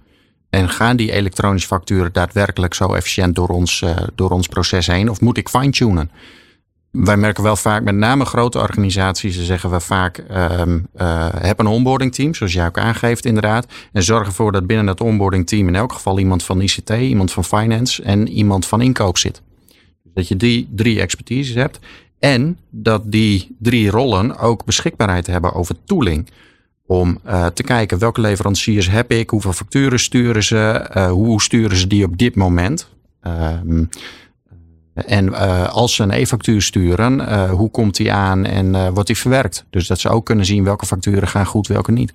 En 0.51 0.69
gaan 0.69 0.97
die 0.97 1.13
elektronische 1.13 1.69
facturen 1.69 2.13
daadwerkelijk 2.13 2.75
zo 2.75 2.95
efficiënt 2.95 3.35
door 3.35 3.49
ons, 3.49 3.85
door 4.15 4.31
ons 4.31 4.47
proces 4.47 4.87
heen? 4.87 5.11
Of 5.11 5.21
moet 5.21 5.37
ik 5.37 5.49
fine-tunen? 5.49 6.11
Wij 6.91 7.17
merken 7.17 7.43
wel 7.43 7.57
vaak, 7.57 7.83
met 7.83 7.95
name 7.95 8.25
grote 8.25 8.59
organisaties, 8.59 9.43
zeggen 9.43 9.71
we 9.71 9.81
vaak, 9.81 10.25
uh, 10.31 10.63
heb 11.39 11.59
een 11.59 11.67
onboarding 11.67 12.15
team, 12.15 12.35
zoals 12.35 12.53
jij 12.53 12.67
ook 12.67 12.79
aangeeft 12.79 13.25
inderdaad. 13.25 13.67
En 13.93 14.03
zorg 14.03 14.27
ervoor 14.27 14.53
dat 14.53 14.67
binnen 14.67 14.87
dat 14.87 15.01
onboarding 15.01 15.47
team 15.47 15.69
in 15.69 15.75
elk 15.75 15.93
geval 15.93 16.19
iemand 16.19 16.43
van 16.43 16.61
ICT, 16.61 16.91
iemand 16.91 17.33
van 17.33 17.45
finance 17.45 18.03
en 18.03 18.29
iemand 18.29 18.67
van 18.67 18.81
inkoop 18.81 19.19
zit. 19.19 19.43
Dat 20.17 20.29
je 20.29 20.37
die 20.37 20.69
drie 20.75 21.01
expertises 21.01 21.55
hebt. 21.55 21.79
En 22.19 22.59
dat 22.71 23.13
die 23.13 23.57
drie 23.59 23.91
rollen 23.91 24.39
ook 24.39 24.65
beschikbaarheid 24.65 25.27
hebben 25.27 25.53
over 25.53 25.77
tooling. 25.85 26.29
Om 26.87 27.19
uh, 27.27 27.47
te 27.47 27.63
kijken 27.63 27.99
welke 27.99 28.21
leveranciers 28.21 28.91
heb 28.91 29.11
ik, 29.11 29.31
hoeveel 29.31 29.53
facturen 29.53 30.01
sturen 30.01 30.43
ze, 30.43 30.91
uh, 30.97 31.11
hoe 31.11 31.43
sturen 31.43 31.77
ze 31.77 31.87
die 31.87 32.05
op 32.05 32.19
dit 32.19 32.35
moment. 32.35 32.89
Um, 33.27 33.89
en 34.95 35.27
uh, 35.27 35.69
als 35.69 35.95
ze 35.95 36.03
een 36.03 36.11
e-factuur 36.11 36.63
sturen, 36.63 37.49
hoe 37.51 37.71
komt 37.71 37.97
die 37.97 38.13
aan 38.13 38.45
en 38.45 38.93
wordt 38.93 39.07
die 39.07 39.19
verwerkt? 39.19 39.65
Dus 39.71 39.87
dat 39.87 39.99
ze 39.99 40.09
ook 40.09 40.27
kunnen 40.27 40.45
zien 40.45 40.65
welke 40.65 40.87
facturen 40.87 41.29
gaan 41.29 41.47
goed, 41.47 41.67
welke 41.67 41.93
niet. 41.93 42.15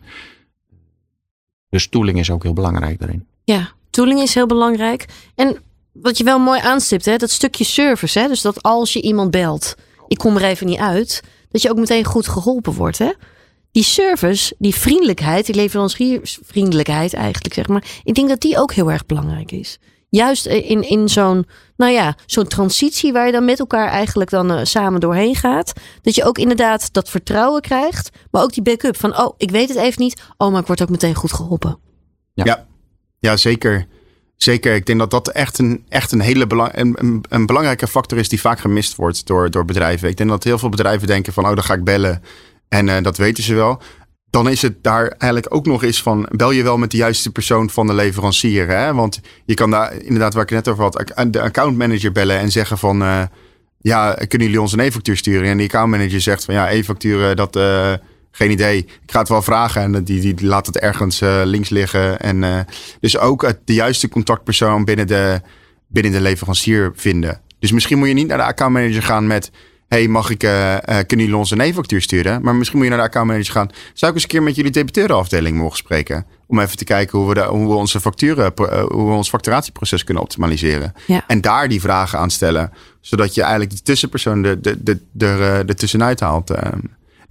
Dus 1.70 1.88
tooling 1.88 2.20
is 2.20 2.32
ook 2.32 2.44
heel 2.44 2.54
belangrijk 2.54 3.00
daarin. 3.00 3.26
Ja, 3.44 3.72
tooling 3.90 4.20
is 4.20 4.34
heel 4.34 4.48
belangrijk. 4.48 5.06
En 5.36 5.58
wat 5.94 6.18
je 6.18 6.24
wel 6.24 6.40
mooi 6.40 6.60
aanstipt, 6.60 7.06
hè, 7.06 7.16
dat 7.16 7.30
stukje 7.30 7.64
service. 7.64 8.20
Hè, 8.20 8.28
dus 8.28 8.42
dat 8.42 8.62
als 8.62 8.94
je 8.94 9.02
iemand 9.02 9.32
belt, 9.32 9.76
ik 10.08 10.18
kom 10.18 10.36
er 10.36 10.44
even 10.44 10.68
niet 10.68 10.80
uit, 10.80 11.24
dat 11.50 11.62
je 11.62 11.70
ook 11.70 11.78
meteen 11.78 12.06
goed 12.06 12.28
geholpen 12.28 12.74
wordt. 12.74 12.98
Hè? 12.98 13.12
Die 13.72 13.84
service, 13.84 14.56
die 14.58 14.76
vriendelijkheid, 14.76 15.46
die 15.46 15.56
leveranciersvriendelijkheid 15.56 17.14
eigenlijk, 17.14 17.54
zeg 17.54 17.68
maar. 17.68 17.84
Ik 18.04 18.16
denk 18.16 18.30
dat 18.30 18.42
die 18.42 18.58
ook 18.58 18.74
heel 18.74 18.92
erg 18.92 19.06
belangrijk 19.06 19.52
is 19.52 19.80
juist 20.12 20.46
in, 20.46 20.90
in 20.90 21.10
zo'n, 21.10 21.46
nou 21.78 21.92
ja, 21.92 22.16
zo'n 22.26 22.48
transitie 22.48 23.14
waar 23.14 23.26
je 23.26 23.32
dan 23.32 23.46
met 23.46 23.60
elkaar 23.60 23.88
eigenlijk 23.88 24.30
dan 24.30 24.52
uh, 24.52 24.60
samen 24.64 25.00
doorheen 25.00 25.36
gaat. 25.36 25.74
Dat 26.02 26.16
je 26.16 26.24
ook 26.24 26.38
inderdaad 26.38 26.94
dat 26.94 27.10
vertrouwen 27.10 27.62
krijgt, 27.62 28.10
maar 28.32 28.44
ook 28.44 28.54
die 28.54 28.64
backup 28.64 28.98
van, 28.98 29.20
oh, 29.20 29.34
ik 29.38 29.52
weet 29.52 29.70
het 29.70 29.78
even 29.78 30.02
niet. 30.02 30.22
Oh, 30.38 30.52
maar 30.52 30.62
ik 30.62 30.68
word 30.68 30.82
ook 30.82 30.90
meteen 30.90 31.16
goed 31.16 31.34
geholpen. 31.34 31.80
Ja, 32.34 32.44
ja, 32.46 32.68
ja 33.20 33.38
zeker. 33.38 33.88
Zeker. 34.44 34.76
Ik 34.76 34.86
denk 34.86 35.00
dat 35.00 35.12
dat 35.12 35.28
echt 35.28 35.58
een, 35.58 35.84
echt 35.90 36.12
een 36.12 36.22
hele 36.22 36.48
belang, 36.48 36.72
een, 37.30 37.46
belangrijke 37.46 37.88
factor 37.88 38.18
is 38.18 38.30
die 38.30 38.42
vaak 38.42 38.60
gemist 38.60 38.96
wordt 38.96 39.28
door, 39.28 39.52
door 39.52 39.66
bedrijven. 39.66 40.10
Ik 40.10 40.18
denk 40.18 40.30
dat 40.30 40.44
heel 40.44 40.58
veel 40.58 40.70
bedrijven 40.70 41.08
denken 41.08 41.34
van, 41.34 41.44
oh, 41.48 41.56
dan 41.56 41.64
ga 41.64 41.74
ik 41.74 41.84
bellen. 41.84 42.24
En 42.70 42.88
uh, 42.88 43.02
dat 43.02 43.18
weten 43.18 43.44
ze 43.44 43.54
wel 43.54 43.82
dan 44.32 44.50
is 44.50 44.62
het 44.62 44.84
daar 44.84 45.08
eigenlijk 45.08 45.56
ook 45.56 45.66
nog 45.66 45.84
eens 45.84 46.02
van, 46.02 46.28
bel 46.32 46.52
je 46.52 46.64
wel 46.64 46.78
met 46.78 46.92
de 46.92 46.98
juiste 46.98 47.32
persoon 47.32 47.70
van 47.70 47.88
de 47.88 47.94
leverancier. 47.94 48.68
Hè? 48.68 48.94
Want 48.94 49.20
je 49.46 49.54
kan 49.54 49.72
daar 49.72 49.94
inderdaad, 50.02 50.34
waar 50.34 50.44
ik 50.44 50.50
net 50.50 50.68
over 50.68 50.84
had, 50.84 51.14
de 51.28 51.42
accountmanager 51.42 52.12
bellen 52.12 52.40
en 52.40 52.52
zeggen 52.52 52.78
van, 52.78 53.02
uh, 53.02 53.22
ja, 53.78 54.14
kunnen 54.14 54.48
jullie 54.48 54.62
ons 54.62 54.74
een 54.74 54.80
e-factuur 54.80 55.18
sturen? 55.18 55.50
En 55.50 55.58
die 55.58 55.66
accountmanager 55.66 56.22
zegt 56.22 56.46
van, 56.46 56.54
ja, 56.54 56.72
e-facturen, 56.72 57.36
dat, 57.36 57.56
uh, 57.56 57.94
geen 58.32 58.52
idee. 58.52 58.78
Ik 58.78 59.12
ga 59.12 59.20
het 59.20 59.30
wel 59.30 59.42
vragen 59.42 59.82
en 59.82 60.04
die, 60.04 60.22
die, 60.22 60.46
laat 60.46 60.66
het 60.66 60.80
ergens 60.80 61.22
uh, 61.22 61.42
links 61.44 61.70
liggen. 61.70 62.20
En, 62.20 62.68
dus 63.00 63.18
ook 63.18 63.54
de 63.66 63.74
juiste 63.74 64.10
contactpersoon 64.10 64.86
binnen 64.86 65.08
de, 65.08 65.42
binnen 65.88 66.12
de 66.12 66.22
leverancier 66.22 66.92
vinden. 66.96 67.42
Dus 67.60 67.72
misschien 67.72 67.98
moet 67.98 68.08
je 68.08 68.14
niet 68.14 68.28
naar 68.28 68.38
de 68.38 68.44
accountmanager 68.44 69.04
gaan 69.04 69.28
met 69.28 69.52
hey, 69.92 70.08
mag 70.08 70.30
ik, 70.30 70.44
uh, 70.44 70.78
kunnen 70.86 71.26
jullie 71.26 71.36
ons 71.36 71.52
een 71.52 71.60
e-factuur 71.60 72.02
sturen? 72.02 72.42
Maar 72.42 72.56
misschien 72.56 72.78
moet 72.78 72.88
je 72.88 72.94
naar 72.94 73.02
de 73.02 73.08
accountmanager 73.08 73.54
gaan. 73.54 73.70
Zou 73.94 74.12
ik 74.12 74.18
eens 74.18 74.24
een 74.24 74.30
keer 74.30 74.44
met 74.44 74.56
jullie 74.56 74.72
debiteurenafdeling 74.72 75.58
mogen 75.58 75.78
spreken? 75.78 76.26
Om 76.48 76.60
even 76.60 76.78
te 76.78 76.84
kijken 76.84 77.20
hoe 77.20 77.28
we, 77.28 77.34
de, 77.34 77.44
hoe 77.44 77.68
we 77.68 77.74
onze 77.74 78.00
facturen, 78.00 78.54
hoe 78.88 79.10
we 79.10 79.16
ons 79.16 79.30
facturatieproces 79.30 80.04
kunnen 80.04 80.24
optimaliseren. 80.24 80.94
Ja. 81.08 81.24
En 81.28 81.42
daar 81.42 81.68
die 81.68 81.82
vragen 81.82 82.20
aan 82.20 82.30
stellen. 82.30 82.72
Zodat 83.02 83.34
je 83.34 83.42
eigenlijk 83.42 83.72
de 83.72 83.82
tussenpersoon 83.82 84.44
er 84.44 84.62
de, 84.62 84.84
de, 84.84 85.00
de, 85.12 85.64
de, 85.66 85.74
tussenuit 85.74 86.20
haalt. 86.20 86.52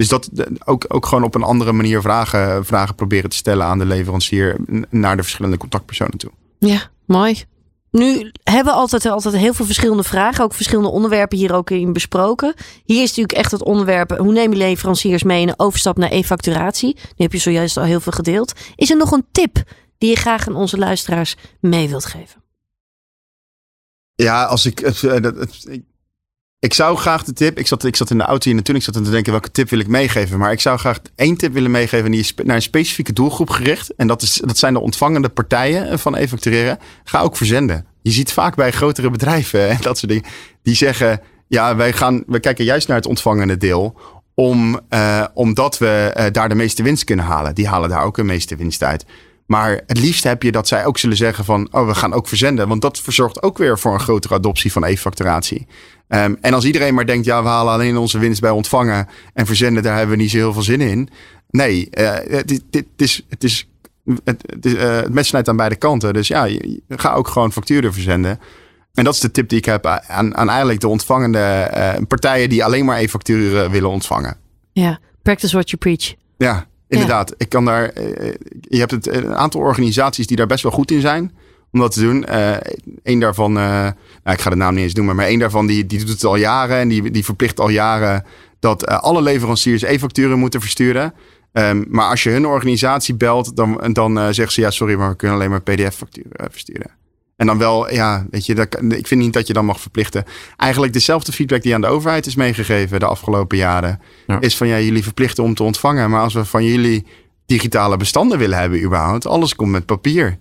Dus 0.00 0.08
dat 0.08 0.30
ook, 0.64 0.84
ook 0.88 1.06
gewoon 1.06 1.24
op 1.24 1.34
een 1.34 1.42
andere 1.42 1.72
manier 1.72 2.00
vragen, 2.00 2.64
vragen 2.64 2.94
proberen 2.94 3.30
te 3.30 3.36
stellen 3.36 3.66
aan 3.66 3.78
de 3.78 3.84
leverancier. 3.84 4.56
Naar 4.90 5.16
de 5.16 5.22
verschillende 5.22 5.56
contactpersonen 5.56 6.18
toe. 6.18 6.30
Ja, 6.58 6.90
mooi. 7.06 7.44
Nu 7.90 8.32
hebben 8.42 8.72
we 8.72 8.78
altijd, 8.78 9.06
altijd 9.06 9.36
heel 9.36 9.54
veel 9.54 9.64
verschillende 9.64 10.02
vragen, 10.02 10.44
ook 10.44 10.54
verschillende 10.54 10.90
onderwerpen 10.90 11.38
hier 11.38 11.54
ook 11.54 11.70
in 11.70 11.92
besproken. 11.92 12.54
Hier 12.84 13.02
is 13.02 13.08
natuurlijk 13.08 13.38
echt 13.38 13.50
het 13.50 13.62
onderwerp, 13.62 14.18
hoe 14.18 14.32
neem 14.32 14.50
je 14.50 14.56
leveranciers 14.56 15.22
mee 15.22 15.42
in 15.42 15.48
een 15.48 15.58
overstap 15.58 15.96
naar 15.96 16.10
e-facturatie? 16.10 16.94
Nu 16.94 17.14
heb 17.16 17.32
je 17.32 17.38
zojuist 17.38 17.76
al 17.76 17.84
heel 17.84 18.00
veel 18.00 18.12
gedeeld. 18.12 18.52
Is 18.76 18.90
er 18.90 18.96
nog 18.96 19.10
een 19.10 19.26
tip 19.32 19.62
die 19.98 20.10
je 20.10 20.16
graag 20.16 20.48
aan 20.48 20.56
onze 20.56 20.78
luisteraars 20.78 21.36
mee 21.60 21.88
wilt 21.88 22.04
geven? 22.04 22.42
Ja, 24.14 24.44
als 24.44 24.66
ik, 24.66 24.80
ik 24.80 25.82
ik 26.60 26.74
zou 26.74 26.96
graag 26.96 27.24
de 27.24 27.32
tip. 27.32 27.58
Ik 27.58 27.66
zat, 27.66 27.84
ik 27.84 27.96
zat 27.96 28.10
in 28.10 28.18
de 28.18 28.24
auto 28.24 28.44
hier 28.44 28.54
natuurlijk. 28.54 28.86
Ik 28.86 28.94
zat 28.94 29.04
te 29.04 29.10
denken 29.10 29.32
welke 29.32 29.50
tip 29.50 29.70
wil 29.70 29.78
ik 29.78 29.86
meegeven. 29.86 30.38
Maar 30.38 30.52
ik 30.52 30.60
zou 30.60 30.78
graag 30.78 31.00
één 31.14 31.36
tip 31.36 31.52
willen 31.52 31.70
meegeven. 31.70 32.04
En 32.04 32.10
die 32.10 32.20
is 32.20 32.34
naar 32.44 32.56
een 32.56 32.62
specifieke 32.62 33.12
doelgroep 33.12 33.50
gericht. 33.50 33.94
En 33.94 34.06
dat, 34.06 34.22
is, 34.22 34.40
dat 34.44 34.58
zijn 34.58 34.72
de 34.72 34.80
ontvangende 34.80 35.28
partijen 35.28 35.98
van 35.98 36.16
e-factureren. 36.16 36.78
Ga 37.04 37.20
ook 37.20 37.36
verzenden. 37.36 37.86
Je 38.02 38.10
ziet 38.10 38.32
vaak 38.32 38.54
bij 38.54 38.70
grotere 38.70 39.10
bedrijven 39.10 39.68
en 39.68 39.78
dat 39.82 39.98
soort 39.98 40.12
dingen. 40.12 40.28
Die 40.62 40.74
zeggen: 40.74 41.20
Ja, 41.48 41.76
wij, 41.76 41.92
gaan, 41.92 42.22
we 42.26 42.40
kijken 42.40 42.64
juist 42.64 42.88
naar 42.88 42.96
het 42.96 43.06
ontvangende 43.06 43.56
deel. 43.56 44.00
Om, 44.34 44.80
uh, 44.90 45.24
omdat 45.34 45.78
we 45.78 46.14
uh, 46.16 46.24
daar 46.32 46.48
de 46.48 46.54
meeste 46.54 46.82
winst 46.82 47.04
kunnen 47.04 47.24
halen. 47.24 47.54
Die 47.54 47.68
halen 47.68 47.88
daar 47.88 48.04
ook 48.04 48.16
de 48.16 48.24
meeste 48.24 48.56
winst 48.56 48.82
uit. 48.82 49.04
Maar 49.50 49.80
het 49.86 49.98
liefst 49.98 50.24
heb 50.24 50.42
je 50.42 50.52
dat 50.52 50.68
zij 50.68 50.86
ook 50.86 50.98
zullen 50.98 51.16
zeggen 51.16 51.44
van, 51.44 51.68
oh, 51.70 51.86
we 51.86 51.94
gaan 51.94 52.12
ook 52.12 52.28
verzenden. 52.28 52.68
Want 52.68 52.82
dat 52.82 53.00
verzorgt 53.00 53.42
ook 53.42 53.58
weer 53.58 53.78
voor 53.78 53.92
een 53.92 54.00
grotere 54.00 54.34
adoptie 54.34 54.72
van 54.72 54.84
e-facturatie. 54.84 55.66
Um, 56.08 56.36
en 56.40 56.54
als 56.54 56.64
iedereen 56.64 56.94
maar 56.94 57.06
denkt, 57.06 57.24
ja, 57.24 57.42
we 57.42 57.48
halen 57.48 57.72
alleen 57.72 57.96
onze 57.96 58.18
winst 58.18 58.40
bij 58.40 58.50
ontvangen 58.50 59.08
en 59.34 59.46
verzenden, 59.46 59.82
daar 59.82 59.96
hebben 59.96 60.16
we 60.16 60.22
niet 60.22 60.30
zo 60.30 60.36
heel 60.36 60.52
veel 60.52 60.62
zin 60.62 60.80
in. 60.80 61.08
Nee, 61.48 61.88
uh, 61.90 62.16
is, 62.96 63.22
het 63.28 63.44
is 63.44 63.68
het, 64.24 64.42
het, 64.46 64.66
is, 64.66 64.74
uh, 64.74 64.96
het 64.96 65.12
mes 65.12 65.28
snijdt 65.28 65.48
aan 65.48 65.56
beide 65.56 65.76
kanten. 65.76 66.12
Dus 66.12 66.28
ja, 66.28 66.44
je, 66.44 66.82
ga 66.88 67.12
ook 67.12 67.28
gewoon 67.28 67.52
facturen 67.52 67.92
verzenden. 67.92 68.40
En 68.94 69.04
dat 69.04 69.14
is 69.14 69.20
de 69.20 69.30
tip 69.30 69.48
die 69.48 69.58
ik 69.58 69.64
heb 69.64 69.86
aan, 69.86 70.36
aan 70.36 70.48
eigenlijk 70.48 70.80
de 70.80 70.88
ontvangende 70.88 71.70
uh, 71.74 72.06
partijen 72.08 72.48
die 72.48 72.64
alleen 72.64 72.84
maar 72.84 72.98
e-facturen 72.98 73.70
willen 73.70 73.90
ontvangen. 73.90 74.36
Ja, 74.72 74.98
practice 75.22 75.52
what 75.52 75.70
you 75.70 75.82
preach. 75.82 76.14
Ja, 76.36 76.66
inderdaad. 76.90 77.34
Ik 77.36 77.48
kan 77.48 77.64
daar, 77.64 77.90
je 78.60 78.78
hebt 78.78 78.90
het, 78.90 79.06
een 79.06 79.34
aantal 79.34 79.60
organisaties 79.60 80.26
die 80.26 80.36
daar 80.36 80.46
best 80.46 80.62
wel 80.62 80.72
goed 80.72 80.90
in 80.90 81.00
zijn 81.00 81.32
om 81.72 81.80
dat 81.80 81.92
te 81.92 82.00
doen. 82.00 82.26
Uh, 82.28 82.56
een 83.02 83.20
daarvan, 83.20 83.52
nou, 83.52 83.94
ik 84.24 84.40
ga 84.40 84.50
de 84.50 84.56
naam 84.56 84.74
niet 84.74 84.84
eens 84.84 84.94
noemen, 84.94 85.16
maar 85.16 85.26
één 85.26 85.38
daarvan 85.38 85.66
die, 85.66 85.86
die 85.86 85.98
doet 85.98 86.08
het 86.08 86.24
al 86.24 86.36
jaren 86.36 86.76
en 86.76 86.88
die, 86.88 87.10
die 87.10 87.24
verplicht 87.24 87.60
al 87.60 87.68
jaren 87.68 88.24
dat 88.60 88.86
alle 88.86 89.22
leveranciers 89.22 89.82
e-facturen 89.82 90.38
moeten 90.38 90.60
versturen. 90.60 91.14
Um, 91.52 91.84
maar 91.88 92.10
als 92.10 92.22
je 92.22 92.30
hun 92.30 92.46
organisatie 92.46 93.14
belt, 93.14 93.56
dan, 93.56 93.92
dan 93.92 94.34
zeggen 94.34 94.52
ze 94.52 94.60
ja, 94.60 94.70
sorry, 94.70 94.94
maar 94.94 95.10
we 95.10 95.16
kunnen 95.16 95.36
alleen 95.36 95.50
maar 95.50 95.62
PDF-facturen 95.62 96.50
versturen. 96.50 96.99
En 97.40 97.46
dan 97.46 97.58
wel, 97.58 97.92
ja, 97.92 98.26
weet 98.30 98.46
je, 98.46 98.54
dat, 98.54 98.82
ik 98.88 99.06
vind 99.06 99.20
niet 99.20 99.32
dat 99.32 99.46
je 99.46 99.52
dan 99.52 99.64
mag 99.64 99.80
verplichten. 99.80 100.24
Eigenlijk 100.56 100.92
dezelfde 100.92 101.32
feedback 101.32 101.62
die 101.62 101.74
aan 101.74 101.80
de 101.80 101.86
overheid 101.86 102.26
is 102.26 102.34
meegegeven 102.34 103.00
de 103.00 103.06
afgelopen 103.06 103.58
jaren. 103.58 104.00
Ja. 104.26 104.40
Is 104.40 104.56
van 104.56 104.66
ja, 104.66 104.78
jullie 104.78 105.02
verplichten 105.02 105.44
om 105.44 105.54
te 105.54 105.62
ontvangen. 105.62 106.10
Maar 106.10 106.22
als 106.22 106.34
we 106.34 106.44
van 106.44 106.64
jullie 106.64 107.06
digitale 107.46 107.96
bestanden 107.96 108.38
willen 108.38 108.58
hebben, 108.58 108.82
überhaupt, 108.82 109.26
alles 109.26 109.54
komt 109.54 109.70
met 109.70 109.86
papier. 109.86 110.38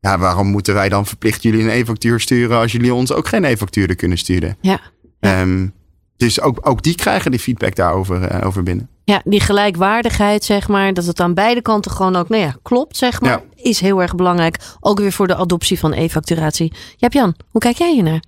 Ja, 0.00 0.18
waarom 0.18 0.46
moeten 0.46 0.74
wij 0.74 0.88
dan 0.88 1.06
verplicht 1.06 1.42
jullie 1.42 1.62
een 1.62 1.68
e-factuur 1.68 2.20
sturen 2.20 2.58
als 2.58 2.72
jullie 2.72 2.94
ons 2.94 3.12
ook 3.12 3.28
geen 3.28 3.44
e-facturen 3.44 3.96
kunnen 3.96 4.18
sturen? 4.18 4.56
Ja. 4.60 4.80
ja. 5.20 5.40
Um, 5.40 5.72
dus 6.16 6.40
ook, 6.40 6.58
ook 6.62 6.82
die 6.82 6.94
krijgen 6.94 7.30
die 7.30 7.40
feedback 7.40 7.74
daarover 7.74 8.32
uh, 8.32 8.46
over 8.46 8.62
binnen. 8.62 8.88
Ja, 9.08 9.20
die 9.24 9.40
gelijkwaardigheid, 9.40 10.44
zeg 10.44 10.68
maar, 10.68 10.94
dat 10.94 11.04
het 11.04 11.20
aan 11.20 11.34
beide 11.34 11.62
kanten 11.62 11.90
gewoon 11.90 12.16
ook, 12.16 12.28
nou 12.28 12.42
ja, 12.42 12.56
klopt, 12.62 12.96
zeg 12.96 13.20
maar, 13.20 13.30
ja. 13.30 13.42
is 13.54 13.80
heel 13.80 14.02
erg 14.02 14.14
belangrijk. 14.14 14.56
Ook 14.80 14.98
weer 14.98 15.12
voor 15.12 15.26
de 15.26 15.36
adoptie 15.36 15.78
van 15.78 15.92
e-facturatie. 15.92 16.72
Ja, 16.96 17.08
Jan, 17.10 17.34
hoe 17.50 17.60
kijk 17.60 17.76
jij 17.76 17.92
hier 17.92 18.02
naar? 18.02 18.22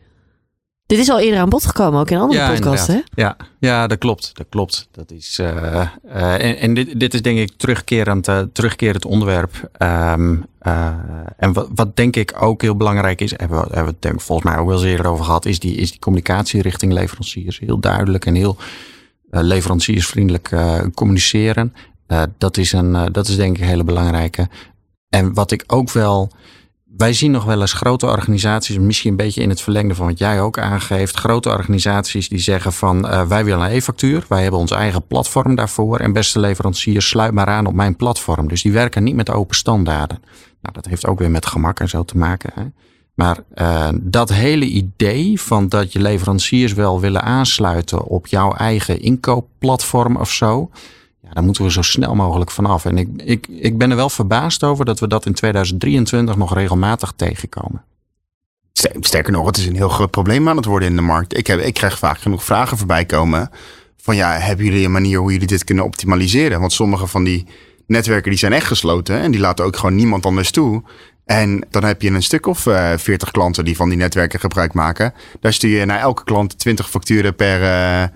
Dit 0.87 0.99
is 0.99 1.11
al 1.11 1.21
eerder 1.21 1.41
aan 1.41 1.49
bod 1.49 1.67
gekomen, 1.67 2.01
ook 2.01 2.11
in 2.11 2.19
andere 2.19 2.41
ja, 2.41 2.51
podcasts, 2.51 2.87
hè? 2.87 3.01
Ja, 3.15 3.37
ja, 3.59 3.87
dat 3.87 3.99
klopt. 3.99 4.31
Dat 4.35 4.47
klopt. 4.49 4.89
Dat 4.91 5.11
is, 5.11 5.39
uh, 5.39 5.47
uh, 6.07 6.45
en, 6.45 6.59
en 6.59 6.75
dit, 6.75 7.01
dit, 7.01 7.15
is 7.15 7.23
denk 7.23 7.39
ik 7.39 7.51
terugkerend, 7.57 8.29
uh, 8.29 8.41
terugkerend 8.53 9.05
onderwerp. 9.05 9.71
Um, 9.79 10.47
en 11.37 11.53
wat, 11.53 11.69
wat, 11.75 11.97
denk 11.97 12.17
ik 12.17 12.35
ook 12.39 12.63
heel 12.63 12.77
belangrijk 12.77 13.21
is, 13.21 13.31
hebben 13.31 13.59
we, 13.59 13.65
hebben 13.65 13.85
we 13.85 13.91
het 13.91 14.03
denk, 14.03 14.21
volgens 14.21 14.51
mij 14.51 14.59
ook 14.59 14.67
wel 14.67 14.77
eens 14.77 14.87
eerder 14.87 15.07
over 15.07 15.25
gehad, 15.25 15.47
is 15.47 15.59
die, 15.59 15.75
is 15.75 15.91
die 15.91 16.01
communicatie 16.01 16.63
richting 16.63 16.93
leveranciers. 16.93 17.59
Heel 17.59 17.81
duidelijk 17.81 18.27
en 18.27 18.35
heel 18.35 18.57
leveranciersvriendelijk 19.31 20.51
communiceren. 20.95 21.75
dat, 22.39 22.57
is 22.57 22.73
een, 22.73 23.13
dat 23.13 23.29
is 23.29 23.37
denk 23.37 23.57
ik 23.57 23.63
een 23.63 23.69
hele 23.69 23.85
belangrijke. 23.85 24.49
En 25.09 25.35
wat 25.35 25.51
ik 25.51 25.65
ook 25.67 25.91
wel 25.91 26.33
wij 26.97 27.13
zien 27.13 27.31
nog 27.31 27.45
wel 27.45 27.61
eens 27.61 27.73
grote 27.73 28.07
organisaties, 28.07 28.79
misschien 28.79 29.11
een 29.11 29.17
beetje 29.17 29.43
in 29.43 29.49
het 29.49 29.61
verlengde 29.61 29.95
van 29.95 30.07
wat 30.07 30.19
jij 30.19 30.41
ook 30.41 30.59
aangeeft. 30.59 31.17
Grote 31.17 31.49
organisaties 31.49 32.29
die 32.29 32.39
zeggen 32.39 32.73
van 32.73 33.29
wij 33.29 33.45
willen 33.45 33.61
een 33.61 33.71
e-factuur. 33.71 34.25
Wij 34.29 34.43
hebben 34.43 34.61
ons 34.61 34.71
eigen 34.71 35.07
platform 35.07 35.55
daarvoor. 35.55 35.99
En 35.99 36.13
beste 36.13 36.41
leveranciers, 36.41 37.09
sluit 37.09 37.33
maar 37.33 37.47
aan 37.47 37.67
op 37.67 37.75
mijn 37.75 37.97
platform. 37.97 38.49
Dus 38.49 38.63
die 38.63 38.73
werken 38.73 39.03
niet 39.03 39.15
met 39.15 39.31
open 39.31 39.57
standaarden. 39.57 40.19
Nou, 40.61 40.75
dat 40.75 40.87
heeft 40.87 41.07
ook 41.07 41.19
weer 41.19 41.31
met 41.31 41.47
gemak 41.47 41.81
en 41.81 41.89
zo 41.89 42.05
te 42.05 42.17
maken. 42.17 42.51
Hè? 42.55 42.63
Maar 43.21 43.39
uh, 43.55 43.89
dat 44.01 44.29
hele 44.29 44.65
idee 44.65 45.41
van 45.41 45.69
dat 45.69 45.93
je 45.93 46.01
leveranciers 46.01 46.73
wel 46.73 47.01
willen 47.01 47.23
aansluiten 47.23 48.05
op 48.05 48.27
jouw 48.27 48.53
eigen 48.53 49.01
inkoopplatform 49.01 50.17
of 50.17 50.31
zo 50.31 50.71
daar 51.35 51.45
moeten 51.45 51.65
we 51.65 51.71
zo 51.71 51.83
snel 51.83 52.15
mogelijk 52.15 52.51
vanaf. 52.51 52.85
En 52.85 52.99
ik, 52.99 53.09
ik, 53.17 53.47
ik 53.49 53.79
ben 53.79 53.91
er 53.91 53.97
wel 53.97 54.11
verbaasd 54.11 54.65
over 54.65 54.85
dat 54.85 55.01
we 55.01 55.09
dat 55.09 55.27
in 55.27 55.33
2023 55.33 56.37
nog 56.37 56.55
regelmatig 56.55 57.13
tegenkomen. 57.17 57.85
Sterker 59.01 59.33
nog, 59.33 59.47
het 59.47 59.57
is 59.57 59.67
een 59.67 59.77
heel 59.77 59.89
groot 59.89 60.11
probleem 60.11 60.49
aan 60.49 60.57
het 60.57 60.65
worden 60.65 60.89
in 60.89 60.97
de 60.97 61.03
markt. 61.03 61.37
Ik, 61.37 61.47
heb, 61.47 61.61
ik 61.61 61.75
krijg 61.75 61.99
vaak 61.99 62.19
genoeg 62.19 62.45
vragen 62.45 62.79
voorbij 62.79 63.05
komen. 63.05 63.51
Van 63.97 64.17
ja, 64.17 64.33
hebben 64.33 64.65
jullie 64.65 64.85
een 64.85 64.93
manier 64.93 65.19
hoe 65.19 65.33
jullie 65.33 65.47
dit 65.47 65.65
kunnen 65.65 65.85
optimaliseren? 65.85 66.61
Want 66.61 66.73
sommige 66.73 67.07
van 67.07 67.25
die 67.25 67.47
netwerken 67.87 68.31
die 68.31 68.39
zijn 68.39 68.53
echt 68.53 68.67
gesloten. 68.67 69.21
En 69.21 69.31
die 69.31 69.41
laten 69.41 69.65
ook 69.65 69.77
gewoon 69.77 69.95
niemand 69.95 70.27
anders 70.27 70.51
toe. 70.51 70.83
En 71.31 71.65
dan 71.71 71.85
heb 71.85 72.03
je 72.03 72.11
een 72.11 72.23
stuk 72.23 72.47
of 72.47 72.67
uh, 72.67 72.93
eh, 72.93 72.99
40 72.99 73.31
klanten 73.31 73.65
die 73.65 73.77
van 73.77 73.89
die 73.89 73.99
netwerken 73.99 74.41
gebruik 74.41 74.73
maken. 74.73 75.15
Daar 75.41 75.53
stuur 75.53 75.79
je 75.79 75.85
naar 75.85 76.01
elke 76.01 76.25
klant 76.25 76.59
20 76.59 76.91
facturen 76.91 77.35
per, 77.35 77.61
uh, 77.61 78.09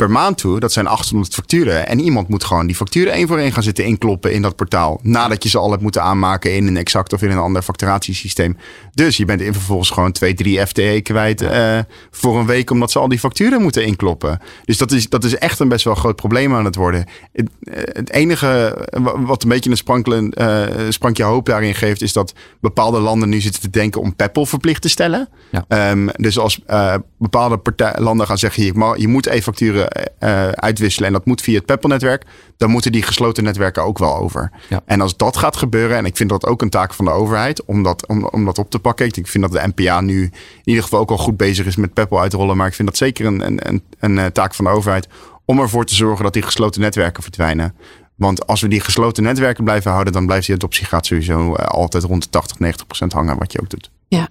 per 0.00 0.10
maand 0.10 0.38
toe. 0.38 0.60
Dat 0.60 0.72
zijn 0.72 0.86
800 0.86 1.34
facturen. 1.34 1.86
En 1.86 2.00
iemand 2.00 2.28
moet 2.28 2.44
gewoon 2.44 2.66
die 2.66 2.76
facturen 2.76 3.12
één 3.12 3.28
voor 3.28 3.38
één 3.38 3.52
gaan 3.52 3.62
zitten 3.62 3.84
inkloppen 3.84 4.32
in 4.32 4.42
dat 4.42 4.56
portaal. 4.56 5.00
Nadat 5.02 5.42
je 5.42 5.48
ze 5.48 5.58
al 5.58 5.70
hebt 5.70 5.82
moeten 5.82 6.02
aanmaken 6.02 6.54
in 6.54 6.66
een 6.66 6.76
exact 6.76 7.12
of 7.12 7.22
in 7.22 7.30
een 7.30 7.38
ander 7.38 7.62
facturatiesysteem. 7.62 8.56
Dus 8.94 9.16
je 9.16 9.24
bent 9.24 9.40
in 9.40 9.52
vervolgens 9.52 9.90
gewoon 9.90 10.12
2, 10.12 10.34
3 10.34 10.66
FTE 10.66 11.00
kwijt 11.02 11.42
uh, 11.42 11.78
voor 12.10 12.38
een 12.38 12.46
week. 12.46 12.70
Omdat 12.70 12.90
ze 12.90 12.98
al 12.98 13.08
die 13.08 13.18
facturen 13.18 13.62
moeten 13.62 13.84
inkloppen. 13.84 14.40
Dus 14.64 14.78
dat 14.78 14.92
is, 14.92 15.08
dat 15.08 15.24
is 15.24 15.38
echt 15.38 15.58
een 15.58 15.68
best 15.68 15.84
wel 15.84 15.94
groot 15.94 16.16
probleem 16.16 16.54
aan 16.54 16.64
het 16.64 16.74
worden. 16.74 17.06
Het, 17.32 17.48
het 17.92 18.10
enige 18.10 18.78
wat 19.16 19.42
een 19.42 19.48
beetje 19.48 19.70
een 19.70 19.76
sprankelen, 19.76 20.32
uh, 20.40 20.66
sprankje 20.88 21.22
hoop 21.22 21.46
daarin 21.46 21.74
geeft. 21.74 22.02
Is 22.02 22.12
dat 22.12 22.34
bepaalde 22.60 22.98
landen 22.98 23.28
nu 23.28 23.40
zitten 23.40 23.60
te 23.60 23.70
denken 23.70 24.00
om 24.00 24.16
Peppel 24.16 24.46
verplicht 24.46 24.82
te 24.82 24.88
stellen. 24.88 25.28
Ja. 25.50 25.90
Um, 25.90 26.10
dus 26.16 26.38
als 26.38 26.60
uh, 26.70 26.94
bepaalde 27.18 27.58
partij, 27.58 27.94
landen 27.98 28.26
gaan 28.26 28.38
zeggen. 28.38 28.62
Je, 28.62 28.94
je 28.96 29.08
moet 29.08 29.26
e-facturen 29.26 29.89
uitwisselen 30.54 31.08
en 31.08 31.14
dat 31.14 31.24
moet 31.24 31.40
via 31.40 31.56
het 31.56 31.66
Peppel-netwerk, 31.66 32.24
dan 32.56 32.70
moeten 32.70 32.92
die 32.92 33.02
gesloten 33.02 33.44
netwerken 33.44 33.82
ook 33.82 33.98
wel 33.98 34.16
over. 34.16 34.50
Ja. 34.68 34.82
En 34.84 35.00
als 35.00 35.16
dat 35.16 35.36
gaat 35.36 35.56
gebeuren, 35.56 35.96
en 35.96 36.04
ik 36.04 36.16
vind 36.16 36.30
dat 36.30 36.46
ook 36.46 36.62
een 36.62 36.70
taak 36.70 36.94
van 36.94 37.04
de 37.04 37.10
overheid 37.10 37.64
om 37.64 37.82
dat, 37.82 38.06
om, 38.06 38.24
om 38.24 38.44
dat 38.44 38.58
op 38.58 38.70
te 38.70 38.78
pakken. 38.78 39.06
Ik 39.06 39.26
vind 39.26 39.50
dat 39.50 39.52
de 39.52 39.72
NPA 39.74 40.00
nu 40.00 40.22
in 40.22 40.32
ieder 40.64 40.82
geval 40.82 41.00
ook 41.00 41.10
al 41.10 41.18
goed 41.18 41.36
bezig 41.36 41.66
is 41.66 41.76
met 41.76 41.94
Peppel 41.94 42.20
uitrollen, 42.20 42.56
maar 42.56 42.66
ik 42.66 42.74
vind 42.74 42.88
dat 42.88 42.96
zeker 42.96 43.26
een, 43.26 43.46
een, 43.46 43.68
een, 43.68 43.82
een 43.98 44.18
eh, 44.18 44.26
taak 44.26 44.54
van 44.54 44.64
de 44.64 44.70
overheid 44.70 45.08
om 45.44 45.60
ervoor 45.60 45.84
te 45.84 45.94
zorgen 45.94 46.24
dat 46.24 46.32
die 46.32 46.42
gesloten 46.42 46.80
netwerken 46.80 47.22
verdwijnen. 47.22 47.74
Want 48.14 48.46
als 48.46 48.60
we 48.60 48.68
die 48.68 48.80
gesloten 48.80 49.22
netwerken 49.22 49.64
blijven 49.64 49.90
houden, 49.90 50.12
dan 50.12 50.26
blijft 50.26 50.46
die 50.46 50.54
adoptiegraad 50.54 51.06
sowieso 51.06 51.54
altijd 51.54 52.04
rond 52.04 52.22
de 52.22 52.30
80, 52.30 52.58
90 52.58 52.86
procent 52.86 53.12
hangen, 53.12 53.38
wat 53.38 53.52
je 53.52 53.60
ook 53.60 53.70
doet. 53.70 53.90
Ja. 54.08 54.28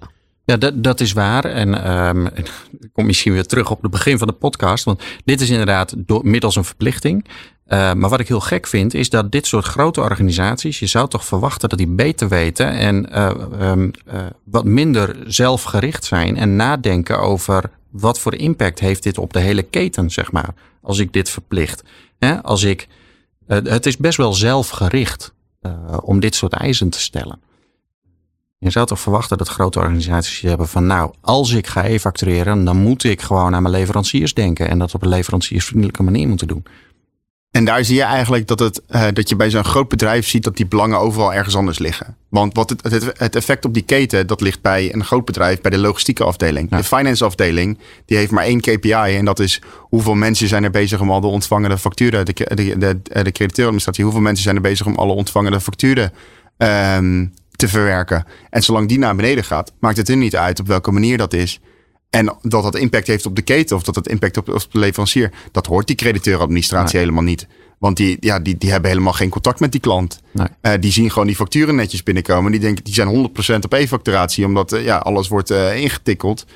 Ja, 0.50 0.56
dat, 0.56 0.84
dat 0.84 1.00
is 1.00 1.12
waar. 1.12 1.44
En 1.44 1.92
um, 2.06 2.26
ik 2.80 2.90
kom 2.92 3.06
misschien 3.06 3.32
weer 3.32 3.46
terug 3.46 3.70
op 3.70 3.82
het 3.82 3.90
begin 3.90 4.18
van 4.18 4.26
de 4.26 4.32
podcast. 4.32 4.84
Want 4.84 5.02
dit 5.24 5.40
is 5.40 5.50
inderdaad 5.50 5.94
door, 5.96 6.26
middels 6.26 6.56
een 6.56 6.64
verplichting. 6.64 7.24
Uh, 7.66 7.92
maar 7.92 8.10
wat 8.10 8.20
ik 8.20 8.28
heel 8.28 8.40
gek 8.40 8.66
vind, 8.66 8.94
is 8.94 9.10
dat 9.10 9.32
dit 9.32 9.46
soort 9.46 9.64
grote 9.64 10.00
organisaties, 10.00 10.78
je 10.78 10.86
zou 10.86 11.08
toch 11.08 11.24
verwachten 11.24 11.68
dat 11.68 11.78
die 11.78 11.88
beter 11.88 12.28
weten 12.28 12.70
en 12.70 13.08
uh, 13.12 13.30
um, 13.60 13.90
uh, 14.06 14.20
wat 14.44 14.64
minder 14.64 15.16
zelfgericht 15.26 16.04
zijn 16.04 16.36
en 16.36 16.56
nadenken 16.56 17.20
over 17.20 17.70
wat 17.90 18.20
voor 18.20 18.34
impact 18.34 18.78
heeft 18.78 19.02
dit 19.02 19.18
op 19.18 19.32
de 19.32 19.40
hele 19.40 19.62
keten, 19.62 20.10
zeg 20.10 20.32
maar, 20.32 20.54
als 20.82 20.98
ik 20.98 21.12
dit 21.12 21.30
verplicht. 21.30 21.82
Hè? 22.18 22.42
Als 22.42 22.62
ik, 22.62 22.88
het 23.46 23.86
is 23.86 23.96
best 23.96 24.16
wel 24.16 24.32
zelfgericht 24.32 25.34
om 26.02 26.20
dit 26.20 26.34
soort 26.34 26.52
eisen 26.52 26.90
te 26.90 27.00
stellen. 27.00 27.40
Je 28.62 28.70
zou 28.70 28.86
toch 28.86 29.00
verwachten 29.00 29.38
dat 29.38 29.48
grote 29.48 29.78
organisaties 29.78 30.40
hebben 30.40 30.68
van 30.68 30.86
nou, 30.86 31.12
als 31.20 31.52
ik 31.52 31.66
ga 31.66 31.84
e-factureren, 31.84 32.64
dan 32.64 32.76
moet 32.76 33.04
ik 33.04 33.20
gewoon 33.20 33.54
aan 33.54 33.62
mijn 33.62 33.74
leveranciers 33.74 34.34
denken 34.34 34.68
en 34.68 34.78
dat 34.78 34.94
op 34.94 35.02
een 35.02 35.08
leveranciersvriendelijke 35.08 36.02
manier 36.02 36.28
moeten 36.28 36.46
doen. 36.46 36.64
En 37.50 37.64
daar 37.64 37.84
zie 37.84 37.96
je 37.96 38.02
eigenlijk 38.02 38.46
dat, 38.46 38.58
het, 38.58 38.82
uh, 38.90 39.06
dat 39.12 39.28
je 39.28 39.36
bij 39.36 39.50
zo'n 39.50 39.64
groot 39.64 39.88
bedrijf 39.88 40.26
ziet 40.26 40.44
dat 40.44 40.56
die 40.56 40.66
belangen 40.66 40.98
overal 40.98 41.34
ergens 41.34 41.56
anders 41.56 41.78
liggen. 41.78 42.16
Want 42.28 42.54
wat 42.54 42.70
het, 42.70 42.82
het, 42.82 43.12
het, 43.18 43.36
effect 43.36 43.64
op 43.64 43.74
die 43.74 43.82
keten, 43.82 44.26
dat 44.26 44.40
ligt 44.40 44.62
bij 44.62 44.94
een 44.94 45.04
groot 45.04 45.24
bedrijf, 45.24 45.60
bij 45.60 45.70
de 45.70 45.78
logistieke 45.78 46.24
afdeling. 46.24 46.70
De 46.70 46.84
finance 46.84 47.24
afdeling, 47.24 47.78
die 48.04 48.16
heeft 48.16 48.30
maar 48.30 48.44
één 48.44 48.60
KPI 48.60 48.92
en 48.92 49.24
dat 49.24 49.38
is 49.38 49.62
hoeveel 49.78 50.14
mensen 50.14 50.48
zijn 50.48 50.64
er 50.64 50.70
bezig 50.70 51.00
om 51.00 51.10
al 51.10 51.20
de 51.20 51.26
ontvangende 51.26 51.78
facturen, 51.78 52.24
de, 52.24 52.32
de, 52.32 52.54
de, 52.54 52.78
de, 52.78 53.22
de 53.22 53.32
crediteuradministratie, 53.32 54.04
hoeveel 54.04 54.22
mensen 54.22 54.44
zijn 54.44 54.56
er 54.56 54.62
bezig 54.62 54.86
om 54.86 54.94
alle 54.94 55.12
ontvangende 55.12 55.60
facturen 55.60 56.12
um, 56.56 57.32
te 57.60 57.68
verwerken. 57.68 58.24
En 58.50 58.62
zolang 58.62 58.88
die 58.88 58.98
naar 58.98 59.16
beneden 59.16 59.44
gaat, 59.44 59.72
maakt 59.80 59.96
het 59.96 60.08
er 60.08 60.16
niet 60.16 60.36
uit 60.36 60.60
op 60.60 60.66
welke 60.66 60.90
manier 60.90 61.18
dat 61.18 61.32
is. 61.32 61.60
En 62.10 62.36
dat 62.42 62.62
dat 62.62 62.76
impact 62.76 63.06
heeft 63.06 63.26
op 63.26 63.36
de 63.36 63.42
keten 63.42 63.76
of 63.76 63.82
dat 63.82 63.94
het 63.94 64.08
impact 64.08 64.36
op, 64.36 64.48
op 64.48 64.66
de 64.70 64.78
leverancier, 64.78 65.32
dat 65.52 65.66
hoort 65.66 65.86
die 65.86 65.96
crediteuradministratie 65.96 66.96
nee. 66.96 67.02
helemaal 67.02 67.24
niet. 67.24 67.46
Want 67.78 67.96
die, 67.96 68.16
ja, 68.20 68.40
die, 68.40 68.58
die 68.58 68.70
hebben 68.70 68.90
helemaal 68.90 69.12
geen 69.12 69.28
contact 69.28 69.60
met 69.60 69.72
die 69.72 69.80
klant. 69.80 70.20
Nee. 70.30 70.46
Uh, 70.62 70.72
die 70.80 70.92
zien 70.92 71.10
gewoon 71.10 71.26
die 71.26 71.36
facturen 71.36 71.74
netjes 71.74 72.02
binnenkomen. 72.02 72.50
Die 72.50 72.60
denken, 72.60 72.84
die 72.84 72.94
zijn 72.94 73.30
100% 73.56 73.58
op 73.64 73.72
e-facturatie, 73.72 74.46
omdat 74.46 74.72
uh, 74.72 74.84
ja, 74.84 74.96
alles 74.96 75.28
wordt 75.28 75.50
uh, 75.50 75.76
ingetikkeld. 75.76 76.46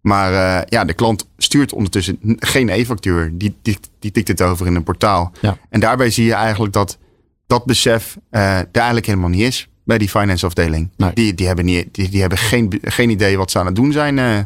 Maar 0.00 0.64
ja, 0.68 0.84
de 0.84 0.94
klant 0.94 1.28
stuurt 1.36 1.72
ondertussen 1.72 2.18
geen 2.38 2.68
e-factuur. 2.68 3.30
Die, 3.32 3.56
die, 3.62 3.78
die 3.98 4.10
tikt 4.10 4.28
het 4.28 4.42
over 4.42 4.66
in 4.66 4.74
een 4.74 4.82
portaal. 4.82 5.32
Ja. 5.40 5.58
En 5.70 5.80
daarbij 5.80 6.10
zie 6.10 6.24
je 6.24 6.34
eigenlijk 6.34 6.72
dat 6.72 6.98
dat 7.46 7.64
besef 7.64 8.16
er 8.30 8.66
eigenlijk 8.72 9.06
helemaal 9.06 9.28
niet 9.28 9.40
is 9.40 9.68
bij 9.84 9.98
die 9.98 10.08
finance 10.08 10.46
afdeling. 10.46 10.90
Nee. 10.96 11.10
Die, 11.14 11.34
die 11.34 11.46
hebben, 11.46 11.64
niet, 11.64 11.94
die, 11.94 12.08
die 12.08 12.20
hebben 12.20 12.38
geen, 12.38 12.80
geen 12.82 13.10
idee 13.10 13.36
wat 13.36 13.50
ze 13.50 13.58
aan 13.58 13.66
het 13.66 13.74
doen 13.74 13.92
zijn 13.92 14.16
uh, 14.16 14.38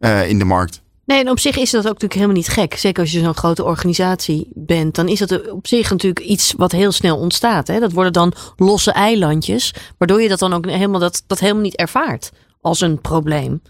uh, 0.00 0.28
in 0.28 0.38
de 0.38 0.44
markt. 0.44 0.82
Nee, 1.04 1.20
en 1.20 1.30
op 1.30 1.38
zich 1.38 1.56
is 1.56 1.70
dat 1.70 1.80
ook 1.80 1.84
natuurlijk 1.84 2.14
helemaal 2.14 2.36
niet 2.36 2.48
gek. 2.48 2.74
Zeker 2.74 3.02
als 3.02 3.12
je 3.12 3.20
zo'n 3.20 3.34
grote 3.34 3.64
organisatie 3.64 4.48
bent, 4.54 4.94
dan 4.94 5.08
is 5.08 5.18
dat 5.18 5.50
op 5.50 5.66
zich 5.66 5.90
natuurlijk 5.90 6.26
iets 6.26 6.52
wat 6.56 6.72
heel 6.72 6.92
snel 6.92 7.16
ontstaat. 7.16 7.66
Hè? 7.66 7.80
Dat 7.80 7.92
worden 7.92 8.12
dan 8.12 8.32
losse 8.56 8.92
eilandjes, 8.92 9.74
waardoor 9.98 10.22
je 10.22 10.28
dat 10.28 10.38
dan 10.38 10.52
ook 10.52 10.66
helemaal, 10.66 11.00
dat, 11.00 11.22
dat 11.26 11.38
helemaal 11.38 11.62
niet 11.62 11.76
ervaart 11.76 12.30
als 12.60 12.80
een 12.80 13.00
probleem. 13.00 13.60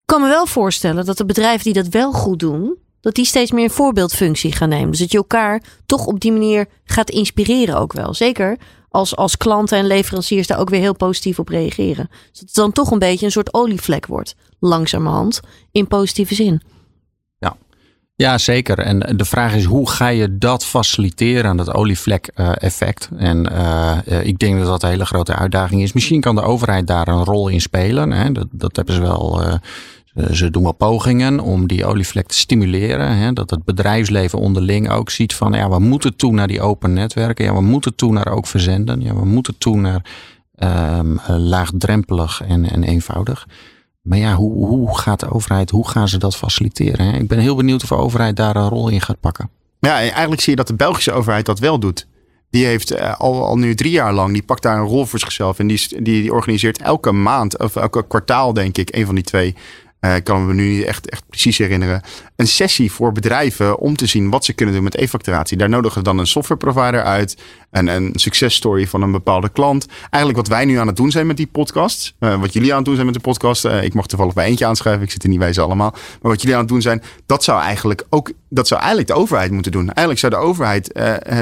Ik 0.00 0.16
kan 0.16 0.20
me 0.20 0.28
wel 0.28 0.46
voorstellen 0.46 1.04
dat 1.04 1.16
de 1.16 1.24
bedrijven 1.24 1.64
die 1.64 1.82
dat 1.82 1.88
wel 1.88 2.12
goed 2.12 2.38
doen, 2.38 2.76
dat 3.00 3.14
die 3.14 3.24
steeds 3.24 3.50
meer 3.50 3.64
een 3.64 3.70
voorbeeldfunctie 3.70 4.52
gaan 4.52 4.68
nemen. 4.68 4.90
Dus 4.90 5.00
dat 5.00 5.12
je 5.12 5.18
elkaar 5.18 5.62
toch 5.86 6.06
op 6.06 6.20
die 6.20 6.32
manier 6.32 6.66
gaat 6.84 7.10
inspireren 7.10 7.76
ook 7.76 7.92
wel. 7.92 8.14
Zeker 8.14 8.58
als, 8.90 9.16
als 9.16 9.36
klanten 9.36 9.78
en 9.78 9.86
leveranciers 9.86 10.46
daar 10.46 10.58
ook 10.58 10.70
weer 10.70 10.80
heel 10.80 10.96
positief 10.96 11.38
op 11.38 11.48
reageren. 11.48 12.08
Dus 12.10 12.40
dat 12.40 12.40
het 12.40 12.54
dan 12.54 12.72
toch 12.72 12.90
een 12.90 12.98
beetje 12.98 13.26
een 13.26 13.32
soort 13.32 13.54
olievlek 13.54 14.06
wordt, 14.06 14.34
langzamerhand, 14.58 15.40
in 15.72 15.86
positieve 15.86 16.34
zin. 16.34 16.62
Ja. 17.38 17.56
Ja, 18.14 18.38
zeker. 18.38 18.78
En 18.78 19.16
de 19.16 19.24
vraag 19.24 19.54
is 19.54 19.64
hoe 19.64 19.90
ga 19.90 20.08
je 20.08 20.38
dat 20.38 20.64
faciliteren, 20.64 21.56
dat 21.56 21.74
olievlek-effect? 21.74 23.08
en 23.16 23.52
uh, 23.52 23.98
ik 24.22 24.38
denk 24.38 24.58
dat 24.58 24.66
dat 24.66 24.82
een 24.82 24.88
hele 24.88 25.06
grote 25.06 25.34
uitdaging 25.34 25.82
is. 25.82 25.92
Misschien 25.92 26.20
kan 26.20 26.34
de 26.34 26.42
overheid 26.42 26.86
daar 26.86 27.08
een 27.08 27.24
rol 27.24 27.48
in 27.48 27.60
spelen. 27.60 28.12
Hè? 28.12 28.32
Dat, 28.32 28.46
dat 28.50 28.76
hebben 28.76 28.94
ze 28.94 29.00
wel 29.00 29.42
eh, 29.42 29.54
ze 30.30 30.50
doen 30.50 30.62
wel 30.62 30.72
pogingen 30.72 31.40
om 31.40 31.66
die 31.66 31.86
olievlek 31.86 32.26
te 32.26 32.36
stimuleren. 32.38 33.16
Hè, 33.16 33.32
dat 33.32 33.50
het 33.50 33.64
bedrijfsleven 33.64 34.38
onderling 34.38 34.90
ook 34.90 35.10
ziet 35.10 35.34
van 35.34 35.52
ja, 35.52 35.68
we 35.70 35.78
moeten 35.78 36.16
toe 36.16 36.32
naar 36.32 36.48
die 36.48 36.60
open 36.60 36.92
netwerken. 36.92 37.44
Ja, 37.44 37.54
we 37.54 37.60
moeten 37.60 37.94
toe 37.94 38.12
naar 38.12 38.28
ook 38.28 38.46
verzenden. 38.46 39.00
Ja, 39.00 39.14
we 39.14 39.24
moeten 39.24 39.58
toe 39.58 39.76
naar 39.76 40.04
um, 40.98 41.20
laagdrempelig 41.26 42.42
en, 42.48 42.70
en 42.70 42.84
eenvoudig. 42.84 43.46
Maar 44.02 44.18
ja, 44.18 44.34
hoe, 44.34 44.66
hoe 44.66 44.98
gaat 44.98 45.20
de 45.20 45.30
overheid, 45.30 45.70
hoe 45.70 45.88
gaan 45.88 46.08
ze 46.08 46.18
dat 46.18 46.36
faciliteren? 46.36 47.06
Hè? 47.06 47.18
Ik 47.18 47.28
ben 47.28 47.38
heel 47.38 47.56
benieuwd 47.56 47.82
of 47.82 47.88
de 47.88 47.94
overheid 47.94 48.36
daar 48.36 48.56
een 48.56 48.68
rol 48.68 48.88
in 48.88 49.00
gaat 49.00 49.20
pakken. 49.20 49.50
Ja, 49.80 49.94
eigenlijk 49.94 50.40
zie 50.40 50.50
je 50.50 50.56
dat 50.56 50.66
de 50.66 50.74
Belgische 50.74 51.12
overheid 51.12 51.46
dat 51.46 51.58
wel 51.58 51.78
doet. 51.78 52.06
Die 52.50 52.64
heeft 52.64 52.92
uh, 52.92 53.14
al, 53.18 53.44
al 53.44 53.56
nu 53.56 53.74
drie 53.74 53.90
jaar 53.90 54.12
lang, 54.12 54.32
die 54.32 54.42
pakt 54.42 54.62
daar 54.62 54.78
een 54.78 54.86
rol 54.86 55.06
voor 55.06 55.18
zichzelf. 55.18 55.58
En 55.58 55.66
die, 55.66 55.88
die, 55.88 56.00
die 56.00 56.32
organiseert 56.32 56.82
elke 56.82 57.12
maand, 57.12 57.58
of 57.58 57.76
elke 57.76 58.06
kwartaal 58.06 58.52
denk 58.52 58.78
ik, 58.78 58.94
een 58.96 59.06
van 59.06 59.14
die 59.14 59.24
twee, 59.24 59.54
uh, 60.00 60.14
kan 60.22 60.46
me 60.46 60.54
nu 60.54 60.68
niet 60.68 60.84
echt, 60.84 61.10
echt 61.10 61.22
precies 61.28 61.58
herinneren. 61.58 62.02
Een 62.36 62.46
sessie 62.46 62.92
voor 62.92 63.12
bedrijven 63.12 63.78
om 63.78 63.96
te 63.96 64.06
zien 64.06 64.30
wat 64.30 64.44
ze 64.44 64.52
kunnen 64.52 64.74
doen 64.74 64.84
met 64.84 64.96
e-facturatie. 64.96 65.56
Daar 65.56 65.68
nodigen 65.68 65.98
we 65.98 66.04
dan 66.04 66.18
een 66.18 66.26
software 66.26 66.60
provider 66.60 67.02
uit. 67.02 67.36
En 67.70 67.86
een 67.86 68.10
successtory 68.14 68.86
van 68.86 69.02
een 69.02 69.12
bepaalde 69.12 69.48
klant. 69.48 69.86
Eigenlijk 70.00 70.36
wat 70.36 70.56
wij 70.56 70.64
nu 70.64 70.76
aan 70.76 70.86
het 70.86 70.96
doen 70.96 71.10
zijn 71.10 71.26
met 71.26 71.36
die 71.36 71.46
podcast. 71.46 72.14
Uh, 72.20 72.40
wat 72.40 72.52
jullie 72.52 72.70
aan 72.70 72.76
het 72.76 72.84
doen 72.84 72.94
zijn 72.94 73.06
met 73.06 73.14
de 73.14 73.20
podcast. 73.20 73.64
Uh, 73.64 73.82
ik 73.82 73.94
mocht 73.94 74.08
toevallig 74.08 74.34
bij 74.34 74.46
eentje 74.46 74.66
aanschrijven. 74.66 75.02
Ik 75.02 75.10
zit 75.10 75.22
er 75.22 75.28
niet 75.28 75.38
bij 75.38 75.52
ze 75.52 75.60
allemaal. 75.60 75.90
Maar 75.90 76.30
wat 76.30 76.40
jullie 76.40 76.54
aan 76.54 76.62
het 76.62 76.70
doen 76.70 76.82
zijn. 76.82 77.02
Dat 77.26 77.44
zou 77.44 77.60
eigenlijk 77.60 78.04
ook. 78.08 78.32
Dat 78.48 78.68
zou 78.68 78.80
eigenlijk 78.80 79.10
de 79.10 79.16
overheid 79.16 79.50
moeten 79.50 79.72
doen. 79.72 79.84
Eigenlijk 79.84 80.18
zou 80.18 80.32
de 80.32 80.38
overheid 80.38 81.00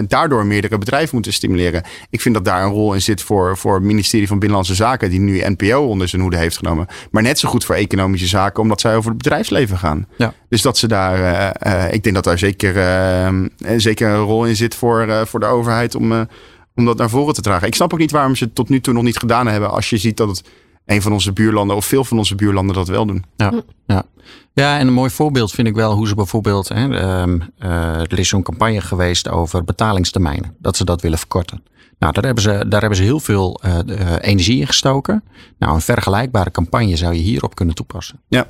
daardoor 0.09 0.47
meerdere 0.47 0.79
bedrijven 0.79 1.14
moeten 1.14 1.33
stimuleren. 1.33 1.83
Ik 2.11 2.20
vind 2.20 2.35
dat 2.35 2.45
daar 2.45 2.62
een 2.62 2.70
rol 2.70 2.95
in 2.95 3.03
zit 3.03 3.22
voor, 3.22 3.57
voor 3.57 3.74
het 3.74 3.83
ministerie 3.83 4.26
van 4.26 4.39
Binnenlandse 4.39 4.74
Zaken. 4.74 5.11
Die 5.11 5.20
nu 5.20 5.43
NPO 5.45 5.87
onder 5.87 6.09
zijn 6.09 6.22
hoede 6.22 6.37
heeft 6.37 6.57
genomen. 6.57 6.87
Maar 7.11 7.22
net 7.22 7.39
zo 7.39 7.49
goed 7.49 7.64
voor 7.64 7.74
economische 7.74 8.26
zaken 8.26 8.62
omdat 8.62 8.81
zij 8.81 8.97
over 8.97 9.11
het 9.11 9.22
bedrijfsleven 9.22 9.79
gaan. 9.79 10.07
Ja. 10.16 10.35
Dus 10.49 10.62
dat 10.62 10.79
ze 10.79 10.89
daar, 10.89 11.47
ik 11.93 12.03
denk 12.03 12.14
dat 12.14 12.24
daar 12.24 12.39
zeker, 12.39 12.74
zeker 13.76 14.09
een 14.09 14.22
rol 14.22 14.45
in 14.45 14.57
zit 14.57 14.74
voor, 14.74 15.26
voor 15.26 15.41
de 15.41 15.47
overheid 15.47 15.95
om, 15.95 16.18
om 16.75 16.85
dat 16.85 16.97
naar 16.97 17.11
voren 17.11 17.35
te 17.35 17.41
dragen. 17.41 17.66
Ik 17.66 17.75
snap 17.75 17.93
ook 17.93 17.99
niet 17.99 18.11
waarom 18.11 18.35
ze 18.35 18.45
het 18.45 18.55
tot 18.55 18.69
nu 18.69 18.81
toe 18.81 18.95
nog 18.95 19.03
niet 19.03 19.19
gedaan 19.19 19.47
hebben. 19.47 19.71
Als 19.71 19.91
je 19.91 19.97
ziet 19.97 20.16
dat 20.16 20.29
het 20.29 20.45
een 20.87 21.03
van 21.03 21.12
onze 21.12 21.33
buurlanden 21.33 21.77
of 21.77 21.85
veel 21.85 22.05
van 22.05 22.19
onze 22.19 22.35
buurlanden 22.35 22.75
dat 22.75 22.89
wel 22.89 23.07
doen. 23.07 23.25
Ja, 23.37 23.53
ja. 23.87 24.03
ja 24.53 24.79
en 24.79 24.87
een 24.87 24.93
mooi 24.93 25.11
voorbeeld 25.11 25.51
vind 25.51 25.69
ik 25.69 25.75
wel 25.75 25.93
hoe 25.93 26.09
ze 26.09 26.14
bijvoorbeeld, 26.14 26.69
hè, 26.69 26.89
uh, 26.89 28.01
er 28.01 28.19
is 28.19 28.29
zo'n 28.29 28.43
campagne 28.43 28.81
geweest 28.81 29.29
over 29.29 29.64
betalingstermijnen, 29.64 30.57
dat 30.59 30.77
ze 30.77 30.85
dat 30.85 31.01
willen 31.01 31.19
verkorten. 31.19 31.62
Nou, 31.99 32.12
daar 32.12 32.25
hebben 32.25 32.43
ze, 32.43 32.64
daar 32.69 32.81
hebben 32.81 32.99
ze 32.99 33.05
heel 33.05 33.21
veel 33.21 33.61
uh, 33.64 33.79
energie 34.21 34.61
in 34.61 34.66
gestoken. 34.66 35.25
Nou, 35.59 35.75
een 35.75 35.81
vergelijkbare 35.81 36.51
campagne 36.51 36.97
zou 36.97 37.14
je 37.14 37.21
hierop 37.21 37.55
kunnen 37.55 37.75
toepassen. 37.75 38.21
Ja, 38.29 38.47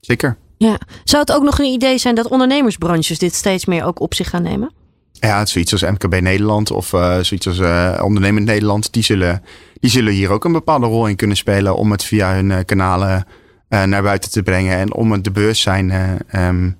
zeker. 0.00 0.38
Ja. 0.56 0.78
Zou 1.04 1.22
het 1.22 1.32
ook 1.32 1.42
nog 1.42 1.58
een 1.58 1.72
idee 1.72 1.98
zijn 1.98 2.14
dat 2.14 2.28
ondernemersbranches 2.28 3.18
dit 3.18 3.34
steeds 3.34 3.64
meer 3.64 3.84
ook 3.84 4.00
op 4.00 4.14
zich 4.14 4.30
gaan 4.30 4.42
nemen? 4.42 4.72
Ja, 5.20 5.46
zoiets 5.46 5.72
als 5.72 5.82
MKB 5.82 6.20
Nederland 6.20 6.70
of 6.70 6.92
uh, 6.92 7.18
zoiets 7.20 7.46
als 7.46 7.58
uh, 7.58 8.00
Ondernemend 8.02 8.46
Nederland, 8.46 8.92
die 8.92 9.02
zullen, 9.02 9.42
die 9.80 9.90
zullen 9.90 10.12
hier 10.12 10.30
ook 10.30 10.44
een 10.44 10.52
bepaalde 10.52 10.86
rol 10.86 11.06
in 11.06 11.16
kunnen 11.16 11.36
spelen 11.36 11.76
om 11.76 11.90
het 11.90 12.04
via 12.04 12.34
hun 12.34 12.50
uh, 12.50 12.58
kanalen 12.64 13.26
naar 13.68 14.02
buiten 14.02 14.30
te 14.30 14.42
brengen 14.42 14.76
en 14.76 14.94
om 14.94 15.12
het 15.12 15.24
de 15.24 15.30
bewustzijn, 15.30 15.92
um, 16.36 16.76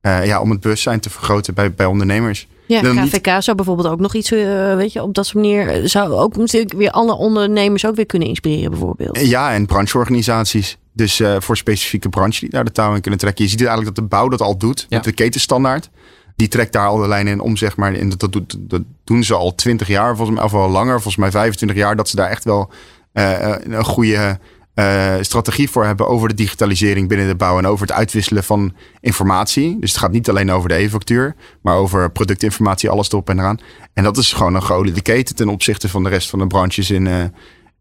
ja, 0.00 0.40
om 0.40 0.50
het 0.50 0.60
bewustzijn 0.60 1.00
te 1.00 1.10
vergroten 1.10 1.54
bij, 1.54 1.74
bij 1.74 1.86
ondernemers. 1.86 2.46
Ja, 2.66 2.80
KVK 2.80 3.42
zou 3.42 3.56
bijvoorbeeld 3.56 3.88
ook 3.88 4.00
nog 4.00 4.14
iets, 4.14 4.32
uh, 4.32 4.76
weet 4.76 4.92
je, 4.92 5.02
op 5.02 5.14
dat 5.14 5.26
soort 5.26 5.44
manier 5.44 5.68
eh, 5.68 5.84
zou 5.84 6.12
ook 6.12 6.36
natuurlijk 6.36 6.72
weer 6.72 6.90
alle 6.90 7.14
ondernemers 7.16 7.86
ook 7.86 7.94
weer 7.94 8.06
kunnen 8.06 8.28
inspireren, 8.28 8.70
bijvoorbeeld. 8.70 9.20
Ja, 9.20 9.52
en 9.52 9.66
brancheorganisaties. 9.66 10.78
Dus 10.92 11.20
uh, 11.20 11.36
voor 11.38 11.56
specifieke 11.56 12.08
branches 12.08 12.40
die 12.40 12.50
daar 12.50 12.64
de 12.64 12.72
touw 12.72 12.94
in 12.94 13.00
kunnen 13.00 13.20
trekken. 13.20 13.44
Je 13.44 13.50
ziet 13.50 13.60
eigenlijk 13.60 13.96
dat 13.96 14.04
de 14.04 14.10
bouw 14.10 14.28
dat 14.28 14.40
al 14.40 14.56
doet 14.56 14.86
met 14.88 15.04
de 15.04 15.12
ketenstandaard. 15.12 15.90
Die 16.36 16.48
trekt 16.48 16.72
daar 16.72 16.86
al 16.86 16.96
de 16.96 17.08
lijnen 17.08 17.32
in 17.32 17.40
om, 17.40 17.56
zeg 17.56 17.76
maar. 17.76 17.94
En 17.94 18.08
dat, 18.08 18.20
dat, 18.32 18.56
dat 18.58 18.82
doen 19.04 19.24
ze 19.24 19.34
al 19.34 19.54
20 19.54 19.88
jaar, 19.88 20.16
volgens 20.16 20.36
mij, 20.36 20.46
of 20.46 20.54
al 20.54 20.70
langer, 20.70 20.94
volgens 20.94 21.16
mij 21.16 21.30
25 21.30 21.76
jaar, 21.76 21.96
dat 21.96 22.08
ze 22.08 22.16
daar 22.16 22.30
echt 22.30 22.44
wel 22.44 22.70
uh, 23.12 23.54
een 23.64 23.84
goede 23.84 24.38
uh, 24.76 25.14
strategie 25.20 25.70
voor 25.70 25.84
hebben 25.84 26.08
over 26.08 26.28
de 26.28 26.34
digitalisering 26.34 27.08
binnen 27.08 27.26
de 27.26 27.34
bouw 27.34 27.58
en 27.58 27.66
over 27.66 27.86
het 27.86 27.96
uitwisselen 27.96 28.44
van 28.44 28.74
informatie. 29.00 29.78
Dus 29.80 29.90
het 29.90 30.00
gaat 30.00 30.12
niet 30.12 30.28
alleen 30.28 30.50
over 30.50 30.68
de 30.68 30.74
e-factuur, 30.74 31.34
maar 31.62 31.76
over 31.76 32.10
productinformatie, 32.10 32.90
alles 32.90 33.08
erop 33.08 33.28
en 33.28 33.38
eraan. 33.38 33.58
En 33.92 34.04
dat 34.04 34.16
is 34.16 34.32
gewoon 34.32 34.54
een 34.54 34.62
geoliede 34.62 35.02
keten 35.02 35.36
ten 35.36 35.48
opzichte 35.48 35.88
van 35.88 36.02
de 36.02 36.08
rest 36.08 36.30
van 36.30 36.38
de 36.38 36.46
branches 36.46 36.90
in, 36.90 37.06
uh, 37.06 37.24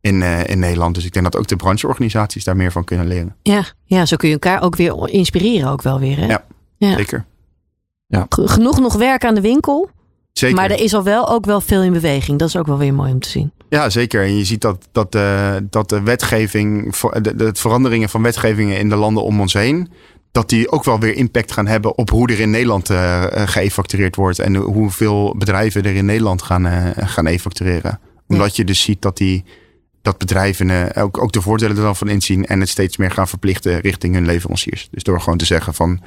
in, 0.02 0.22
uh, 0.22 0.44
in 0.44 0.60
Nederland. 0.60 0.96
Dus 0.96 1.06
ik 1.06 1.14
denk 1.14 1.26
dat 1.26 1.36
ook 1.36 1.48
de 1.48 1.56
brancheorganisaties 1.56 2.44
daar 2.44 2.56
meer 2.56 2.72
van 2.72 2.84
kunnen 2.84 3.08
leren. 3.08 3.36
Ja, 3.42 3.64
ja 3.86 4.06
zo 4.06 4.16
kun 4.16 4.28
je 4.28 4.34
elkaar 4.34 4.62
ook 4.62 4.76
weer 4.76 5.10
inspireren, 5.10 5.70
ook 5.70 5.82
wel 5.82 6.00
weer. 6.00 6.18
Hè? 6.18 6.26
Ja, 6.26 6.46
ja, 6.78 6.96
zeker. 6.96 7.26
Ja. 8.08 8.26
Genoeg 8.30 8.80
nog 8.80 8.94
werk 8.94 9.26
aan 9.26 9.36
de 9.36 9.42
winkel. 9.42 9.90
Zeker. 10.34 10.56
Maar 10.56 10.72
er 10.72 10.80
is 10.80 10.94
al 10.94 11.04
wel 11.04 11.30
ook 11.30 11.46
wel 11.46 11.62
veel 11.62 11.84
in 11.84 11.94
beweging. 11.94 12.40
Dat 12.40 12.48
is 12.48 12.58
ook 12.58 12.68
wel 12.68 12.78
weer 12.78 12.94
mooi 12.94 13.12
om 13.12 13.20
te 13.20 13.30
zien. 13.30 13.52
Ja, 13.70 13.90
zeker. 13.90 14.24
En 14.24 14.38
je 14.38 14.46
ziet 14.46 14.62
dat, 14.62 14.88
dat, 14.92 15.12
de, 15.12 15.60
dat 15.70 15.90
de 15.90 16.02
wetgeving, 16.02 16.96
de, 16.96 17.36
de 17.36 17.50
veranderingen 17.54 18.10
van 18.10 18.22
wetgevingen 18.22 18.78
in 18.78 18.90
de 18.90 18.96
landen 18.96 19.24
om 19.24 19.40
ons 19.40 19.54
heen, 19.54 19.90
dat 20.32 20.50
die 20.50 20.72
ook 20.72 20.84
wel 20.84 21.00
weer 21.00 21.16
impact 21.16 21.52
gaan 21.52 21.68
hebben 21.68 21.98
op 21.98 22.10
hoe 22.10 22.28
er 22.28 22.40
in 22.40 22.50
Nederland 22.50 22.90
uh, 22.90 23.24
geëfactureerd 23.32 24.16
wordt. 24.16 24.40
En 24.40 24.56
hoeveel 24.56 25.36
bedrijven 25.38 25.84
er 25.84 25.96
in 25.96 26.06
Nederland 26.06 26.42
gaan, 26.42 26.66
uh, 26.66 26.88
gaan 26.96 27.28
efactureren. 27.28 28.00
Omdat 28.28 28.56
je 28.56 28.64
dus 28.64 28.82
ziet 28.82 29.02
dat, 29.02 29.18
die, 29.18 29.44
dat 30.02 30.18
bedrijven 30.18 30.70
uh, 30.70 30.86
ook, 31.04 31.22
ook 31.22 31.32
de 31.32 31.42
voordelen 31.42 31.78
er 31.78 31.84
dan 31.84 31.96
van 31.96 32.08
inzien 32.08 32.46
en 32.46 32.60
het 32.60 32.70
steeds 32.70 32.98
meer 32.98 33.12
gaan 33.12 33.28
verplichten 33.28 33.80
richting 33.80 34.14
hun 34.14 34.26
leveranciers. 34.26 34.88
Dus 34.92 35.04
door 35.04 35.22
gewoon 35.22 35.38
te 35.38 35.46
zeggen 35.46 35.74
van 35.74 36.02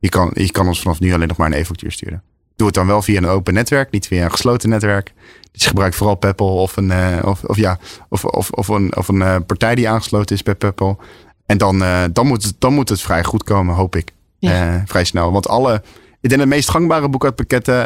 je 0.00 0.08
kan, 0.08 0.30
je 0.34 0.50
kan 0.50 0.66
ons 0.66 0.80
vanaf 0.82 1.00
nu 1.00 1.14
alleen 1.14 1.28
nog 1.28 1.36
maar 1.36 1.46
een 1.46 1.58
e-factuur 1.58 1.92
sturen. 1.92 2.22
Doe 2.56 2.66
het 2.66 2.76
dan 2.76 2.86
wel 2.86 3.02
via 3.02 3.16
een 3.16 3.26
open 3.26 3.54
netwerk, 3.54 3.90
niet 3.90 4.06
via 4.06 4.24
een 4.24 4.30
gesloten 4.30 4.68
netwerk. 4.68 5.12
Dus 5.52 5.66
gebruik 5.66 5.94
vooral 5.94 6.14
Peppel 6.14 6.56
of 6.56 6.76
een, 6.76 6.90
uh, 6.90 7.18
of, 7.24 7.44
of, 7.44 7.56
ja, 7.56 7.78
of, 8.08 8.24
of, 8.24 8.50
of 8.50 8.68
een, 8.68 8.96
of 8.96 9.08
een 9.08 9.20
uh, 9.20 9.36
partij 9.46 9.74
die 9.74 9.88
aangesloten 9.88 10.36
is 10.36 10.42
bij 10.42 10.54
Peppel. 10.54 10.98
En 11.46 11.58
dan, 11.58 11.82
uh, 11.82 12.02
dan, 12.12 12.26
moet 12.26 12.42
het, 12.42 12.54
dan 12.58 12.74
moet 12.74 12.88
het 12.88 13.00
vrij 13.00 13.24
goed 13.24 13.44
komen, 13.44 13.74
hoop 13.74 13.96
ik. 13.96 14.12
Ja. 14.38 14.82
vrij 14.86 15.04
snel. 15.04 15.32
Want 15.32 15.48
alle, 15.48 15.82
ik 16.20 16.28
denk 16.28 16.40
de 16.40 16.46
meest 16.46 16.70
gangbare 16.70 17.08
boekhoudpakketten, 17.08 17.84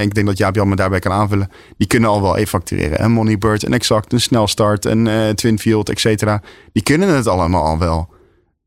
ik 0.00 0.14
denk 0.14 0.26
dat 0.26 0.38
Jaap 0.38 0.54
Jan 0.54 0.68
me 0.68 0.76
daarbij 0.76 0.98
kan 0.98 1.12
aanvullen, 1.12 1.50
die 1.76 1.86
kunnen 1.86 2.10
al 2.10 2.22
wel 2.22 2.38
e-factureren. 2.38 3.04
Een 3.04 3.12
Moneybird, 3.12 3.64
een 3.64 3.72
Exact, 3.72 4.12
een 4.12 4.20
Snelstart, 4.20 4.84
een 4.84 5.34
Twinfield, 5.34 5.88
et 5.88 6.00
cetera. 6.00 6.42
Die 6.72 6.82
kunnen 6.82 7.08
het 7.08 7.26
allemaal 7.26 7.64
al 7.64 7.78
wel. 7.78 8.08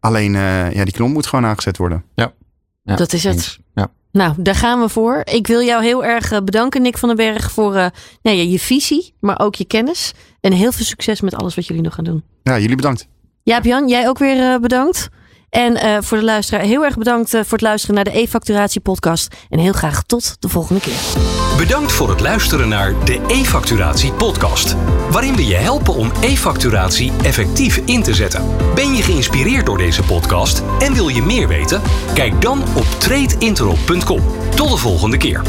Alleen, 0.03 0.33
ja, 0.33 0.83
die 0.83 0.93
knop 0.93 1.09
moet 1.09 1.25
gewoon 1.25 1.45
aangezet 1.45 1.77
worden. 1.77 2.03
Ja. 2.15 2.33
ja 2.81 2.95
dat 2.95 3.13
is 3.13 3.23
het. 3.23 3.59
Ja. 3.73 3.91
Nou, 4.13 4.33
daar 4.37 4.55
gaan 4.55 4.79
we 4.79 4.89
voor. 4.89 5.21
Ik 5.23 5.47
wil 5.47 5.61
jou 5.61 5.83
heel 5.83 6.05
erg 6.05 6.31
eh, 6.31 6.41
bedanken, 6.41 6.81
Nick 6.81 6.97
van 6.97 7.09
den 7.09 7.17
Berg, 7.17 7.51
voor 7.51 7.75
uh, 7.75 7.87
nou 8.21 8.37
ja, 8.37 8.43
je 8.43 8.59
visie, 8.59 9.13
maar 9.19 9.39
ook 9.39 9.55
je 9.55 9.65
kennis. 9.65 10.13
En 10.39 10.53
heel 10.53 10.71
veel 10.71 10.85
succes 10.85 11.21
met 11.21 11.35
alles 11.35 11.55
wat 11.55 11.67
jullie 11.67 11.83
nog 11.83 11.93
gaan 11.93 12.03
doen. 12.03 12.23
Ja, 12.43 12.59
jullie 12.59 12.75
bedankt. 12.75 13.07
Jaap 13.43 13.63
Jan, 13.63 13.87
jij 13.87 14.07
ook 14.07 14.17
weer 14.17 14.37
uh, 14.37 14.59
bedankt. 14.59 15.09
En 15.53 15.85
uh, 15.85 15.97
voor 16.01 16.17
de 16.17 16.23
luisteraar, 16.23 16.61
heel 16.61 16.83
erg 16.83 16.97
bedankt 16.97 17.33
uh, 17.33 17.41
voor 17.41 17.51
het 17.51 17.61
luisteren 17.61 17.95
naar 17.95 18.03
de 18.03 18.19
e-facturatie 18.19 18.81
podcast. 18.81 19.35
En 19.49 19.59
heel 19.59 19.73
graag 19.73 20.03
tot 20.03 20.35
de 20.39 20.49
volgende 20.49 20.81
keer. 20.81 20.93
Bedankt 21.57 21.91
voor 21.91 22.09
het 22.09 22.19
luisteren 22.19 22.69
naar 22.69 23.05
de 23.05 23.19
e-facturatie 23.27 24.13
podcast. 24.13 24.75
Waarin 25.09 25.35
we 25.35 25.45
je 25.45 25.55
helpen 25.55 25.93
om 25.93 26.11
e-facturatie 26.21 27.11
effectief 27.23 27.77
in 27.85 28.03
te 28.03 28.13
zetten. 28.13 28.45
Ben 28.75 28.95
je 28.95 29.03
geïnspireerd 29.03 29.65
door 29.65 29.77
deze 29.77 30.03
podcast 30.03 30.63
en 30.79 30.93
wil 30.93 31.07
je 31.07 31.21
meer 31.21 31.47
weten? 31.47 31.81
Kijk 32.13 32.41
dan 32.41 32.61
op 32.75 32.85
tradeintero.com. 32.99 34.21
Tot 34.55 34.69
de 34.69 34.77
volgende 34.77 35.17
keer. 35.17 35.41